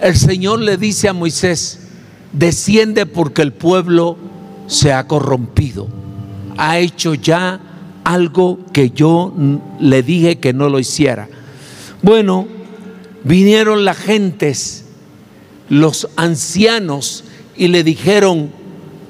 el 0.00 0.16
Señor 0.16 0.60
le 0.60 0.76
dice 0.76 1.08
a 1.08 1.12
Moisés, 1.12 1.88
desciende 2.32 3.06
porque 3.06 3.42
el 3.42 3.52
pueblo 3.52 4.18
se 4.66 4.92
ha 4.92 5.06
corrompido, 5.06 5.88
ha 6.56 6.78
hecho 6.78 7.14
ya 7.14 7.60
algo 8.04 8.58
que 8.72 8.90
yo 8.90 9.32
le 9.80 10.02
dije 10.02 10.38
que 10.38 10.52
no 10.52 10.68
lo 10.68 10.78
hiciera. 10.78 11.28
Bueno, 12.02 12.46
vinieron 13.24 13.84
las 13.84 13.96
gentes, 13.96 14.84
los 15.68 16.08
ancianos, 16.16 17.24
y 17.56 17.68
le 17.68 17.82
dijeron 17.82 18.50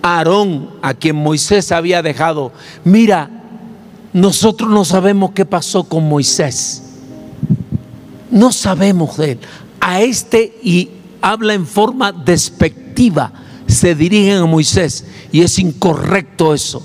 a 0.02 0.18
Aarón, 0.18 0.70
a 0.82 0.94
quien 0.94 1.16
Moisés 1.16 1.72
había 1.72 2.02
dejado, 2.02 2.52
mira, 2.84 3.30
nosotros 4.12 4.70
no 4.70 4.84
sabemos 4.84 5.32
qué 5.34 5.44
pasó 5.44 5.84
con 5.84 6.08
Moisés. 6.08 6.82
No 8.30 8.52
sabemos 8.52 9.16
de 9.16 9.32
él. 9.32 9.38
A 9.80 10.02
este 10.02 10.56
y 10.62 10.90
habla 11.20 11.54
en 11.54 11.66
forma 11.66 12.12
despectiva. 12.12 13.32
Se 13.66 13.94
dirigen 13.94 14.38
a 14.38 14.46
Moisés 14.46 15.04
y 15.32 15.42
es 15.42 15.58
incorrecto 15.58 16.54
eso. 16.54 16.82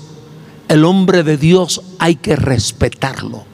El 0.68 0.84
hombre 0.84 1.22
de 1.22 1.36
Dios 1.36 1.82
hay 1.98 2.16
que 2.16 2.36
respetarlo. 2.36 3.49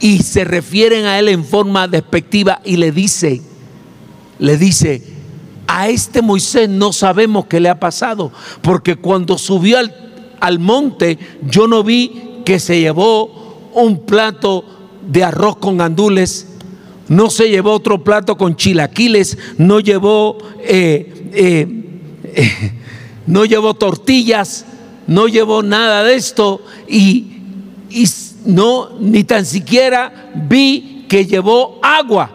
Y 0.00 0.22
se 0.22 0.44
refieren 0.44 1.04
a 1.04 1.18
él 1.18 1.28
en 1.28 1.44
forma 1.44 1.86
despectiva 1.86 2.60
y 2.64 2.76
le 2.76 2.90
dice, 2.90 3.42
le 4.38 4.56
dice, 4.56 5.02
a 5.66 5.88
este 5.88 6.22
Moisés 6.22 6.68
no 6.68 6.92
sabemos 6.92 7.46
qué 7.46 7.60
le 7.60 7.68
ha 7.68 7.78
pasado, 7.78 8.32
porque 8.62 8.96
cuando 8.96 9.38
subió 9.38 9.78
al, 9.78 9.94
al 10.40 10.58
monte 10.58 11.18
yo 11.42 11.66
no 11.66 11.84
vi 11.84 12.40
que 12.44 12.58
se 12.58 12.80
llevó 12.80 13.70
un 13.74 14.04
plato 14.04 14.64
de 15.06 15.22
arroz 15.22 15.56
con 15.58 15.76
gandules, 15.76 16.46
no 17.08 17.28
se 17.28 17.48
llevó 17.50 17.72
otro 17.72 18.04
plato 18.04 18.36
con 18.36 18.56
chilaquiles, 18.56 19.36
no 19.58 19.80
llevó, 19.80 20.38
eh, 20.60 21.30
eh, 21.32 21.84
eh, 22.24 22.72
no 23.26 23.44
llevó 23.44 23.74
tortillas, 23.74 24.64
no 25.06 25.26
llevó 25.26 25.62
nada 25.62 26.04
de 26.04 26.14
esto 26.14 26.62
y, 26.88 27.26
y 27.90 28.06
no, 28.44 28.90
ni 28.98 29.24
tan 29.24 29.44
siquiera 29.44 30.30
vi 30.34 31.06
que 31.08 31.26
llevó 31.26 31.78
agua, 31.82 32.30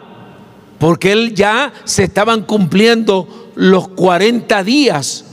porque 0.77 1.11
él 1.11 1.33
ya 1.33 1.71
se 1.83 2.03
estaban 2.03 2.43
cumpliendo 2.43 3.51
los 3.55 3.87
40 3.89 4.63
días 4.63 5.25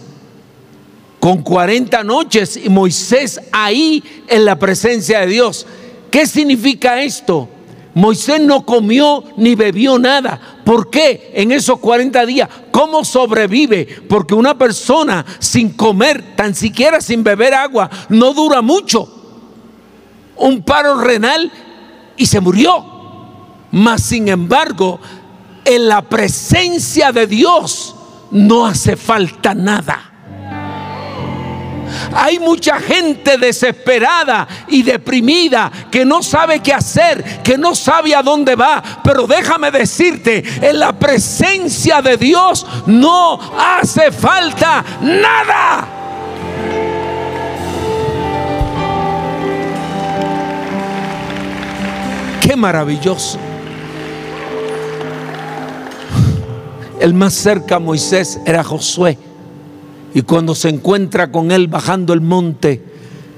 con 1.18 1.42
40 1.42 2.02
noches 2.02 2.56
y 2.56 2.68
Moisés 2.68 3.40
ahí 3.52 4.02
en 4.28 4.44
la 4.44 4.58
presencia 4.58 5.20
de 5.20 5.26
Dios. 5.28 5.66
¿Qué 6.10 6.26
significa 6.26 7.00
esto? 7.02 7.48
Moisés 7.94 8.40
no 8.40 8.64
comió 8.64 9.22
ni 9.36 9.54
bebió 9.54 9.98
nada. 9.98 10.58
¿Por 10.64 10.90
qué 10.90 11.30
en 11.34 11.52
esos 11.52 11.78
40 11.78 12.26
días? 12.26 12.48
¿Cómo 12.70 13.04
sobrevive? 13.04 13.86
Porque 14.08 14.34
una 14.34 14.56
persona 14.56 15.24
sin 15.38 15.70
comer, 15.70 16.34
tan 16.34 16.54
siquiera 16.54 17.00
sin 17.00 17.22
beber 17.22 17.54
agua, 17.54 17.90
no 18.08 18.32
dura 18.32 18.62
mucho. 18.62 19.21
Un 20.36 20.62
paro 20.62 21.00
renal 21.00 21.50
y 22.16 22.26
se 22.26 22.40
murió. 22.40 22.84
Mas 23.70 24.02
sin 24.02 24.28
embargo, 24.28 25.00
en 25.64 25.88
la 25.88 26.02
presencia 26.02 27.12
de 27.12 27.26
Dios 27.26 27.94
no 28.30 28.66
hace 28.66 28.96
falta 28.96 29.54
nada. 29.54 30.12
Hay 32.14 32.38
mucha 32.38 32.80
gente 32.80 33.36
desesperada 33.38 34.48
y 34.68 34.82
deprimida 34.82 35.70
que 35.90 36.04
no 36.04 36.22
sabe 36.22 36.60
qué 36.60 36.72
hacer, 36.72 37.42
que 37.42 37.58
no 37.58 37.74
sabe 37.74 38.14
a 38.14 38.22
dónde 38.22 38.54
va. 38.54 38.82
Pero 39.04 39.26
déjame 39.26 39.70
decirte, 39.70 40.42
en 40.60 40.78
la 40.78 40.92
presencia 40.92 42.02
de 42.02 42.16
Dios 42.16 42.66
no 42.86 43.38
hace 43.58 44.10
falta 44.10 44.84
nada. 45.00 46.01
Qué 52.42 52.56
maravilloso. 52.56 53.38
El 57.00 57.14
más 57.14 57.34
cerca 57.34 57.76
a 57.76 57.78
Moisés 57.78 58.40
era 58.44 58.64
Josué. 58.64 59.16
Y 60.12 60.22
cuando 60.22 60.56
se 60.56 60.68
encuentra 60.68 61.30
con 61.30 61.52
él 61.52 61.68
bajando 61.68 62.12
el 62.12 62.20
monte, 62.20 62.82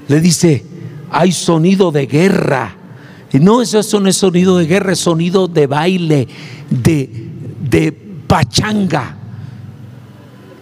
le 0.07 0.19
dice, 0.19 0.65
hay 1.11 1.31
sonido 1.31 1.91
de 1.91 2.07
guerra. 2.07 2.75
Y 3.31 3.39
no, 3.39 3.61
eso, 3.61 3.79
eso 3.79 3.99
no 3.99 4.09
es 4.09 4.17
sonido 4.17 4.57
de 4.57 4.65
guerra, 4.65 4.93
es 4.93 4.99
sonido 4.99 5.47
de 5.47 5.67
baile, 5.67 6.27
de, 6.71 7.29
de 7.69 7.91
pachanga. 7.91 9.17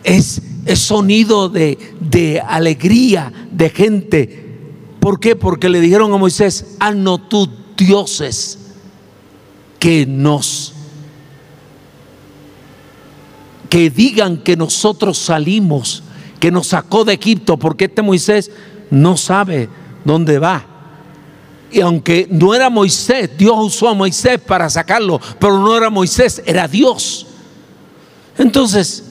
Es, 0.04 0.42
es 0.66 0.80
sonido 0.80 1.48
de, 1.48 1.78
de 2.02 2.42
alegría, 2.42 3.32
de 3.52 3.70
gente. 3.70 4.58
¿Por 5.00 5.22
qué? 5.22 5.38
Porque 5.38 5.70
le 5.70 5.80
dijeron 5.80 6.12
a 6.12 6.18
Moisés, 6.18 6.76
haznos 6.80 7.30
tú 7.30 7.63
dioses 7.78 8.58
que 9.80 10.06
nos 10.06 10.74
que 13.70 13.90
digan 13.90 14.38
que 14.38 14.56
nosotros 14.56 15.18
salimos, 15.18 16.04
que 16.40 16.52
nos 16.52 16.68
sacó 16.68 17.04
de 17.06 17.14
Egipto, 17.14 17.58
porque 17.58 17.86
este 17.86 18.04
Moisés 18.04 18.52
no 18.92 19.18
sabe 19.18 19.68
dónde 20.06 20.38
va. 20.38 20.64
Y 21.72 21.82
aunque 21.82 22.28
no 22.30 22.54
era 22.54 22.70
Moisés, 22.70 23.32
Dios 23.36 23.56
usó 23.58 23.90
a 23.90 23.96
Moisés 23.96 24.40
para 24.40 24.70
sacarlo, 24.70 25.20
pero 25.40 25.58
no 25.58 25.76
era 25.76 25.90
Moisés, 25.90 26.44
era 26.46 26.68
Dios. 26.68 27.26
Entonces, 28.38 29.06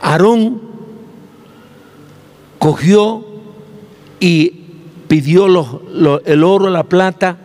Aarón 0.00 0.62
cogió 2.58 3.26
y 4.20 4.63
pidió 5.08 5.46
el 6.24 6.44
oro, 6.44 6.70
la 6.70 6.84
plata, 6.84 7.38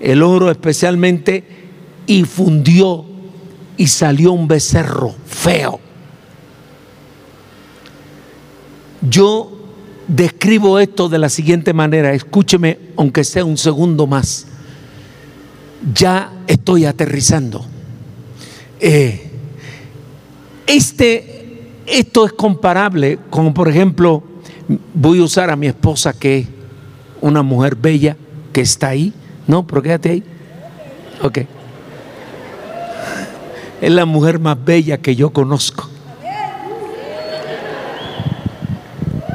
el 0.00 0.22
oro 0.22 0.50
especialmente, 0.50 1.44
y 2.06 2.24
fundió 2.24 3.04
y 3.76 3.86
salió 3.86 4.32
un 4.32 4.46
becerro 4.46 5.14
feo. 5.26 5.80
Yo 9.08 9.50
describo 10.08 10.78
esto 10.78 11.08
de 11.08 11.18
la 11.18 11.28
siguiente 11.28 11.72
manera, 11.72 12.12
escúcheme 12.12 12.78
aunque 12.96 13.24
sea 13.24 13.44
un 13.44 13.56
segundo 13.56 14.06
más. 14.06 14.46
Ya 15.92 16.32
estoy 16.46 16.86
aterrizando. 16.86 17.64
Eh, 18.80 19.30
este, 20.66 21.62
esto 21.86 22.26
es 22.26 22.32
comparable 22.32 23.18
con, 23.30 23.52
por 23.52 23.68
ejemplo, 23.68 24.22
voy 24.94 25.20
a 25.20 25.24
usar 25.24 25.50
a 25.50 25.56
mi 25.56 25.66
esposa 25.66 26.12
que 26.12 26.46
una 27.24 27.42
mujer 27.42 27.74
bella 27.74 28.18
que 28.52 28.60
está 28.60 28.88
ahí. 28.88 29.14
No, 29.46 29.66
pero 29.66 29.80
quédate 29.80 30.10
ahí. 30.10 30.22
Ok. 31.22 31.38
Es 33.80 33.90
la 33.90 34.04
mujer 34.04 34.38
más 34.38 34.62
bella 34.62 34.98
que 34.98 35.16
yo 35.16 35.30
conozco. 35.30 35.88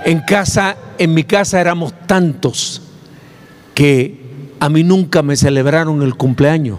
En 0.06 0.22
casa, 0.22 0.78
en 1.00 1.16
mi 1.16 1.24
casa 1.24 1.60
éramos 1.60 1.94
tantos 2.06 2.84
que 3.74 4.20
a 4.60 4.70
mí 4.70 4.84
nunca 4.84 5.24
me 5.24 5.36
celebraron 5.36 6.04
el 6.04 6.16
cumpleaños. 6.16 6.78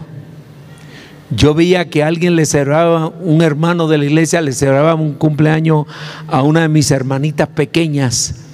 Yo 1.31 1.55
veía 1.55 1.91
que 1.91 2.05
alguien 2.05 2.37
le 2.37 2.47
celebraba, 2.47 3.09
un 3.09 3.43
hermano 3.43 3.89
de 3.89 3.99
la 3.99 4.05
iglesia 4.05 4.41
le 4.41 4.53
celebraba 4.53 4.95
un 4.95 5.15
cumpleaños 5.15 5.87
a 6.29 6.43
una 6.43 6.61
de 6.63 6.69
mis 6.69 6.91
hermanitas 6.93 7.49
pequeñas, 7.49 8.50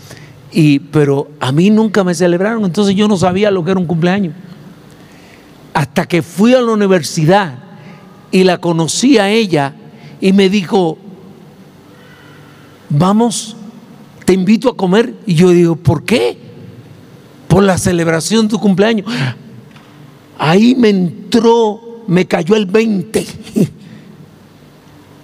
y, 0.52 0.78
pero 0.78 1.28
a 1.40 1.52
mí 1.52 1.70
nunca 1.70 2.04
me 2.04 2.14
celebraron, 2.14 2.64
entonces 2.64 2.94
yo 2.94 3.08
no 3.08 3.16
sabía 3.16 3.50
lo 3.50 3.64
que 3.64 3.72
era 3.72 3.80
un 3.80 3.86
cumpleaños. 3.86 4.34
Hasta 5.74 6.06
que 6.06 6.22
fui 6.22 6.54
a 6.54 6.60
la 6.60 6.72
universidad 6.72 7.58
y 8.30 8.44
la 8.44 8.58
conocí 8.58 9.18
a 9.18 9.28
ella 9.28 9.74
y 10.20 10.32
me 10.32 10.48
dijo, 10.48 10.96
vamos, 12.88 13.56
te 14.24 14.32
invito 14.32 14.70
a 14.70 14.76
comer. 14.76 15.14
Y 15.26 15.34
yo 15.34 15.50
digo, 15.50 15.76
¿por 15.76 16.04
qué? 16.04 16.38
Por 17.48 17.62
la 17.62 17.76
celebración 17.76 18.46
de 18.46 18.52
tu 18.52 18.58
cumpleaños. 18.58 19.06
Ahí 20.38 20.74
me 20.74 20.88
entró 20.88 21.86
me 22.06 22.26
cayó 22.26 22.56
el 22.56 22.66
20. 22.66 23.26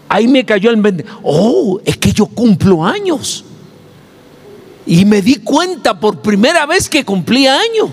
Ahí 0.08 0.28
me 0.28 0.44
cayó 0.44 0.70
el 0.70 0.80
20. 0.80 1.04
Oh, 1.22 1.80
es 1.84 1.96
que 1.96 2.12
yo 2.12 2.26
cumplo 2.26 2.84
años. 2.84 3.44
Y 4.86 5.04
me 5.04 5.22
di 5.22 5.36
cuenta 5.36 5.98
por 5.98 6.20
primera 6.20 6.66
vez 6.66 6.88
que 6.88 7.04
cumplía 7.04 7.58
años. 7.58 7.90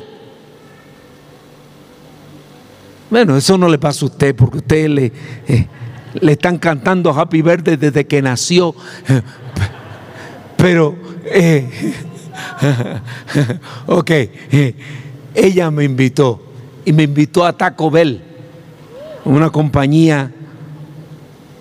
Bueno, 3.10 3.38
eso 3.38 3.58
no 3.58 3.68
le 3.68 3.78
pasa 3.80 4.06
a 4.06 4.10
usted 4.10 4.36
porque 4.36 4.58
usted 4.60 4.88
le, 4.88 5.12
eh, 5.48 5.68
le 6.22 6.32
están 6.32 6.58
cantando 6.58 7.12
Happy 7.12 7.42
Birthday 7.42 7.76
desde 7.76 8.06
que 8.06 8.22
nació. 8.22 8.76
Pero, 10.58 10.96
eh, 11.26 11.94
ok, 13.88 14.10
eh, 14.12 14.76
ella 15.34 15.72
me 15.72 15.86
invitó 15.86 16.44
y 16.86 16.94
me 16.94 17.04
invitó 17.04 17.46
a 17.46 17.54
Taco 17.54 17.90
Bell 17.90 18.22
una 19.26 19.50
compañía 19.50 20.32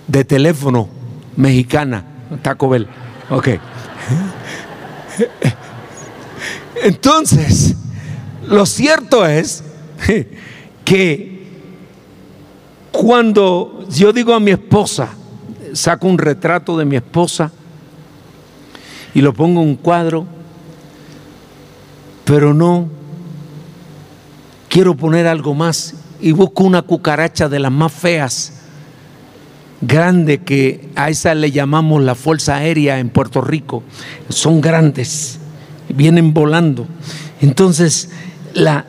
de 0.07 0.25
teléfono 0.25 0.89
mexicana, 1.37 2.05
Taco 2.43 2.69
Bell. 2.69 2.89
Ok. 3.31 3.49
Entonces, 6.83 7.75
lo 8.47 8.67
cierto 8.67 9.27
es 9.27 9.63
que 10.85 11.47
cuando 12.93 13.87
yo 13.91 14.13
digo 14.13 14.35
a 14.35 14.41
mi 14.41 14.51
esposa, 14.51 15.09
saco 15.73 16.07
un 16.07 16.19
retrato 16.19 16.77
de 16.77 16.85
mi 16.85 16.97
esposa 16.97 17.53
y 19.15 19.21
lo 19.21 19.33
pongo 19.33 19.63
en 19.63 19.69
un 19.69 19.77
cuadro, 19.77 20.27
pero 22.25 22.53
no 22.55 22.89
quiero 24.69 24.97
poner 24.97 25.27
algo 25.27 25.55
más 25.55 25.95
y 26.21 26.33
busco 26.33 26.65
una 26.65 26.83
cucaracha 26.83 27.49
de 27.49 27.59
las 27.59 27.73
más 27.73 27.93
feas, 27.93 28.53
grande, 29.81 30.39
que 30.39 30.89
a 30.97 31.11
esa 31.11 31.35
le 31.35 31.51
llamamos 31.51 32.03
la 32.03 32.15
Fuerza 32.15 32.57
Aérea 32.57 32.99
en 32.99 33.11
Puerto 33.11 33.41
Rico. 33.41 33.83
Son 34.29 34.61
grandes, 34.61 35.39
vienen 35.89 36.35
volando. 36.35 36.87
Entonces 37.41 38.11
la, 38.55 38.87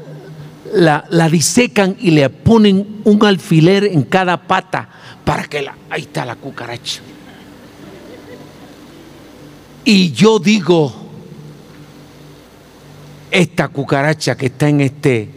la, 0.74 1.06
la 1.10 1.30
disecan 1.30 1.96
y 2.00 2.12
le 2.12 2.30
ponen 2.30 3.02
un 3.04 3.26
alfiler 3.26 3.84
en 3.84 4.04
cada 4.04 4.48
pata 4.48 4.90
para 5.24 5.44
que 5.44 5.62
la... 5.62 5.76
Ahí 5.90 6.02
está 6.02 6.26
la 6.26 6.36
cucaracha. 6.36 7.02
Y 9.86 10.12
yo 10.12 10.40
digo, 10.40 10.94
esta 13.32 13.68
cucaracha 13.70 14.36
que 14.36 14.48
está 14.48 14.70
en 14.70 14.82
este 14.82 15.30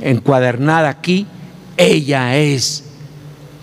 encuadernada 0.00 0.88
aquí, 0.88 1.26
ella 1.76 2.36
es 2.36 2.89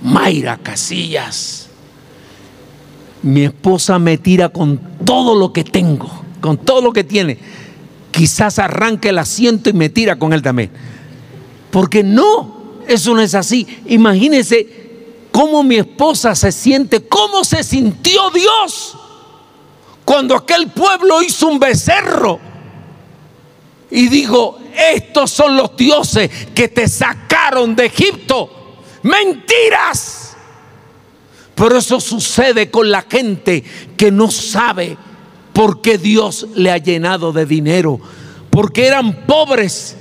Mayra 0.01 0.57
Casillas. 0.57 1.67
Mi 3.23 3.43
esposa 3.43 3.99
me 3.99 4.17
tira 4.17 4.49
con 4.49 4.79
todo 5.03 5.35
lo 5.35 5.51
que 5.51 5.63
tengo, 5.63 6.09
con 6.39 6.57
todo 6.57 6.81
lo 6.81 6.93
que 6.93 7.03
tiene. 7.03 7.37
Quizás 8.11 8.59
arranque 8.59 9.09
el 9.09 9.19
asiento 9.19 9.69
y 9.69 9.73
me 9.73 9.89
tira 9.89 10.17
con 10.17 10.33
él 10.33 10.41
también. 10.41 10.71
Porque 11.71 12.03
no, 12.03 12.81
eso 12.87 13.13
no 13.13 13.21
es 13.21 13.35
así. 13.35 13.67
Imagínense 13.87 14.67
cómo 15.31 15.63
mi 15.63 15.75
esposa 15.75 16.35
se 16.35 16.51
siente, 16.51 17.07
cómo 17.07 17.43
se 17.43 17.63
sintió 17.63 18.29
Dios 18.31 18.97
cuando 20.05 20.35
aquel 20.35 20.69
pueblo 20.69 21.21
hizo 21.21 21.47
un 21.47 21.59
becerro 21.59 22.39
y 23.89 24.07
digo, 24.07 24.57
estos 24.93 25.31
son 25.31 25.55
los 25.55 25.75
dioses 25.75 26.29
que 26.53 26.67
te 26.67 26.87
sacaron 26.87 27.75
de 27.75 27.85
Egipto. 27.85 28.49
Mentiras. 29.07 30.35
Pero 31.55 31.77
eso 31.77 31.99
sucede 31.99 32.69
con 32.69 32.91
la 32.91 33.03
gente 33.03 33.63
que 33.95 34.11
no 34.11 34.29
sabe 34.29 34.97
por 35.53 35.81
qué 35.81 35.97
Dios 35.97 36.47
le 36.55 36.71
ha 36.71 36.77
llenado 36.77 37.31
de 37.31 37.45
dinero. 37.45 37.99
Porque 38.49 38.85
eran 38.85 39.25
pobres, 39.25 39.95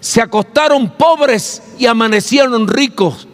se 0.00 0.20
acostaron 0.20 0.90
pobres 0.90 1.62
y 1.78 1.86
amanecieron 1.86 2.68
ricos. 2.68 3.26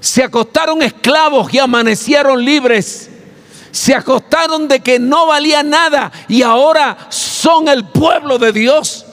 Se 0.00 0.22
acostaron 0.22 0.82
esclavos 0.82 1.52
y 1.54 1.58
amanecieron 1.58 2.44
libres. 2.44 3.10
Se 3.70 3.94
acostaron 3.94 4.66
de 4.66 4.80
que 4.80 4.98
no 4.98 5.26
valía 5.26 5.62
nada 5.62 6.10
y 6.28 6.42
ahora 6.42 7.06
son 7.10 7.68
el 7.68 7.86
pueblo 7.86 8.38
de 8.38 8.52
Dios. 8.52 9.06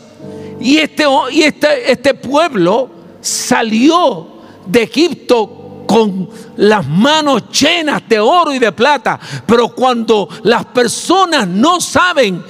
Y 0.59 0.77
este, 0.77 1.05
y 1.31 1.43
este, 1.43 1.91
este 1.91 2.13
pueblo 2.13 2.89
salió 3.21 4.34
de 4.65 4.83
Egipto 4.83 5.65
con 5.85 6.29
las 6.57 6.85
manos 6.87 7.43
llenas 7.49 8.01
de 8.07 8.19
oro 8.19 8.53
y 8.53 8.59
de 8.59 8.71
plata. 8.71 9.19
Pero 9.45 9.69
cuando 9.69 10.27
las 10.43 10.65
personas 10.65 11.47
no 11.47 11.79
saben 11.79 12.43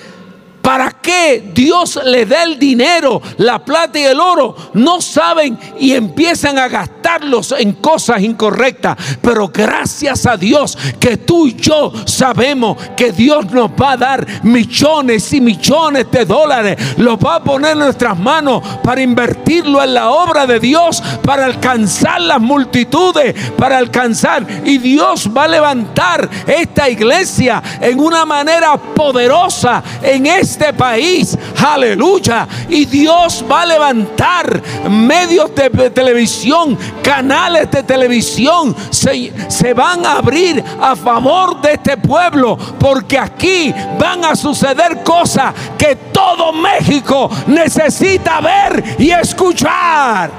¿Para 0.65 0.89
qué 0.89 1.51
Dios 1.53 1.99
le 2.03 2.25
da 2.25 2.41
el 2.41 2.57
dinero, 2.57 3.21
la 3.37 3.63
plata 3.63 3.99
y 3.99 4.03
el 4.03 4.19
oro? 4.19 4.55
No 4.73 4.99
saben 4.99 5.59
y 5.79 5.91
empiezan 5.91 6.57
a 6.57 6.67
gastarlos 6.67 7.53
en 7.55 7.73
cosas 7.73 8.23
incorrectas. 8.23 8.97
Pero 9.21 9.49
gracias 9.49 10.25
a 10.25 10.35
Dios 10.35 10.75
que 10.99 11.17
tú 11.17 11.45
y 11.45 11.55
yo 11.55 11.93
sabemos 12.05 12.77
que 12.97 13.11
Dios 13.11 13.51
nos 13.51 13.69
va 13.79 13.91
a 13.91 13.97
dar 13.97 14.25
millones 14.41 15.31
y 15.33 15.39
millones 15.39 16.09
de 16.09 16.25
dólares. 16.25 16.97
Los 16.97 17.19
va 17.19 17.35
a 17.35 17.43
poner 17.43 17.73
en 17.73 17.79
nuestras 17.79 18.17
manos 18.17 18.63
para 18.83 19.03
invertirlo 19.03 19.83
en 19.83 19.93
la 19.93 20.09
obra 20.09 20.47
de 20.47 20.59
Dios, 20.59 20.99
para 21.23 21.45
alcanzar 21.45 22.21
las 22.21 22.41
multitudes, 22.41 23.35
para 23.51 23.77
alcanzar. 23.77 24.47
Y 24.65 24.79
Dios 24.79 25.29
va 25.29 25.43
a 25.43 25.47
levantar 25.47 26.27
esta 26.47 26.89
iglesia 26.89 27.61
en 27.79 27.99
una 27.99 28.25
manera 28.25 28.75
poderosa 28.77 29.83
en 30.01 30.25
este 30.25 30.54
este 30.55 30.73
país. 30.73 31.37
Aleluya. 31.63 32.47
Y 32.69 32.85
Dios 32.85 33.43
va 33.49 33.61
a 33.61 33.65
levantar 33.65 34.61
medios 34.89 35.53
de 35.53 35.89
televisión, 35.89 36.77
canales 37.03 37.69
de 37.69 37.83
televisión. 37.83 38.75
Se, 38.89 39.33
se 39.49 39.73
van 39.73 40.05
a 40.05 40.17
abrir 40.17 40.63
a 40.81 40.95
favor 40.95 41.61
de 41.61 41.73
este 41.73 41.97
pueblo. 41.97 42.57
Porque 42.79 43.19
aquí 43.19 43.73
van 43.99 44.23
a 44.23 44.35
suceder 44.35 45.03
cosas 45.03 45.53
que 45.77 45.95
todo 46.13 46.53
México 46.53 47.29
necesita 47.47 48.39
ver 48.39 48.83
y 48.97 49.11
escuchar. 49.11 50.31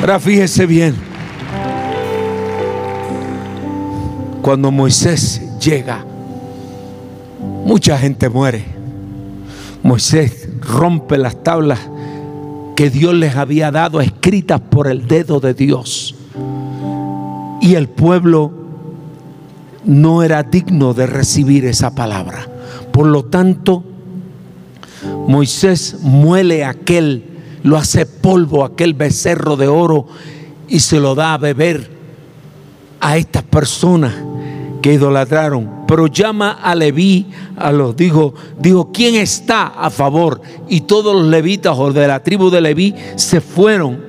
Ahora 0.00 0.20
fíjese 0.20 0.64
bien. 0.64 1.07
Cuando 4.48 4.70
Moisés 4.70 5.42
llega, 5.60 6.06
mucha 7.66 7.98
gente 7.98 8.30
muere. 8.30 8.64
Moisés 9.82 10.48
rompe 10.62 11.18
las 11.18 11.44
tablas 11.44 11.78
que 12.74 12.88
Dios 12.88 13.12
les 13.12 13.36
había 13.36 13.70
dado 13.70 14.00
escritas 14.00 14.58
por 14.58 14.88
el 14.88 15.06
dedo 15.06 15.38
de 15.40 15.52
Dios. 15.52 16.14
Y 17.60 17.74
el 17.74 17.90
pueblo 17.90 18.50
no 19.84 20.22
era 20.22 20.42
digno 20.44 20.94
de 20.94 21.06
recibir 21.06 21.66
esa 21.66 21.94
palabra. 21.94 22.48
Por 22.90 23.04
lo 23.04 23.26
tanto, 23.26 23.84
Moisés 25.26 25.98
muele 26.00 26.64
aquel, 26.64 27.22
lo 27.64 27.76
hace 27.76 28.06
polvo, 28.06 28.64
aquel 28.64 28.94
becerro 28.94 29.58
de 29.58 29.68
oro 29.68 30.06
y 30.68 30.80
se 30.80 31.00
lo 31.00 31.14
da 31.14 31.34
a 31.34 31.36
beber 31.36 31.90
a 32.98 33.18
estas 33.18 33.42
personas 33.42 34.14
que 34.80 34.92
idolatraron. 34.92 35.84
Pero 35.86 36.06
llama 36.06 36.52
a 36.62 36.74
Leví, 36.74 37.26
a 37.56 37.72
los, 37.72 37.96
dijo, 37.96 38.34
dijo, 38.58 38.90
¿quién 38.92 39.14
está 39.14 39.66
a 39.66 39.90
favor? 39.90 40.40
Y 40.68 40.82
todos 40.82 41.14
los 41.14 41.26
levitas 41.26 41.76
o 41.78 41.92
de 41.92 42.06
la 42.06 42.22
tribu 42.22 42.50
de 42.50 42.60
Leví 42.60 42.94
se 43.16 43.40
fueron 43.40 44.00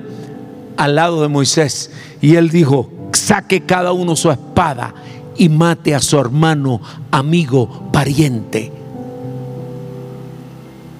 al 0.76 0.94
lado 0.94 1.22
de 1.22 1.28
Moisés. 1.28 1.90
Y 2.20 2.36
él 2.36 2.50
dijo, 2.50 2.90
saque 3.12 3.62
cada 3.62 3.92
uno 3.92 4.16
su 4.16 4.30
espada 4.30 4.94
y 5.36 5.48
mate 5.48 5.94
a 5.94 6.00
su 6.00 6.18
hermano, 6.18 6.80
amigo, 7.10 7.88
pariente. 7.92 8.72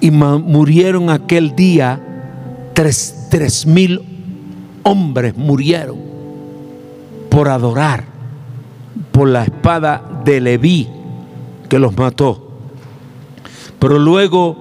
Y 0.00 0.10
murieron 0.10 1.10
aquel 1.10 1.54
día 1.54 2.00
tres, 2.72 3.26
tres 3.30 3.66
mil 3.66 4.00
hombres 4.82 5.36
murieron 5.36 5.98
por 7.28 7.48
adorar 7.48 8.09
por 9.12 9.28
la 9.28 9.44
espada 9.44 10.22
de 10.24 10.40
Leví 10.40 10.88
que 11.68 11.78
los 11.78 11.96
mató. 11.96 12.48
Pero 13.78 13.98
luego 13.98 14.56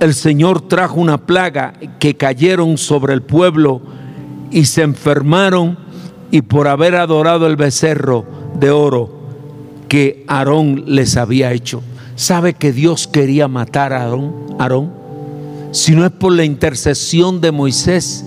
el 0.00 0.14
Señor 0.14 0.60
trajo 0.62 1.00
una 1.00 1.18
plaga 1.18 1.72
que 1.98 2.16
cayeron 2.16 2.78
sobre 2.78 3.14
el 3.14 3.22
pueblo 3.22 3.80
y 4.50 4.66
se 4.66 4.82
enfermaron 4.82 5.78
y 6.30 6.42
por 6.42 6.68
haber 6.68 6.94
adorado 6.96 7.46
el 7.46 7.56
becerro 7.56 8.24
de 8.58 8.70
oro 8.70 9.10
que 9.88 10.24
Aarón 10.28 10.84
les 10.86 11.16
había 11.16 11.52
hecho. 11.52 11.82
¿Sabe 12.14 12.54
que 12.54 12.72
Dios 12.72 13.06
quería 13.06 13.48
matar 13.48 13.92
a 13.92 14.02
Aarón? 14.02 14.34
Aarón? 14.58 14.92
Si 15.72 15.94
no 15.94 16.04
es 16.04 16.12
por 16.12 16.32
la 16.32 16.44
intercesión 16.44 17.40
de 17.40 17.52
Moisés, 17.52 18.24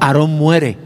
Aarón 0.00 0.38
muere. 0.38 0.78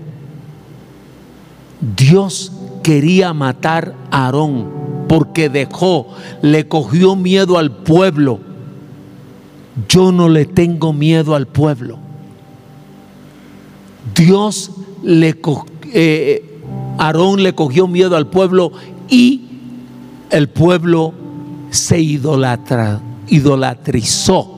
Dios 1.97 2.53
quería 2.83 3.33
matar 3.33 3.95
a 4.11 4.27
Aarón 4.27 5.07
porque 5.09 5.49
dejó, 5.49 6.09
le 6.41 6.69
cogió 6.69 7.17
miedo 7.17 7.59
al 7.59 7.71
pueblo. 7.71 8.41
Yo 9.89 10.13
no 10.13 10.29
le 10.29 10.47
tengo 10.47 10.93
miedo 10.93 11.35
al 11.35 11.47
pueblo. 11.47 11.99
Dios 14.15 14.71
le 15.03 15.39
eh, 15.93 16.61
Aarón 16.99 17.43
le 17.43 17.55
cogió 17.55 17.87
miedo 17.87 18.17
al 18.17 18.27
pueblo 18.27 18.73
y 19.09 19.43
el 20.31 20.49
pueblo 20.49 21.13
se 21.71 22.01
idolatra, 22.01 23.01
idolatrizó. 23.29 24.49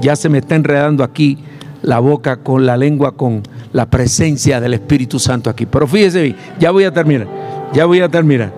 Ya 0.00 0.16
se 0.16 0.28
me 0.28 0.38
está 0.38 0.56
enredando 0.56 1.04
aquí 1.04 1.38
la 1.82 1.98
boca 1.98 2.38
con 2.38 2.66
la 2.66 2.76
lengua 2.76 3.16
con 3.16 3.42
la 3.72 3.86
presencia 3.86 4.60
del 4.60 4.74
Espíritu 4.74 5.18
Santo 5.18 5.50
aquí. 5.50 5.66
Pero 5.66 5.86
fíjese 5.86 6.22
bien, 6.22 6.36
ya 6.58 6.70
voy 6.70 6.84
a 6.84 6.92
terminar, 6.92 7.26
ya 7.72 7.86
voy 7.86 8.00
a 8.00 8.08
terminar, 8.08 8.52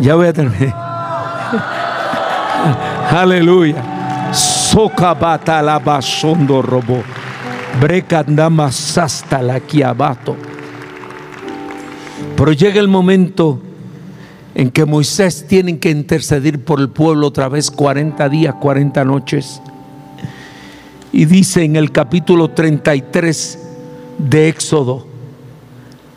ya 0.00 0.14
voy 0.14 0.26
a 0.26 0.32
terminar. 0.32 0.74
Aleluya. 3.10 4.32
Socabata 4.32 5.62
la 5.62 5.78
robo. 5.78 7.02
La 7.80 9.88
abato. 9.88 10.36
Pero 12.36 12.52
llega 12.52 12.80
el 12.80 12.88
momento 12.88 13.60
en 14.54 14.70
que 14.70 14.84
Moisés 14.84 15.46
tiene 15.46 15.78
que 15.78 15.90
interceder 15.90 16.64
por 16.64 16.80
el 16.80 16.88
pueblo 16.88 17.28
otra 17.28 17.48
vez 17.48 17.70
40 17.70 18.28
días, 18.28 18.54
40 18.60 19.04
noches. 19.04 19.60
Y 21.16 21.26
dice 21.26 21.62
en 21.62 21.76
el 21.76 21.92
capítulo 21.92 22.50
33 22.50 23.60
de 24.18 24.48
Éxodo, 24.48 25.06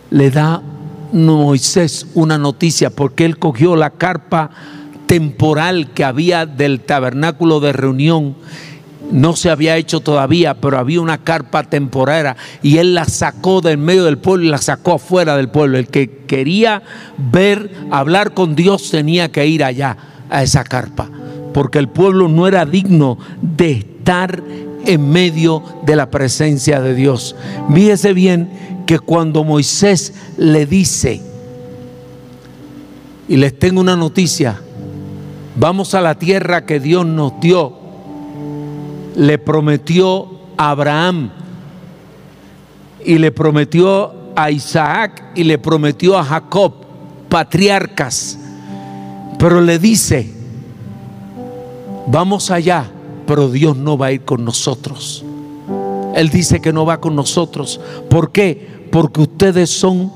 le 0.10 0.32
da 0.32 0.64
Moisés 1.14 2.08
una 2.16 2.40
noticia 2.40 2.90
porque 2.90 3.24
él 3.24 3.38
cogió 3.38 3.76
la 3.76 3.92
carpa 3.92 4.50
temporal 5.06 5.92
que 5.94 6.04
había 6.04 6.48
del 6.48 6.80
tabernáculo 6.80 7.60
de 7.60 7.74
reunión. 7.74 8.38
No 9.12 9.36
se 9.36 9.52
había 9.52 9.78
hecho 9.78 10.00
todavía, 10.00 10.56
pero 10.56 10.80
había 10.80 11.00
una 11.00 11.20
carpa 11.20 11.62
temporera 11.62 12.36
y 12.64 12.80
él 12.80 12.96
la 12.96 13.06
sacó 13.06 13.62
del 13.62 13.78
medio 13.78 14.04
del 14.04 14.18
pueblo 14.18 14.46
y 14.46 14.50
la 14.50 14.58
sacó 14.58 14.94
afuera 14.94 15.38
del 15.38 15.50
pueblo. 15.50 15.78
El 15.78 15.90
que 15.90 16.24
quería 16.26 16.82
ver, 17.20 17.70
hablar 17.92 18.34
con 18.34 18.56
Dios 18.56 18.90
tenía 18.90 19.32
que 19.32 19.46
ir 19.46 19.64
allá, 19.64 19.96
a 20.32 20.42
esa 20.42 20.64
carpa, 20.64 21.08
porque 21.54 21.78
el 21.78 21.88
pueblo 21.88 22.28
no 22.30 22.48
era 22.48 22.66
digno 22.66 23.20
de 23.40 23.74
estar 23.74 24.42
en 24.86 25.10
medio 25.10 25.64
de 25.86 25.96
la 25.96 26.10
presencia 26.10 26.82
de 26.82 26.96
Dios. 26.96 27.36
Fíjese 27.74 28.14
bien 28.14 28.50
que 28.86 29.00
cuando 29.00 29.44
Moisés 29.44 30.14
le 30.38 30.66
dice, 30.66 31.22
y 33.28 33.36
les 33.36 33.58
tengo 33.58 33.82
una 33.82 33.96
noticia, 33.96 34.62
vamos 35.56 35.94
a 35.94 36.02
la 36.02 36.16
tierra 36.16 36.66
que 36.66 36.80
Dios 36.80 37.06
nos 37.06 37.40
dio, 37.40 37.74
le 39.16 39.38
prometió 39.38 40.30
a 40.58 40.70
Abraham 40.70 41.32
y 43.04 43.18
le 43.18 43.32
prometió 43.32 44.14
a 44.36 44.52
Isaac 44.52 45.24
y 45.36 45.44
le 45.44 45.58
prometió 45.58 46.18
a 46.18 46.24
Jacob, 46.24 46.74
patriarcas, 47.28 48.40
pero 49.38 49.60
le 49.60 49.80
dice, 49.80 50.32
vamos 52.08 52.52
allá 52.52 52.92
pero 53.28 53.50
Dios 53.50 53.76
no 53.78 53.98
va 53.98 54.08
a 54.08 54.12
ir 54.14 54.24
con 54.24 54.44
nosotros. 54.46 55.24
Él 56.16 56.30
dice 56.30 56.62
que 56.62 56.74
no 56.74 56.86
va 56.86 57.00
con 57.00 57.16
nosotros. 57.16 57.80
¿Por 58.10 58.32
qué? 58.32 58.88
Porque 58.92 59.22
ustedes 59.22 59.70
son 59.70 60.12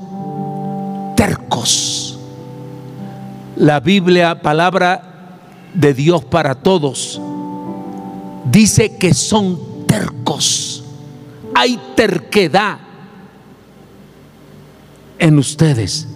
tercos. 1.14 2.18
La 3.56 3.78
Biblia, 3.78 4.42
palabra 4.42 5.38
de 5.74 5.94
Dios 5.94 6.24
para 6.24 6.56
todos, 6.56 7.20
dice 8.50 8.96
que 8.96 9.14
son 9.14 9.86
tercos. 9.86 10.82
Hay 11.54 11.78
terquedad 11.94 12.78
en 15.18 15.38
ustedes. 15.38 16.08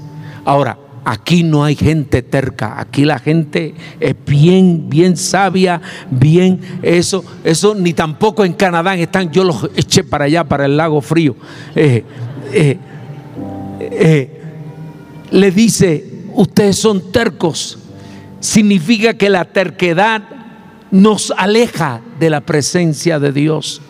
Ahora, 0.45 0.79
Aquí 1.09 1.45
no 1.45 1.63
hay 1.63 1.77
gente 1.77 2.21
terca, 2.21 2.81
aquí 2.81 3.05
la 3.05 3.21
gente 3.21 3.77
es 4.01 4.17
bien, 4.27 4.91
bien 4.91 5.17
sabia, 5.17 5.81
bien 6.11 6.59
eso, 6.83 7.25
eso 7.45 7.77
ni 7.77 7.93
tampoco 7.93 8.45
en 8.45 8.55
Canadá 8.55 8.97
están, 8.97 9.31
yo 9.31 9.45
los 9.45 9.71
eché 9.77 10.03
para 10.03 10.25
allá, 10.25 10.43
para 10.43 10.65
el 10.65 10.77
lago 10.77 11.01
frío. 11.01 11.37
Eh, 11.77 12.03
eh, 12.53 12.79
eh, 13.79 14.41
le 15.31 15.51
dice, 15.53 16.25
ustedes 16.35 16.77
son 16.77 17.13
tercos, 17.13 17.79
significa 18.41 19.15
que 19.15 19.31
la 19.31 19.45
terquedad 19.45 20.25
nos 20.91 21.33
aleja 21.37 22.01
de 22.19 22.31
la 22.31 22.41
presencia 22.41 23.21
de 23.21 23.31
Dios. 23.31 23.81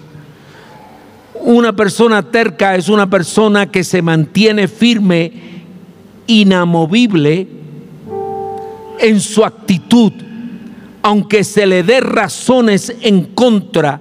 Una 1.40 1.74
persona 1.74 2.30
terca 2.30 2.76
es 2.76 2.90
una 2.90 3.08
persona 3.08 3.70
que 3.70 3.84
se 3.84 4.02
mantiene 4.02 4.68
firme 4.68 5.55
inamovible 6.26 7.48
en 8.98 9.20
su 9.20 9.44
actitud, 9.44 10.12
aunque 11.02 11.44
se 11.44 11.66
le 11.66 11.82
dé 11.82 12.00
razones 12.00 12.94
en 13.02 13.24
contra 13.24 14.00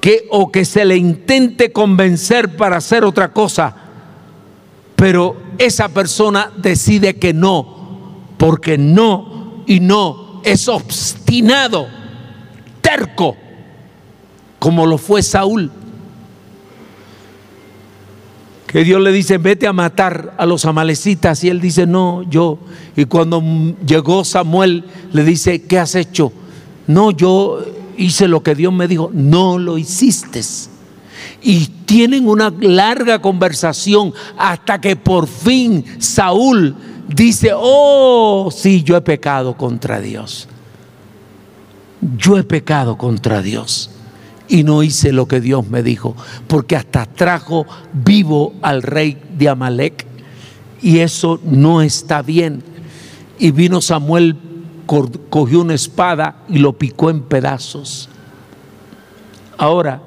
que 0.00 0.26
o 0.30 0.50
que 0.50 0.64
se 0.64 0.84
le 0.84 0.96
intente 0.96 1.72
convencer 1.72 2.56
para 2.56 2.76
hacer 2.78 3.04
otra 3.04 3.32
cosa, 3.32 3.74
pero 4.96 5.36
esa 5.58 5.88
persona 5.88 6.50
decide 6.56 7.16
que 7.16 7.32
no, 7.32 8.32
porque 8.38 8.78
no 8.78 9.62
y 9.66 9.80
no 9.80 10.40
es 10.44 10.68
obstinado, 10.68 11.86
terco, 12.80 13.36
como 14.58 14.86
lo 14.86 14.98
fue 14.98 15.22
Saúl 15.22 15.70
que 18.70 18.84
Dios 18.84 19.00
le 19.00 19.10
dice, 19.10 19.38
vete 19.38 19.66
a 19.66 19.72
matar 19.72 20.34
a 20.38 20.46
los 20.46 20.64
amalecitas. 20.64 21.42
Y 21.42 21.48
él 21.48 21.60
dice, 21.60 21.88
no, 21.88 22.22
yo. 22.22 22.56
Y 22.96 23.06
cuando 23.06 23.42
llegó 23.84 24.24
Samuel, 24.24 24.84
le 25.12 25.24
dice, 25.24 25.62
¿qué 25.62 25.80
has 25.80 25.96
hecho? 25.96 26.32
No, 26.86 27.10
yo 27.10 27.64
hice 27.96 28.28
lo 28.28 28.44
que 28.44 28.54
Dios 28.54 28.72
me 28.72 28.86
dijo. 28.86 29.10
No 29.12 29.58
lo 29.58 29.76
hiciste. 29.76 30.40
Y 31.42 31.66
tienen 31.84 32.28
una 32.28 32.54
larga 32.60 33.20
conversación 33.20 34.14
hasta 34.38 34.80
que 34.80 34.94
por 34.94 35.26
fin 35.26 35.84
Saúl 35.98 36.76
dice, 37.08 37.50
oh, 37.52 38.50
sí, 38.54 38.84
yo 38.84 38.96
he 38.96 39.00
pecado 39.00 39.56
contra 39.56 40.00
Dios. 40.00 40.46
Yo 42.16 42.38
he 42.38 42.44
pecado 42.44 42.96
contra 42.96 43.42
Dios 43.42 43.90
y 44.50 44.64
no 44.64 44.82
hice 44.82 45.12
lo 45.12 45.28
que 45.28 45.40
Dios 45.40 45.68
me 45.68 45.82
dijo, 45.84 46.16
porque 46.48 46.74
hasta 46.74 47.06
trajo 47.06 47.66
vivo 47.92 48.52
al 48.62 48.82
rey 48.82 49.16
de 49.38 49.48
Amalek 49.48 50.04
Y 50.82 50.98
eso 50.98 51.40
no 51.44 51.82
está 51.82 52.20
bien. 52.20 52.62
Y 53.38 53.52
vino 53.52 53.80
Samuel, 53.80 54.36
cogió 54.86 55.60
una 55.60 55.74
espada 55.74 56.42
y 56.48 56.58
lo 56.58 56.72
picó 56.72 57.10
en 57.10 57.22
pedazos. 57.22 58.08
Ahora, 59.56 60.02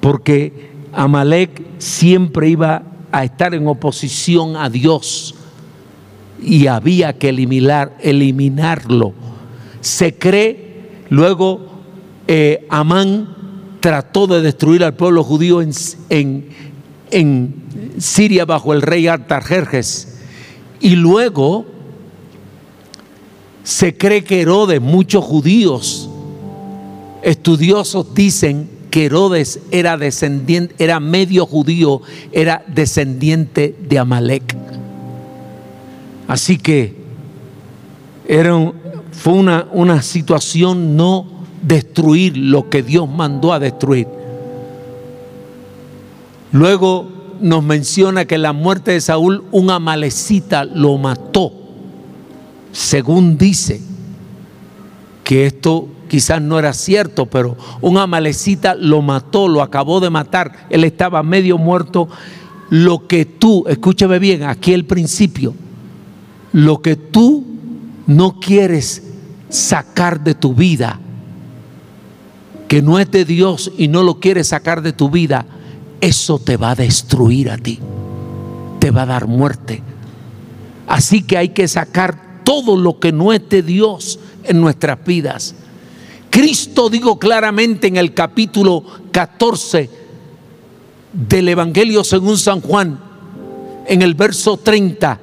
porque 0.00 0.70
Amalek 0.92 1.60
siempre 1.78 2.48
iba 2.48 2.82
a 3.10 3.24
estar 3.24 3.52
en 3.52 3.66
oposición 3.66 4.54
a 4.56 4.70
Dios 4.70 5.34
y 6.40 6.68
había 6.68 7.14
que 7.14 7.30
eliminar, 7.30 7.96
eliminarlo. 8.00 9.12
Se 9.80 10.14
cree, 10.14 11.04
luego 11.10 11.66
eh, 12.28 12.66
Amán 12.68 13.37
trató 13.80 14.26
de 14.26 14.42
destruir 14.42 14.84
al 14.84 14.94
pueblo 14.94 15.24
judío 15.24 15.62
en, 15.62 15.72
en, 17.10 17.68
Siria 17.98 18.44
bajo 18.44 18.72
el 18.72 18.82
rey 18.82 19.06
Artajerjes. 19.06 20.18
Y 20.80 20.96
luego 20.96 21.66
se 23.64 23.96
cree 23.96 24.24
que 24.24 24.40
Herodes, 24.40 24.80
muchos 24.80 25.24
judíos 25.24 26.08
estudiosos 27.22 28.14
dicen 28.14 28.70
que 28.90 29.06
Herodes 29.06 29.60
era 29.70 29.96
descendiente, 29.96 30.74
era 30.78 31.00
medio 31.00 31.44
judío, 31.44 32.00
era 32.32 32.64
descendiente 32.68 33.76
de 33.88 33.98
Amalek. 33.98 34.56
Así 36.28 36.56
que 36.58 36.94
era, 38.26 38.72
fue 39.12 39.32
una, 39.32 39.66
una 39.72 40.02
situación 40.02 40.96
no 40.96 41.37
destruir 41.68 42.36
lo 42.36 42.70
que 42.70 42.82
Dios 42.82 43.08
mandó 43.08 43.52
a 43.52 43.60
destruir. 43.60 44.08
Luego 46.50 47.06
nos 47.40 47.62
menciona 47.62 48.24
que 48.24 48.38
la 48.38 48.52
muerte 48.52 48.92
de 48.92 49.00
Saúl, 49.00 49.44
un 49.52 49.70
amalecita 49.70 50.64
lo 50.64 50.96
mató, 50.96 51.52
según 52.72 53.36
dice, 53.36 53.80
que 55.24 55.46
esto 55.46 55.88
quizás 56.08 56.40
no 56.40 56.58
era 56.58 56.72
cierto, 56.72 57.26
pero 57.26 57.56
un 57.82 57.98
amalecita 57.98 58.74
lo 58.74 59.02
mató, 59.02 59.46
lo 59.46 59.60
acabó 59.60 60.00
de 60.00 60.08
matar, 60.08 60.66
él 60.70 60.84
estaba 60.84 61.22
medio 61.22 61.58
muerto. 61.58 62.08
Lo 62.70 63.06
que 63.06 63.26
tú, 63.26 63.64
escúchame 63.68 64.18
bien, 64.18 64.42
aquí 64.42 64.72
el 64.72 64.86
principio, 64.86 65.54
lo 66.52 66.80
que 66.80 66.96
tú 66.96 67.44
no 68.06 68.40
quieres 68.40 69.02
sacar 69.50 70.24
de 70.24 70.34
tu 70.34 70.54
vida, 70.54 70.98
que 72.68 72.82
no 72.82 72.98
es 72.98 73.10
de 73.10 73.24
Dios 73.24 73.72
y 73.78 73.88
no 73.88 74.02
lo 74.02 74.20
quieres 74.20 74.48
sacar 74.48 74.82
de 74.82 74.92
tu 74.92 75.08
vida, 75.10 75.46
eso 76.02 76.38
te 76.38 76.58
va 76.58 76.72
a 76.72 76.74
destruir 76.74 77.50
a 77.50 77.56
ti, 77.56 77.78
te 78.78 78.90
va 78.90 79.02
a 79.02 79.06
dar 79.06 79.26
muerte. 79.26 79.82
Así 80.86 81.22
que 81.22 81.38
hay 81.38 81.48
que 81.48 81.66
sacar 81.66 82.42
todo 82.44 82.76
lo 82.76 83.00
que 83.00 83.10
no 83.10 83.32
es 83.32 83.48
de 83.48 83.62
Dios 83.62 84.20
en 84.44 84.60
nuestras 84.60 85.02
vidas. 85.04 85.54
Cristo 86.30 86.90
digo 86.90 87.18
claramente 87.18 87.86
en 87.88 87.96
el 87.96 88.12
capítulo 88.12 88.84
14 89.10 89.90
del 91.12 91.48
Evangelio 91.48 92.04
según 92.04 92.36
San 92.36 92.60
Juan, 92.60 93.00
en 93.86 94.02
el 94.02 94.14
verso 94.14 94.58
30, 94.58 95.18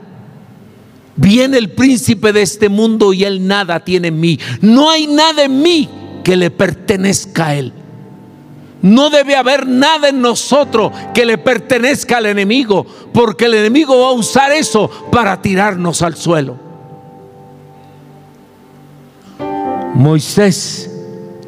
viene 1.15 1.59
el 1.59 1.69
príncipe 1.69 2.33
de 2.33 2.41
este 2.41 2.69
mundo 2.69 3.13
y 3.13 3.23
él 3.23 3.45
nada 3.45 3.79
tiene 3.79 4.07
en 4.07 4.19
mí. 4.19 4.39
No 4.61 4.89
hay 4.89 5.05
nada 5.05 5.43
en 5.43 5.61
mí 5.61 5.89
que 6.25 6.35
le 6.35 6.49
pertenezca 6.49 7.49
a 7.49 7.55
él. 7.55 7.71
No 8.81 9.11
debe 9.11 9.35
haber 9.35 9.67
nada 9.67 10.09
en 10.09 10.21
nosotros 10.21 10.91
que 11.13 11.23
le 11.23 11.37
pertenezca 11.37 12.17
al 12.17 12.25
enemigo, 12.25 12.83
porque 13.13 13.45
el 13.45 13.53
enemigo 13.53 14.01
va 14.01 14.07
a 14.07 14.13
usar 14.13 14.51
eso 14.51 14.89
para 15.11 15.39
tirarnos 15.39 16.01
al 16.01 16.15
suelo. 16.15 16.57
Moisés 19.93 20.89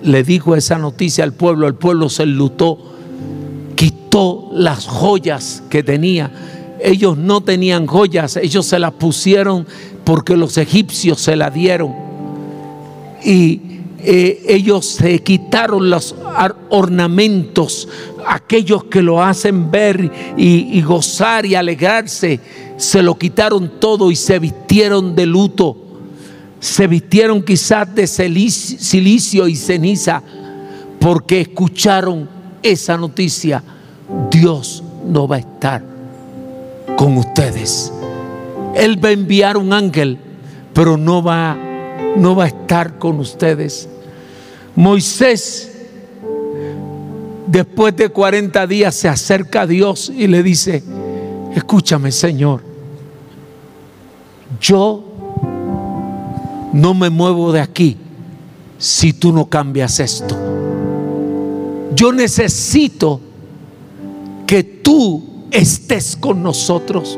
le 0.04 0.24
dijo 0.24 0.56
esa 0.56 0.78
noticia 0.78 1.24
al 1.24 1.34
pueblo, 1.34 1.66
el 1.66 1.74
pueblo 1.74 2.08
se 2.08 2.28
lutó, 2.28 2.78
quitó 3.76 4.52
las 4.54 4.86
joyas 4.86 5.64
que 5.72 5.82
tenía. 5.82 6.32
Ellos 6.80 7.18
no 7.18 7.42
tenían 7.42 7.88
joyas, 7.88 8.38
ellos 8.38 8.68
se 8.68 8.78
las 8.78 8.92
pusieron 8.92 9.66
porque 10.04 10.38
los 10.38 10.56
egipcios 10.60 11.20
se 11.20 11.36
las 11.36 11.52
dieron. 11.52 11.96
Y 13.24 13.67
eh, 14.00 14.44
ellos 14.48 14.86
se 14.86 15.20
quitaron 15.24 15.90
los 15.90 16.16
ornamentos, 16.70 17.88
aquellos 18.26 18.86
que 18.86 19.02
lo 19.02 19.24
hacen 19.24 19.72
ver 19.72 20.12
y, 20.38 20.82
gozar 20.82 21.46
y 21.46 21.56
alegrarse, 21.56 22.40
se 22.78 23.02
lo 23.02 23.18
quitaron 23.18 23.80
todo 23.80 24.12
y 24.12 24.16
se 24.16 24.40
vistieron 24.40 25.16
de 25.16 25.26
luto 25.26 25.78
se 26.60 26.88
vistieron 26.88 27.44
quizás 27.44 27.94
de 27.94 28.08
silicio 28.08 29.48
y 29.48 29.56
ceniza 29.56 30.24
porque 31.00 31.42
escucharon 31.42 32.28
esa 32.64 32.98
noticia. 32.98 33.64
Dios 34.32 34.84
no 35.06 35.28
va 35.28 35.38
a 35.38 35.40
estar 35.40 35.84
con 36.98 37.18
ustedes. 37.18 37.92
Él 38.76 39.04
va 39.04 39.10
a 39.10 39.12
enviar 39.12 39.58
un 39.58 39.74
ángel, 39.74 40.18
pero 40.74 40.98
no 40.98 41.22
va, 41.22 41.58
no 42.18 42.36
va 42.36 42.46
a 42.46 42.48
estar 42.48 42.98
con 42.98 43.20
ustedes. 43.20 43.88
Moisés, 44.76 45.72
después 47.48 47.96
de 47.96 48.10
40 48.10 48.68
días, 48.68 48.96
se 48.96 49.08
acerca 49.08 49.62
a 49.62 49.68
Dios 49.68 50.12
y 50.16 50.28
le 50.28 50.44
dice, 50.44 50.84
escúchame 51.56 52.12
Señor, 52.12 52.62
yo 54.60 55.04
no 56.74 56.94
me 56.94 57.10
muevo 57.10 57.52
de 57.52 57.62
aquí 57.62 57.98
si 58.78 59.14
tú 59.14 59.32
no 59.32 59.48
cambias 59.48 60.00
esto. 60.00 60.38
Yo 61.96 62.12
necesito 62.12 63.20
que 64.46 64.64
tú 64.64 65.24
estés 65.52 66.16
con 66.16 66.44
nosotros. 66.44 67.18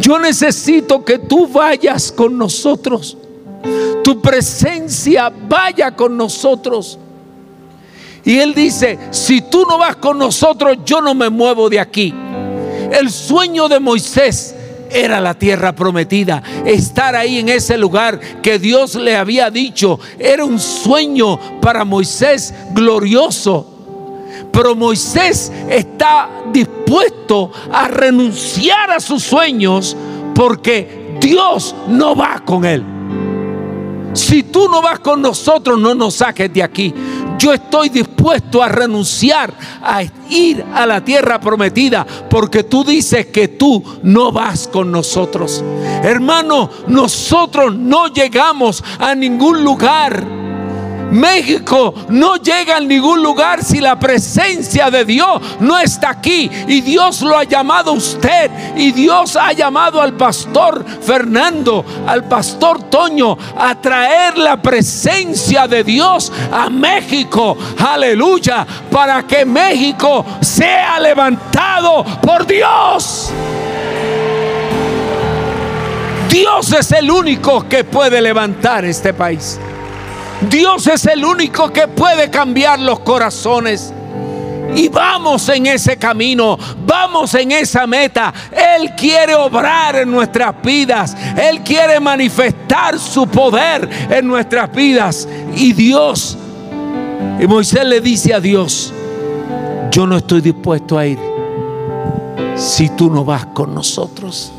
Yo 0.00 0.18
necesito 0.18 1.04
que 1.04 1.18
tú 1.18 1.48
vayas 1.48 2.12
con 2.12 2.36
nosotros. 2.36 3.16
Tu 4.02 4.20
presencia 4.20 5.32
vaya 5.48 5.94
con 5.94 6.16
nosotros. 6.16 6.98
Y 8.24 8.38
él 8.38 8.54
dice, 8.54 8.98
si 9.10 9.42
tú 9.42 9.64
no 9.68 9.78
vas 9.78 9.96
con 9.96 10.18
nosotros, 10.18 10.78
yo 10.84 11.00
no 11.00 11.14
me 11.14 11.30
muevo 11.30 11.70
de 11.70 11.80
aquí. 11.80 12.14
El 12.92 13.10
sueño 13.10 13.68
de 13.68 13.80
Moisés 13.80 14.54
era 14.90 15.20
la 15.20 15.34
tierra 15.34 15.74
prometida. 15.74 16.42
Estar 16.64 17.14
ahí 17.14 17.38
en 17.38 17.48
ese 17.48 17.78
lugar 17.78 18.20
que 18.42 18.58
Dios 18.58 18.96
le 18.96 19.16
había 19.16 19.50
dicho 19.50 19.98
era 20.18 20.44
un 20.44 20.58
sueño 20.58 21.60
para 21.60 21.84
Moisés 21.84 22.52
glorioso. 22.72 23.66
Pero 24.52 24.74
Moisés 24.74 25.52
está 25.68 26.28
dispuesto 26.52 27.52
a 27.70 27.88
renunciar 27.88 28.90
a 28.90 29.00
sus 29.00 29.22
sueños 29.22 29.96
porque 30.34 31.16
Dios 31.20 31.74
no 31.88 32.16
va 32.16 32.42
con 32.44 32.64
él. 32.64 32.99
Si 34.12 34.42
tú 34.42 34.68
no 34.68 34.82
vas 34.82 34.98
con 35.00 35.22
nosotros, 35.22 35.78
no 35.78 35.94
nos 35.94 36.14
saques 36.14 36.52
de 36.52 36.62
aquí 36.62 36.94
yo 37.40 37.54
estoy 37.54 37.88
dispuesto 37.88 38.62
a 38.62 38.68
renunciar 38.68 39.52
a 39.82 40.02
ir 40.28 40.62
a 40.74 40.84
la 40.84 41.02
tierra 41.02 41.40
prometida 41.40 42.06
porque 42.28 42.64
tú 42.64 42.84
dices 42.84 43.28
que 43.28 43.48
tú 43.48 43.82
no 44.02 44.30
vas 44.30 44.68
con 44.68 44.92
nosotros. 44.92 45.64
Hermano, 46.02 46.68
nosotros 46.86 47.74
no 47.74 48.08
llegamos 48.08 48.84
a 48.98 49.14
ningún 49.14 49.64
lugar 49.64 50.39
México 51.10 51.94
no 52.08 52.36
llega 52.36 52.76
a 52.76 52.80
ningún 52.80 53.22
lugar 53.22 53.62
si 53.62 53.80
la 53.80 53.98
presencia 53.98 54.90
de 54.90 55.04
Dios 55.04 55.40
no 55.60 55.78
está 55.78 56.10
aquí. 56.10 56.50
Y 56.68 56.80
Dios 56.80 57.20
lo 57.22 57.36
ha 57.36 57.44
llamado 57.44 57.90
a 57.90 57.94
usted. 57.94 58.50
Y 58.76 58.92
Dios 58.92 59.36
ha 59.36 59.52
llamado 59.52 60.00
al 60.00 60.14
pastor 60.14 60.84
Fernando, 61.02 61.84
al 62.06 62.24
pastor 62.24 62.82
Toño, 62.84 63.36
a 63.56 63.74
traer 63.80 64.38
la 64.38 64.60
presencia 64.60 65.66
de 65.66 65.84
Dios 65.84 66.32
a 66.52 66.70
México. 66.70 67.56
Aleluya. 67.78 68.66
Para 68.90 69.22
que 69.26 69.44
México 69.44 70.24
sea 70.40 71.00
levantado 71.00 72.04
por 72.22 72.46
Dios. 72.46 73.32
Dios 76.30 76.72
es 76.72 76.92
el 76.92 77.10
único 77.10 77.68
que 77.68 77.82
puede 77.82 78.20
levantar 78.20 78.84
este 78.84 79.12
país. 79.12 79.58
Dios 80.48 80.86
es 80.86 81.06
el 81.06 81.24
único 81.24 81.72
que 81.72 81.86
puede 81.88 82.30
cambiar 82.30 82.78
los 82.78 83.00
corazones. 83.00 83.92
Y 84.74 84.88
vamos 84.88 85.48
en 85.48 85.66
ese 85.66 85.96
camino, 85.96 86.56
vamos 86.86 87.34
en 87.34 87.50
esa 87.52 87.86
meta. 87.86 88.32
Él 88.52 88.92
quiere 88.96 89.34
obrar 89.34 89.96
en 89.96 90.10
nuestras 90.10 90.54
vidas. 90.62 91.16
Él 91.36 91.60
quiere 91.62 91.98
manifestar 91.98 92.98
su 92.98 93.26
poder 93.26 93.88
en 94.08 94.26
nuestras 94.26 94.72
vidas. 94.72 95.28
Y 95.54 95.72
Dios, 95.72 96.38
y 97.40 97.46
Moisés 97.46 97.84
le 97.84 98.00
dice 98.00 98.32
a 98.32 98.40
Dios, 98.40 98.92
yo 99.90 100.06
no 100.06 100.16
estoy 100.16 100.40
dispuesto 100.40 100.96
a 100.96 101.06
ir 101.06 101.18
si 102.54 102.88
tú 102.90 103.10
no 103.10 103.24
vas 103.24 103.46
con 103.46 103.74
nosotros. 103.74 104.52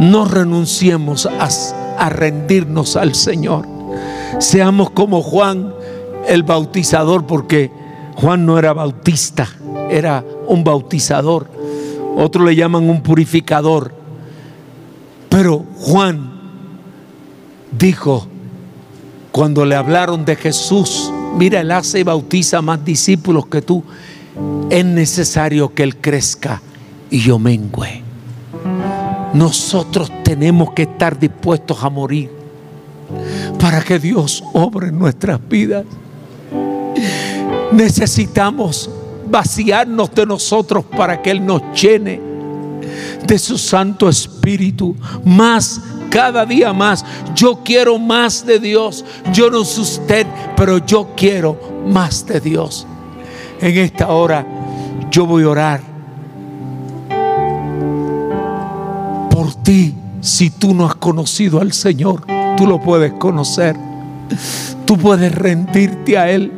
no 0.00 0.24
renunciemos 0.26 1.26
a, 1.26 1.48
a 1.98 2.08
rendirnos 2.08 2.96
al 2.96 3.14
Señor. 3.14 3.66
Seamos 4.38 4.90
como 4.90 5.22
Juan 5.22 5.74
el 6.28 6.42
bautizador, 6.42 7.26
porque 7.26 7.70
Juan 8.14 8.46
no 8.46 8.58
era 8.58 8.72
bautista, 8.72 9.48
era 9.90 10.24
un 10.46 10.64
bautizador. 10.64 11.48
Otros 12.16 12.44
le 12.44 12.54
llaman 12.54 12.88
un 12.88 13.02
purificador. 13.02 13.94
Pero 15.28 15.64
Juan 15.76 16.30
dijo, 17.70 18.26
cuando 19.30 19.64
le 19.64 19.76
hablaron 19.76 20.24
de 20.24 20.36
Jesús, 20.36 21.12
mira, 21.36 21.60
él 21.60 21.70
hace 21.70 22.00
y 22.00 22.02
bautiza 22.02 22.62
más 22.62 22.84
discípulos 22.84 23.46
que 23.46 23.62
tú. 23.62 23.82
Es 24.70 24.84
necesario 24.84 25.74
que 25.74 25.82
él 25.82 25.96
crezca 25.96 26.60
y 27.10 27.20
yo 27.20 27.38
mengüe. 27.38 28.07
Nosotros 29.34 30.10
tenemos 30.24 30.72
que 30.72 30.82
estar 30.82 31.18
dispuestos 31.18 31.82
a 31.82 31.90
morir 31.90 32.30
para 33.58 33.82
que 33.82 33.98
Dios 33.98 34.42
obre 34.52 34.90
nuestras 34.90 35.40
vidas. 35.48 35.84
Necesitamos 37.72 38.90
vaciarnos 39.30 40.14
de 40.14 40.26
nosotros 40.26 40.84
para 40.84 41.20
que 41.20 41.30
Él 41.30 41.44
nos 41.44 41.62
llene 41.80 42.20
de 43.26 43.38
su 43.38 43.58
Santo 43.58 44.08
Espíritu. 44.08 44.96
Más, 45.24 45.80
cada 46.10 46.46
día 46.46 46.72
más. 46.72 47.04
Yo 47.34 47.60
quiero 47.64 47.98
más 47.98 48.44
de 48.46 48.58
Dios. 48.58 49.04
Yo 49.32 49.50
no 49.50 49.64
sé 49.64 49.80
usted, 49.80 50.26
pero 50.56 50.78
yo 50.78 51.10
quiero 51.16 51.58
más 51.86 52.26
de 52.26 52.40
Dios. 52.40 52.86
En 53.60 53.76
esta 53.76 54.08
hora 54.08 54.46
yo 55.10 55.26
voy 55.26 55.42
a 55.44 55.48
orar 55.48 55.87
ti. 59.68 59.94
Si 60.22 60.48
tú 60.48 60.72
no 60.74 60.86
has 60.86 60.94
conocido 60.94 61.60
al 61.60 61.72
Señor, 61.72 62.22
tú 62.56 62.66
lo 62.66 62.80
puedes 62.80 63.12
conocer. 63.12 63.76
Tú 64.86 64.96
puedes 64.96 65.32
rendirte 65.34 66.16
a 66.16 66.30
Él. 66.30 66.50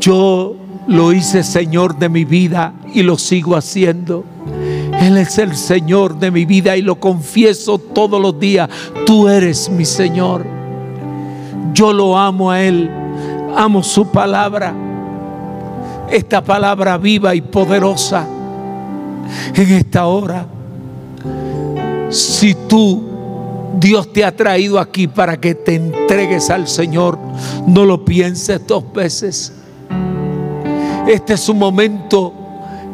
Yo 0.00 0.54
lo 0.86 1.12
hice 1.12 1.42
Señor 1.42 1.98
de 1.98 2.08
mi 2.08 2.24
vida 2.24 2.72
y 2.94 3.02
lo 3.02 3.18
sigo 3.18 3.56
haciendo. 3.56 4.24
Él 5.00 5.18
es 5.18 5.38
el 5.38 5.56
Señor 5.56 6.20
de 6.20 6.30
mi 6.30 6.44
vida 6.44 6.76
y 6.76 6.82
lo 6.82 7.00
confieso 7.00 7.78
todos 7.78 8.22
los 8.22 8.38
días. 8.38 8.70
Tú 9.06 9.28
eres 9.28 9.68
mi 9.68 9.84
Señor. 9.84 10.46
Yo 11.74 11.92
lo 11.92 12.16
amo 12.16 12.52
a 12.52 12.62
Él. 12.62 12.88
Amo 13.56 13.82
su 13.82 14.06
palabra. 14.12 14.72
Esta 16.08 16.44
palabra 16.44 16.96
viva 16.96 17.34
y 17.34 17.40
poderosa. 17.40 18.35
En 19.54 19.72
esta 19.72 20.06
hora. 20.06 20.46
Si 22.10 22.54
tú, 22.68 23.02
Dios 23.78 24.12
te 24.12 24.24
ha 24.24 24.34
traído 24.34 24.78
aquí 24.78 25.06
para 25.06 25.40
que 25.40 25.54
te 25.54 25.74
entregues 25.74 26.50
al 26.50 26.68
Señor, 26.68 27.18
no 27.66 27.84
lo 27.84 28.04
pienses 28.04 28.66
dos 28.66 28.92
veces. 28.92 29.52
Este 31.06 31.34
es 31.34 31.48
un 31.48 31.58
momento 31.58 32.32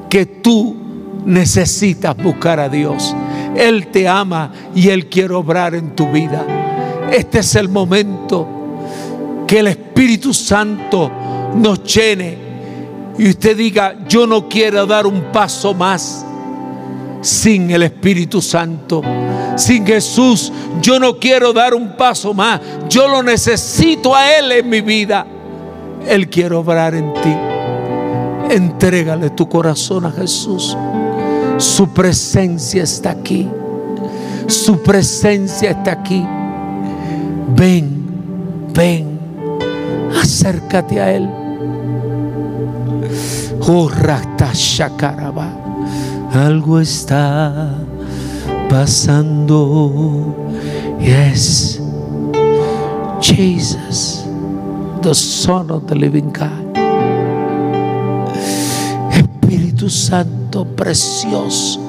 que 0.09 0.27
tú 0.27 0.77
necesitas 1.25 2.17
buscar 2.17 2.61
a 2.61 2.69
Dios. 2.69 3.15
Él 3.57 3.89
te 3.89 4.09
ama 4.09 4.53
y 4.75 4.89
Él 4.89 5.09
quiere 5.09 5.35
obrar 5.35 5.75
en 5.75 5.95
tu 5.95 6.11
vida. 6.11 6.45
Este 7.11 7.41
es 7.41 7.55
el 7.55 7.69
momento 7.69 8.49
que 9.47 9.59
el 9.59 9.69
Espíritu 9.69 10.33
Santo 10.33 11.11
nos 11.55 11.83
llene 11.85 12.52
y 13.19 13.29
usted 13.29 13.57
diga, 13.57 13.97
yo 14.09 14.27
no 14.27 14.49
quiero 14.49 14.87
dar 14.87 15.07
un 15.07 15.33
paso 15.33 15.75
más 15.75 16.25
sin 17.23 17.71
el 17.71 17.85
Espíritu 17.85 18.43
Santo. 18.43 19.03
Sin 19.57 19.87
Jesús, 19.87 20.53
yo 20.81 20.99
no 20.99 21.19
quiero 21.19 21.53
dar 21.53 21.75
un 21.75 21.97
paso 21.97 22.35
más. 22.35 22.61
Yo 22.89 23.09
lo 23.09 23.23
necesito 23.23 24.15
a 24.15 24.37
Él 24.39 24.53
en 24.53 24.69
mi 24.69 24.81
vida. 24.81 25.27
Él 26.07 26.29
quiere 26.29 26.55
obrar 26.55 26.95
en 26.95 27.13
ti. 27.15 27.35
Entrégale 28.51 29.31
tu 29.31 29.49
corazón 29.49 30.07
a 30.07 30.11
Jesús. 30.11 30.77
Su 31.59 31.89
presencia 31.91 32.83
está 32.83 33.11
aquí. 33.11 33.49
Su 34.49 34.83
presencia 34.83 35.71
está 35.71 35.93
aquí. 35.93 36.27
Ven, 37.55 38.05
ven, 38.75 39.19
acércate 40.21 41.01
a 41.01 41.13
Él. 41.13 41.42
Oh. 43.65 43.89
Algo 46.35 46.81
está 46.81 47.77
pasando. 48.69 50.35
Yes, 50.99 51.81
Jesus, 53.21 54.25
the 55.03 55.15
Son 55.15 55.71
of 55.71 55.87
the 55.87 55.95
Living 55.95 56.33
God. 56.33 56.75
Espíritu 59.13 59.89
Santo 59.89 60.65
precioso, 60.65 61.81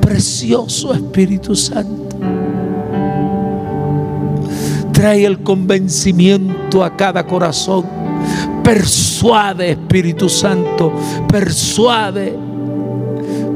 precioso 0.00 0.94
Espíritu 0.94 1.56
Santo. 1.56 2.16
Trae 4.92 5.24
el 5.24 5.42
convencimiento 5.42 6.84
a 6.84 6.96
cada 6.96 7.26
corazón. 7.26 7.97
Persuade, 8.68 9.70
Espíritu 9.70 10.28
Santo, 10.28 10.92
persuade, 11.26 12.36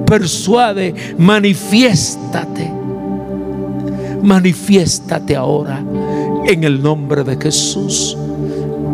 persuade, 0.07 0.95
manifiéstate, 1.19 2.73
manifiéstate 4.23 5.37
ahora 5.37 5.85
en 6.47 6.65
el 6.65 6.83
nombre 6.83 7.25
de 7.25 7.37
Jesús, 7.37 8.17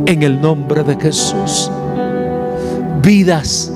en 0.07 0.25
el 0.25 0.41
nombre 0.41 0.83
de 0.83 0.97
Jesús 0.97 1.71
vidas 3.01 3.73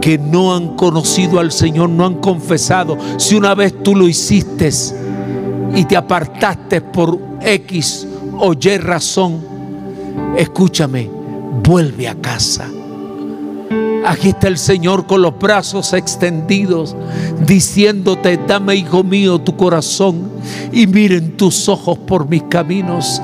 que 0.00 0.18
no 0.18 0.54
han 0.54 0.76
conocido 0.76 1.40
al 1.40 1.50
Señor, 1.50 1.90
no 1.90 2.06
han 2.06 2.14
confesado. 2.20 2.96
Si 3.16 3.34
una 3.34 3.56
vez 3.56 3.82
tú 3.82 3.96
lo 3.96 4.06
hiciste 4.06 4.70
y 5.74 5.84
te 5.86 5.96
apartaste 5.96 6.82
por 6.82 7.18
X 7.40 8.06
o 8.38 8.52
Y 8.52 8.78
razón, 8.78 9.40
escúchame, 10.36 11.15
vuelve 11.62 12.08
a 12.08 12.14
casa. 12.14 12.68
Aquí 14.06 14.28
está 14.28 14.46
el 14.46 14.56
Señor 14.56 15.06
con 15.06 15.20
los 15.20 15.36
brazos 15.36 15.92
extendidos, 15.92 16.94
diciéndote, 17.44 18.38
dame, 18.46 18.76
hijo 18.76 19.02
mío, 19.02 19.40
tu 19.40 19.56
corazón 19.56 20.30
y 20.72 20.86
miren 20.86 21.36
tus 21.36 21.68
ojos 21.68 21.98
por 21.98 22.28
mis 22.28 22.44
caminos. 22.44 23.20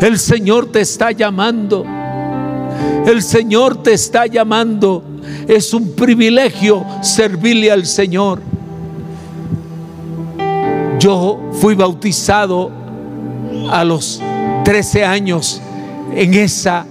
El 0.00 0.18
Señor 0.18 0.70
te 0.70 0.82
está 0.82 1.12
llamando. 1.12 1.84
El 3.06 3.22
Señor 3.22 3.82
te 3.82 3.94
está 3.94 4.26
llamando. 4.26 5.02
Es 5.48 5.72
un 5.72 5.92
privilegio 5.92 6.84
servirle 7.00 7.70
al 7.70 7.86
Señor. 7.86 8.40
Yo 10.98 11.40
fui 11.52 11.74
bautizado 11.74 12.70
a 13.70 13.84
los 13.84 14.20
13 14.64 15.04
años. 15.04 15.60
En 16.14 16.34
esa, 16.34 16.86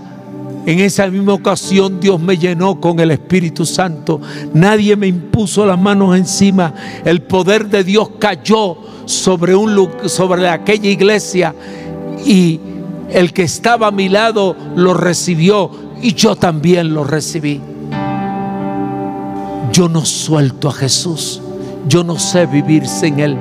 en 0.66 0.80
esa 0.80 1.08
misma 1.08 1.34
ocasión 1.34 2.00
Dios 2.00 2.20
me 2.20 2.38
llenó 2.38 2.80
con 2.82 3.00
el 3.00 3.12
Espíritu 3.12 3.66
Santo. 3.66 4.20
Nadie 4.54 4.96
me 4.96 5.08
impuso 5.08 5.66
las 5.66 5.80
manos 5.80 6.18
encima. 6.18 6.74
El 7.04 7.22
poder 7.22 7.68
de 7.68 7.84
Dios 7.84 8.10
cayó 8.20 8.78
sobre, 9.06 9.56
un, 9.56 9.90
sobre 10.08 10.50
aquella 10.50 10.90
iglesia 10.90 11.54
y 12.26 12.60
el 13.10 13.32
que 13.32 13.44
estaba 13.44 13.88
a 13.88 13.92
mi 13.92 14.10
lado 14.10 14.56
lo 14.76 14.96
recibió 14.96 15.70
y 16.02 16.14
yo 16.14 16.36
también 16.36 16.94
lo 16.94 17.04
recibí. 17.04 17.62
Yo 19.72 19.88
no 19.88 20.04
suelto 20.06 20.70
a 20.70 20.74
Jesús. 20.74 21.42
Yo 21.88 22.04
no 22.04 22.18
sé 22.18 22.48
vivir 22.48 22.88
sin 22.88 23.20
Él. 23.20 23.38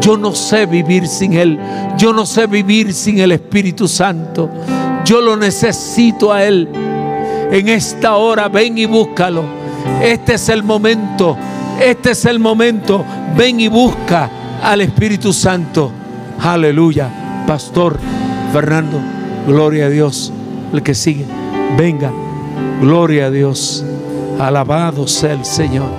Yo 0.00 0.16
no 0.16 0.34
sé 0.34 0.66
vivir 0.66 1.06
sin 1.06 1.34
Él. 1.34 1.58
Yo 1.96 2.12
no 2.12 2.26
sé 2.26 2.46
vivir 2.46 2.92
sin 2.92 3.20
el 3.20 3.32
Espíritu 3.32 3.86
Santo. 3.86 4.50
Yo 5.10 5.20
lo 5.20 5.36
necesito 5.36 6.32
a 6.32 6.44
Él. 6.44 6.68
En 7.50 7.68
esta 7.68 8.14
hora 8.14 8.48
ven 8.48 8.78
y 8.78 8.86
búscalo. 8.86 9.42
Este 10.00 10.34
es 10.34 10.48
el 10.48 10.62
momento. 10.62 11.36
Este 11.82 12.12
es 12.12 12.24
el 12.26 12.38
momento. 12.38 13.04
Ven 13.36 13.58
y 13.58 13.66
busca 13.66 14.30
al 14.62 14.82
Espíritu 14.82 15.32
Santo. 15.32 15.90
Aleluya. 16.38 17.44
Pastor 17.44 17.98
Fernando, 18.52 19.00
gloria 19.48 19.86
a 19.86 19.88
Dios. 19.88 20.32
El 20.72 20.80
que 20.84 20.94
sigue, 20.94 21.26
venga. 21.76 22.12
Gloria 22.80 23.26
a 23.26 23.30
Dios. 23.32 23.84
Alabado 24.38 25.08
sea 25.08 25.32
el 25.32 25.44
Señor. 25.44 25.90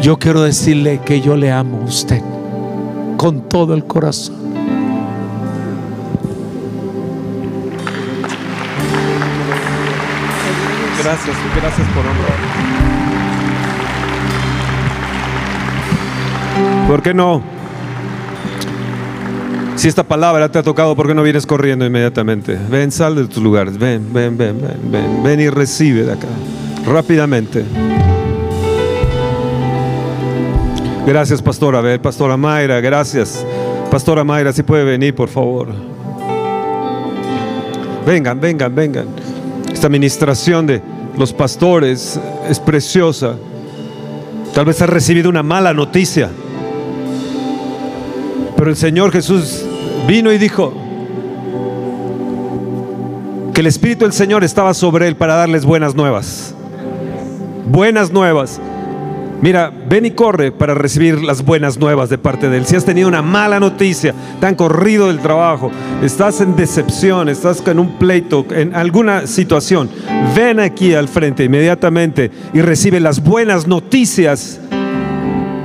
Yo 0.00 0.18
quiero 0.18 0.40
decirle 0.40 1.02
que 1.04 1.20
yo 1.20 1.36
le 1.36 1.52
amo 1.52 1.82
a 1.82 1.84
usted 1.84 2.22
con 3.18 3.42
todo 3.42 3.74
el 3.74 3.84
corazón. 3.84 4.47
Gracias, 11.08 11.36
gracias 11.56 11.88
por 11.88 12.04
honrar. 12.04 12.38
¿Por 16.86 17.02
qué 17.02 17.14
no? 17.14 17.42
Si 19.76 19.88
esta 19.88 20.02
palabra 20.02 20.50
te 20.50 20.58
ha 20.58 20.62
tocado, 20.62 20.94
¿por 20.94 21.06
qué 21.06 21.14
no 21.14 21.22
vienes 21.22 21.46
corriendo 21.46 21.86
inmediatamente? 21.86 22.58
Ven, 22.68 22.92
sal 22.92 23.14
de 23.14 23.26
tus 23.26 23.42
lugares. 23.42 23.78
Ven, 23.78 24.12
ven, 24.12 24.36
ven, 24.36 24.60
ven, 24.60 24.90
ven. 24.90 25.22
Ven 25.22 25.40
y 25.40 25.48
recibe 25.48 26.02
de 26.02 26.12
acá. 26.12 26.28
Rápidamente. 26.86 27.64
Gracias, 31.06 31.40
Pastora. 31.40 31.80
Pastora 32.02 32.36
Mayra, 32.36 32.80
gracias. 32.80 33.46
Pastora 33.90 34.24
Mayra, 34.24 34.52
si 34.52 34.62
puede 34.62 34.84
venir, 34.84 35.14
por 35.14 35.30
favor. 35.30 35.68
Vengan, 38.04 38.38
vengan, 38.38 38.74
vengan. 38.74 39.06
Esta 39.72 39.86
administración 39.86 40.66
de 40.66 40.97
los 41.18 41.32
pastores 41.32 42.18
es 42.48 42.60
preciosa. 42.60 43.34
Tal 44.54 44.64
vez 44.64 44.80
has 44.80 44.88
recibido 44.88 45.28
una 45.28 45.42
mala 45.42 45.74
noticia. 45.74 46.30
Pero 48.56 48.70
el 48.70 48.76
Señor 48.76 49.12
Jesús 49.12 49.64
vino 50.06 50.32
y 50.32 50.38
dijo 50.38 50.72
que 53.52 53.60
el 53.60 53.66
Espíritu 53.66 54.04
del 54.04 54.12
Señor 54.12 54.44
estaba 54.44 54.72
sobre 54.74 55.08
él 55.08 55.16
para 55.16 55.34
darles 55.34 55.64
buenas 55.64 55.94
nuevas. 55.94 56.54
Buenas 57.66 58.12
nuevas. 58.12 58.60
Mira, 59.40 59.72
ven 59.88 60.04
y 60.04 60.10
corre 60.10 60.50
para 60.50 60.74
recibir 60.74 61.22
las 61.22 61.44
buenas 61.44 61.78
nuevas 61.78 62.08
de 62.08 62.18
parte 62.18 62.48
de 62.48 62.58
Él. 62.58 62.66
Si 62.66 62.74
has 62.74 62.84
tenido 62.84 63.06
una 63.06 63.22
mala 63.22 63.60
noticia, 63.60 64.12
te 64.40 64.46
han 64.46 64.56
corrido 64.56 65.06
del 65.06 65.20
trabajo, 65.20 65.70
estás 66.02 66.40
en 66.40 66.56
decepción, 66.56 67.28
estás 67.28 67.64
en 67.68 67.78
un 67.78 67.98
pleito, 67.98 68.44
en 68.50 68.74
alguna 68.74 69.28
situación, 69.28 69.90
ven 70.34 70.58
aquí 70.58 70.92
al 70.92 71.06
frente 71.06 71.44
inmediatamente 71.44 72.32
y 72.52 72.62
recibe 72.62 72.98
las 72.98 73.22
buenas 73.22 73.68
noticias. 73.68 74.60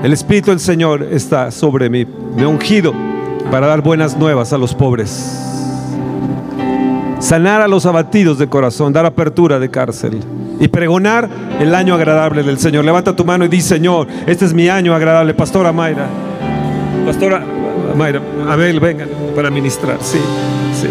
El 0.03 0.13
Espíritu 0.13 0.51
del 0.51 0.59
Señor 0.59 1.07
está 1.11 1.49
sobre 1.49 1.89
mí, 1.89 2.05
me 2.35 2.43
ha 2.43 2.47
ungido 2.47 2.93
para 3.49 3.65
dar 3.65 3.81
buenas 3.81 4.15
nuevas 4.15 4.53
a 4.53 4.59
los 4.59 4.75
pobres, 4.75 5.09
sanar 7.17 7.61
a 7.61 7.67
los 7.67 7.87
abatidos 7.87 8.37
de 8.37 8.47
corazón, 8.47 8.93
dar 8.93 9.07
apertura 9.07 9.57
de 9.57 9.71
cárcel 9.71 10.19
y 10.59 10.67
pregonar 10.67 11.29
el 11.59 11.73
año 11.75 11.95
agradable 11.95 12.43
del 12.43 12.57
Señor. 12.57 12.85
Levanta 12.85 13.15
tu 13.15 13.25
mano 13.25 13.45
y 13.45 13.47
di, 13.47 13.61
Señor, 13.61 14.07
este 14.27 14.45
es 14.45 14.53
mi 14.53 14.69
año 14.69 14.93
agradable. 14.93 15.33
Pastora 15.33 15.71
Mayra, 15.71 16.07
Pastora 17.05 17.43
Mayra, 17.95 18.21
Abel, 18.49 18.79
vengan 18.79 19.09
para 19.35 19.49
ministrar. 19.49 19.97
Sí, 20.01 20.19
sí. 20.73 20.87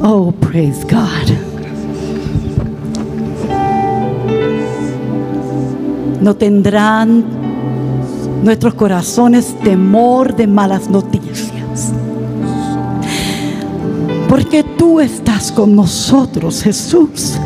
Oh, 0.00 0.32
praise 0.32 0.84
God. 0.84 1.28
No 6.20 6.34
tendrán 6.34 7.37
nuestros 8.42 8.74
corazones 8.74 9.54
temor 9.62 10.34
de 10.34 10.46
malas 10.46 10.88
noticias. 10.88 11.92
Porque 14.28 14.62
tú 14.62 15.00
estás 15.00 15.50
con 15.50 15.74
nosotros, 15.74 16.62
Jesús. 16.62 17.38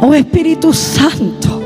Oh 0.00 0.14
Espíritu 0.14 0.72
Santo. 0.72 1.60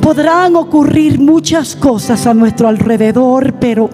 Podrán 0.00 0.56
ocurrir 0.56 1.20
muchas 1.20 1.76
cosas 1.76 2.26
a 2.26 2.34
nuestro 2.34 2.68
alrededor, 2.68 3.54
pero 3.54 3.90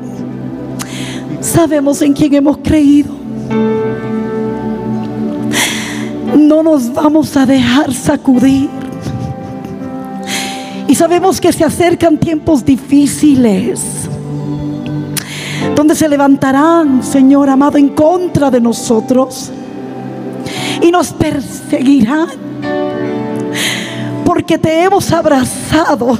sabemos 1.40 2.00
en 2.00 2.12
quién 2.14 2.34
hemos 2.34 2.58
creído. 2.58 3.14
No 6.36 6.62
nos 6.62 6.92
vamos 6.92 7.36
a 7.36 7.44
dejar 7.44 7.92
sacudir. 7.92 8.75
Y 10.88 10.94
sabemos 10.94 11.40
que 11.40 11.52
se 11.52 11.64
acercan 11.64 12.18
tiempos 12.18 12.64
difíciles, 12.64 13.80
donde 15.74 15.94
se 15.94 16.08
levantarán, 16.08 17.02
Señor 17.02 17.48
amado, 17.48 17.76
en 17.76 17.88
contra 17.88 18.50
de 18.50 18.60
nosotros 18.60 19.50
y 20.80 20.90
nos 20.90 21.12
perseguirán, 21.12 22.28
porque 24.24 24.58
te 24.58 24.82
hemos 24.82 25.10
abrazado, 25.12 26.18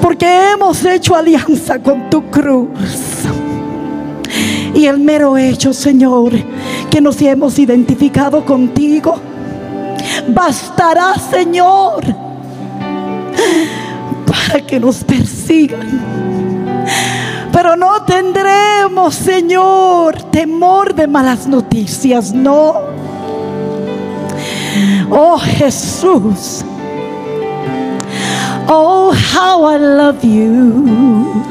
porque 0.00 0.52
hemos 0.52 0.84
hecho 0.84 1.14
alianza 1.14 1.78
con 1.80 2.08
tu 2.10 2.22
cruz. 2.30 2.68
Y 4.74 4.86
el 4.86 4.98
mero 4.98 5.36
hecho, 5.36 5.72
Señor, 5.72 6.32
que 6.90 7.00
nos 7.00 7.20
hemos 7.22 7.58
identificado 7.58 8.44
contigo, 8.44 9.16
bastará, 10.28 11.14
Señor, 11.14 12.04
que 14.60 14.78
nos 14.80 15.04
persigan. 15.04 15.88
Pero 17.52 17.76
no 17.76 18.02
tendremos, 18.02 19.14
Señor, 19.14 20.20
temor 20.30 20.94
de 20.94 21.06
malas 21.06 21.46
noticias, 21.46 22.32
no. 22.32 22.74
Oh 25.10 25.38
Jesús. 25.38 26.64
Oh, 28.66 29.12
how 29.12 29.66
I 29.66 29.78
love 29.78 30.24
you. 30.24 31.44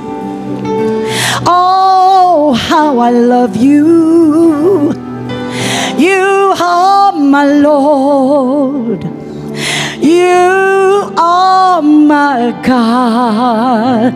Oh, 1.46 2.54
how 2.70 3.00
I 3.00 3.12
love 3.12 3.56
you. 3.56 4.94
You 5.98 6.54
are 6.60 7.14
my 7.14 7.46
Lord. 7.62 9.13
You 10.14 11.12
are 11.18 11.82
my 11.82 12.52
God. 12.62 14.14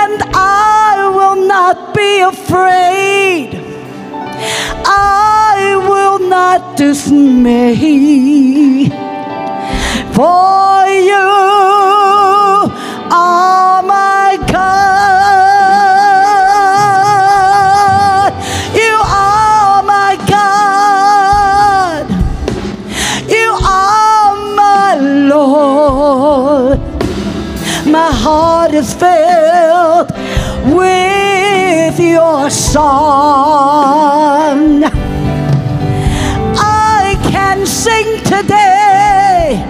And 0.00 0.22
I 0.34 1.10
will 1.16 1.38
not 1.46 1.94
be 1.94 2.20
afraid. 2.20 3.48
I 4.86 5.76
will 5.88 6.18
not 6.28 6.76
dismay. 6.76 7.74
For 10.16 10.86
you 11.10 11.28
are 13.10 13.82
my 13.82 14.38
God. 14.46 15.11
Heart 28.72 28.84
is 28.84 28.94
filled 28.94 30.10
with 30.74 31.98
your 32.00 32.50
song. 32.50 32.84
I 36.56 37.16
can 37.30 37.66
sing 37.66 38.18
today. 38.24 39.62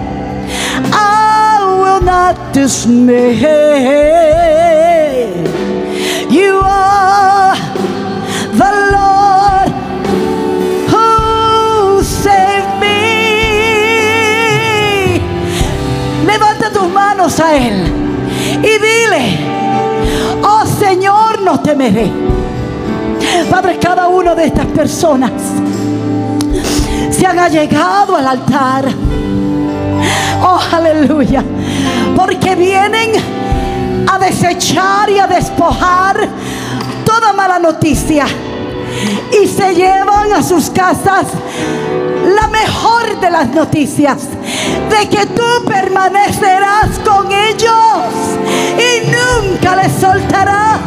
I 0.91 1.59
will 1.81 2.01
not 2.01 2.53
dismay. 2.53 3.39
You 6.29 6.61
are 6.63 7.55
the 8.61 8.71
Lord 8.95 9.71
who 10.91 12.03
saved 12.03 12.79
me. 12.79 12.99
Levanta 16.25 16.69
tus 16.71 16.89
manos 16.89 17.39
a 17.39 17.55
Él 17.57 17.92
y 18.63 18.71
dile, 18.79 19.37
oh 20.41 20.65
Señor, 20.65 21.41
no 21.41 21.59
temeré. 21.59 22.11
Padre, 23.49 23.77
cada 23.77 24.07
una 24.07 24.33
de 24.33 24.45
estas 24.45 24.65
personas 24.67 25.31
se 27.11 27.25
han 27.25 27.39
allegado 27.39 28.15
al 28.15 28.27
altar. 28.27 28.85
Oh, 30.41 30.59
aleluya. 30.71 31.43
Porque 32.15 32.55
vienen 32.55 33.11
a 34.07 34.19
desechar 34.19 35.09
y 35.09 35.19
a 35.19 35.27
despojar 35.27 36.27
toda 37.05 37.33
mala 37.33 37.59
noticia. 37.59 38.25
Y 39.41 39.47
se 39.47 39.73
llevan 39.75 40.33
a 40.33 40.41
sus 40.41 40.69
casas 40.69 41.27
la 42.35 42.47
mejor 42.47 43.19
de 43.19 43.29
las 43.29 43.49
noticias. 43.49 44.27
De 44.93 45.09
que 45.09 45.25
tú 45.25 45.65
permanecerás 45.65 46.99
con 47.03 47.31
ellos 47.31 48.03
y 48.77 49.07
nunca 49.07 49.75
les 49.75 49.91
soltarás. 49.93 50.79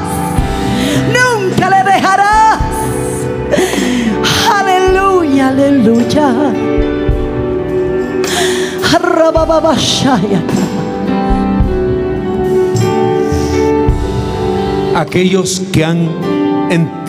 Nunca 1.08 1.70
le 1.70 1.90
dejarás. 1.92 2.60
Aleluya, 4.52 5.48
aleluya. 5.48 6.32
Aquellos 14.94 15.60
que 15.72 15.84
han 15.84 16.08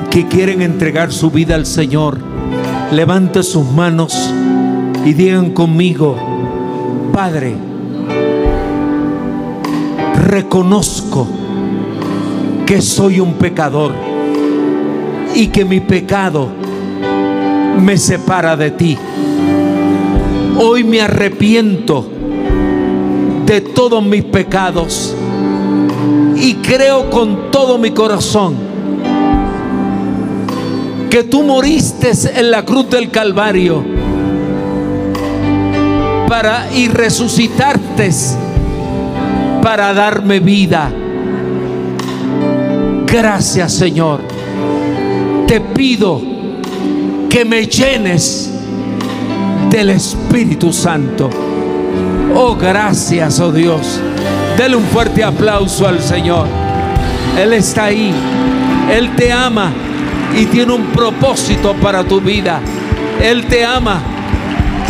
que 0.10 0.28
quieren 0.28 0.62
entregar 0.62 1.12
su 1.12 1.30
vida 1.30 1.56
al 1.56 1.66
Señor, 1.66 2.18
levanten 2.92 3.44
sus 3.44 3.66
manos 3.66 4.34
y 5.06 5.14
digan 5.14 5.52
conmigo, 5.52 6.27
Padre, 7.14 7.56
reconozco 10.28 11.28
que 12.66 12.82
soy 12.82 13.20
un 13.20 13.34
pecador 13.34 13.94
y 15.34 15.48
que 15.48 15.66
mi 15.66 15.80
pecado 15.80 16.50
me 17.82 17.98
separa 17.98 18.58
de 18.58 18.72
ti. 18.72 18.98
Hoy 20.60 20.84
me 20.84 21.02
arrepiento 21.02 22.08
de 23.46 23.62
todos 23.62 24.04
mis 24.04 24.24
pecados 24.24 25.16
y 26.36 26.56
creo 26.56 27.10
con 27.10 27.52
todo 27.52 27.78
mi 27.78 27.92
corazón 27.92 28.56
que 31.10 31.24
tú 31.24 31.44
moriste 31.44 32.12
en 32.36 32.52
la 32.52 32.66
cruz 32.66 32.90
del 32.90 33.10
Calvario 33.10 33.97
para 36.28 36.72
y 36.74 36.88
resucitaste 36.90 38.12
para 39.62 39.94
darme 39.94 40.40
vida. 40.40 40.92
Gracias 43.06 43.74
Señor. 43.74 44.22
Te 45.48 45.62
pido 45.62 46.22
que 47.30 47.46
me 47.46 47.66
llenes 47.66 48.52
del 49.70 49.92
Espíritu 49.92 50.74
Santo. 50.74 51.30
Oh, 52.36 52.56
gracias, 52.56 53.40
oh 53.40 53.52
Dios. 53.52 54.02
Dele 54.58 54.76
un 54.76 54.84
fuerte 54.84 55.24
aplauso 55.24 55.88
al 55.88 56.02
Señor. 56.02 56.48
Él 57.40 57.54
está 57.54 57.86
ahí. 57.86 58.14
Él 58.92 59.16
te 59.16 59.32
ama 59.32 59.72
y 60.38 60.46
tiene 60.46 60.74
un 60.74 60.88
propósito 60.88 61.74
para 61.82 62.04
tu 62.04 62.20
vida. 62.20 62.60
Él 63.22 63.46
te 63.46 63.64
ama 63.64 64.02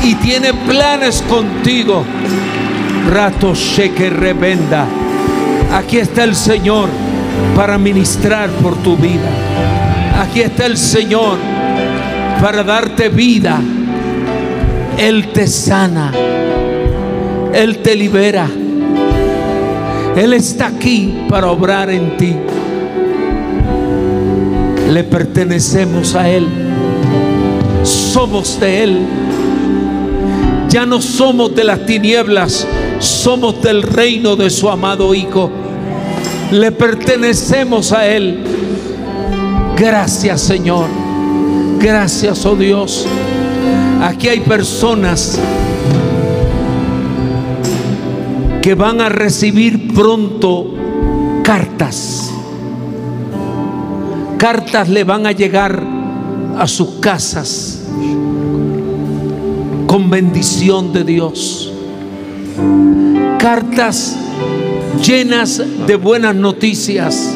y 0.07 0.15
tiene 0.15 0.53
planes 0.53 1.21
contigo. 1.23 2.05
Rato 3.11 3.51
que 3.95 4.09
rebenda. 4.09 4.85
Aquí 5.73 5.97
está 5.97 6.23
el 6.23 6.33
Señor 6.33 6.87
para 7.57 7.77
ministrar 7.77 8.49
por 8.49 8.77
tu 8.77 8.95
vida. 8.95 9.29
Aquí 10.21 10.39
está 10.41 10.65
el 10.65 10.77
Señor 10.77 11.37
para 12.41 12.63
darte 12.63 13.09
vida. 13.09 13.59
Él 14.97 15.27
te 15.33 15.45
sana. 15.45 16.13
Él 17.53 17.79
te 17.79 17.93
libera. 17.93 18.47
Él 20.15 20.31
está 20.31 20.67
aquí 20.67 21.25
para 21.27 21.47
obrar 21.47 21.89
en 21.89 22.15
ti. 22.15 22.33
Le 24.89 25.03
pertenecemos 25.03 26.15
a 26.15 26.29
Él. 26.29 26.47
Somos 27.83 28.57
de 28.57 28.83
Él. 28.83 29.26
Ya 30.69 30.85
no 30.85 31.01
somos 31.01 31.55
de 31.55 31.63
las 31.63 31.85
tinieblas, 31.85 32.67
somos 32.99 33.61
del 33.61 33.83
reino 33.83 34.35
de 34.35 34.49
su 34.49 34.69
amado 34.69 35.13
Hijo. 35.13 35.49
Le 36.51 36.71
pertenecemos 36.71 37.93
a 37.93 38.05
Él. 38.05 38.43
Gracias 39.77 40.41
Señor. 40.41 40.87
Gracias, 41.79 42.45
oh 42.45 42.55
Dios. 42.55 43.07
Aquí 44.01 44.27
hay 44.27 44.41
personas 44.41 45.39
que 48.61 48.75
van 48.75 48.99
a 48.99 49.07
recibir 49.07 49.93
pronto 49.93 50.73
cartas. 51.43 52.29
Cartas 54.37 54.89
le 54.89 55.05
van 55.05 55.25
a 55.25 55.31
llegar 55.31 55.81
a 56.57 56.67
sus 56.67 56.95
casas 56.99 57.76
con 59.87 60.09
bendición 60.09 60.91
de 60.91 61.03
Dios. 61.05 61.71
Cartas 63.39 64.17
llenas 65.01 65.61
de 65.87 65.95
buenas 65.95 66.35
noticias. 66.35 67.35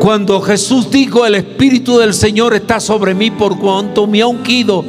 Cuando 0.00 0.40
Jesús 0.40 0.90
dijo, 0.90 1.24
el 1.24 1.36
Espíritu 1.36 1.98
del 1.98 2.14
Señor 2.14 2.54
está 2.54 2.80
sobre 2.80 3.14
mí 3.14 3.30
por 3.30 3.58
cuanto 3.58 4.06
me 4.06 4.20
ha 4.20 4.26
ungido. 4.26 4.84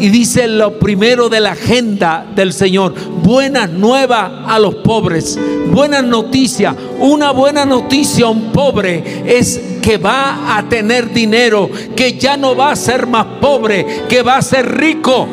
Y 0.00 0.08
dice 0.08 0.48
lo 0.48 0.78
primero 0.78 1.28
de 1.28 1.40
la 1.40 1.52
agenda 1.52 2.26
del 2.34 2.54
Señor, 2.54 2.94
buenas 3.22 3.68
nuevas 3.68 4.30
a 4.46 4.58
los 4.58 4.76
pobres, 4.76 5.38
buenas 5.70 6.02
noticias. 6.02 6.74
Una 6.98 7.32
buena 7.32 7.66
noticia 7.66 8.24
a 8.24 8.30
un 8.30 8.50
pobre 8.50 9.22
es 9.26 9.60
que 9.82 9.98
va 9.98 10.56
a 10.56 10.66
tener 10.70 11.12
dinero, 11.12 11.68
que 11.94 12.14
ya 12.14 12.38
no 12.38 12.56
va 12.56 12.70
a 12.70 12.76
ser 12.76 13.06
más 13.06 13.26
pobre, 13.42 14.04
que 14.08 14.22
va 14.22 14.38
a 14.38 14.42
ser 14.42 14.74
rico, 14.74 15.28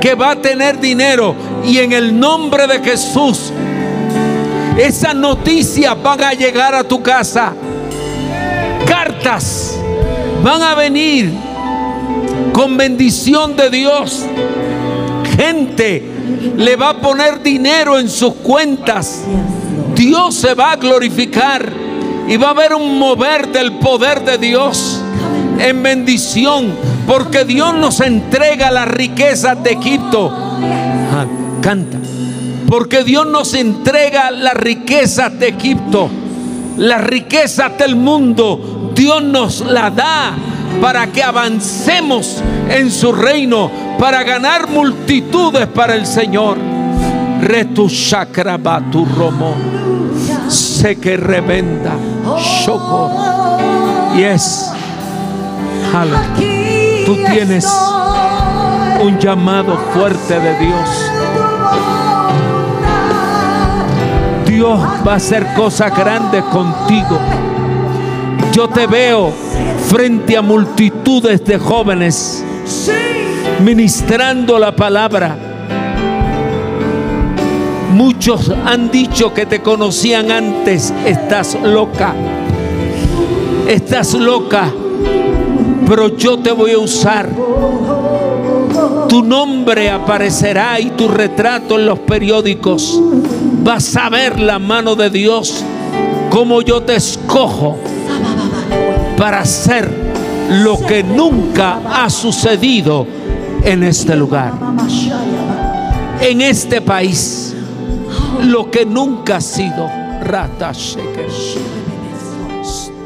que 0.00 0.14
va 0.14 0.30
a 0.30 0.36
tener 0.36 0.78
dinero. 0.78 1.34
Y 1.64 1.78
en 1.78 1.92
el 1.92 2.16
nombre 2.16 2.68
de 2.68 2.78
Jesús, 2.78 3.52
esas 4.78 5.16
noticias 5.16 6.00
van 6.00 6.22
a 6.22 6.34
llegar 6.34 6.72
a 6.72 6.84
tu 6.84 7.02
casa. 7.02 7.52
Cartas 8.86 9.76
van 10.40 10.62
a 10.62 10.76
venir 10.76 11.47
con 12.58 12.76
bendición 12.76 13.54
de 13.54 13.70
Dios. 13.70 14.26
Gente 15.36 16.02
le 16.56 16.74
va 16.74 16.88
a 16.88 17.00
poner 17.00 17.40
dinero 17.40 18.00
en 18.00 18.08
sus 18.08 18.34
cuentas. 18.34 19.22
Dios 19.94 20.34
se 20.34 20.54
va 20.54 20.72
a 20.72 20.76
glorificar 20.76 21.72
y 22.26 22.36
va 22.36 22.48
a 22.48 22.50
haber 22.50 22.74
un 22.74 22.98
mover 22.98 23.52
del 23.52 23.74
poder 23.74 24.24
de 24.24 24.38
Dios 24.38 25.00
en 25.60 25.84
bendición, 25.84 26.74
porque 27.06 27.44
Dios 27.44 27.74
nos 27.74 28.00
entrega 28.00 28.72
las 28.72 28.88
riquezas 28.88 29.62
de 29.62 29.74
Egipto. 29.74 30.28
Ah, 30.34 31.26
canta. 31.62 31.98
Porque 32.68 33.04
Dios 33.04 33.24
nos 33.28 33.54
entrega 33.54 34.32
las 34.32 34.54
riquezas 34.54 35.38
de 35.38 35.50
Egipto, 35.50 36.10
las 36.76 37.04
riquezas 37.04 37.78
del 37.78 37.94
mundo. 37.94 38.90
Dios 38.96 39.22
nos 39.22 39.60
las 39.60 39.94
da 39.94 40.34
para 40.80 41.06
que 41.08 41.22
avancemos 41.22 42.42
en 42.68 42.90
su 42.90 43.12
reino, 43.12 43.70
para 43.98 44.22
ganar 44.22 44.68
multitudes 44.68 45.66
para 45.66 45.94
el 45.94 46.06
Señor. 46.06 46.58
Retu 47.40 47.88
shakrabatu 47.88 49.04
romo. 49.04 49.54
Sé 50.48 50.96
que 50.96 51.16
revenda. 51.16 51.92
Shoko. 52.64 53.10
Yes. 54.16 54.70
Aleluya. 55.94 57.04
Tú 57.06 57.16
tienes 57.32 57.66
un 59.00 59.18
llamado 59.18 59.76
fuerte 59.94 60.38
de 60.38 60.58
Dios. 60.58 61.10
Dios 64.46 64.80
va 65.06 65.12
a 65.12 65.16
hacer 65.16 65.46
cosas 65.54 65.96
grandes 65.96 66.42
contigo. 66.44 67.18
Yo 68.52 68.68
te 68.68 68.86
veo 68.86 69.32
frente 69.88 70.36
a 70.36 70.42
multitudes 70.42 71.42
de 71.46 71.58
jóvenes 71.58 72.44
ministrando 73.64 74.58
la 74.58 74.76
palabra. 74.76 75.36
Muchos 77.94 78.52
han 78.66 78.90
dicho 78.90 79.32
que 79.32 79.46
te 79.46 79.62
conocían 79.62 80.30
antes. 80.30 80.92
Estás 81.06 81.56
loca. 81.62 82.14
Estás 83.66 84.12
loca. 84.12 84.70
Pero 85.86 86.16
yo 86.18 86.38
te 86.38 86.52
voy 86.52 86.72
a 86.72 86.78
usar. 86.78 87.30
Tu 89.08 89.22
nombre 89.22 89.90
aparecerá 89.90 90.78
y 90.78 90.90
tu 90.90 91.08
retrato 91.08 91.78
en 91.78 91.86
los 91.86 91.98
periódicos. 92.00 93.00
Vas 93.64 93.96
a 93.96 94.10
ver 94.10 94.38
la 94.38 94.58
mano 94.58 94.94
de 94.94 95.08
Dios 95.08 95.64
como 96.30 96.60
yo 96.60 96.82
te 96.82 96.94
escojo 96.94 97.78
para 99.18 99.40
hacer 99.40 99.90
lo 100.62 100.78
que 100.86 101.02
nunca 101.02 101.80
ha 101.84 102.08
sucedido 102.08 103.06
en 103.64 103.82
este 103.82 104.14
lugar, 104.14 104.52
en 106.20 106.40
este 106.40 106.80
país, 106.80 107.54
lo 108.44 108.70
que 108.70 108.86
nunca 108.86 109.36
ha 109.36 109.40
sido. 109.40 109.90
Rata. 110.20 110.72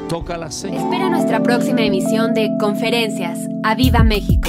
Toca 0.09 0.37
la. 0.37 0.47
Espera 0.47 1.09
nuestra 1.09 1.43
próxima 1.43 1.83
emisión 1.83 2.35
de 2.35 2.51
Conferencias. 2.59 3.39
¡A 3.63 3.75
Viva 3.75 4.03
México! 4.03 4.42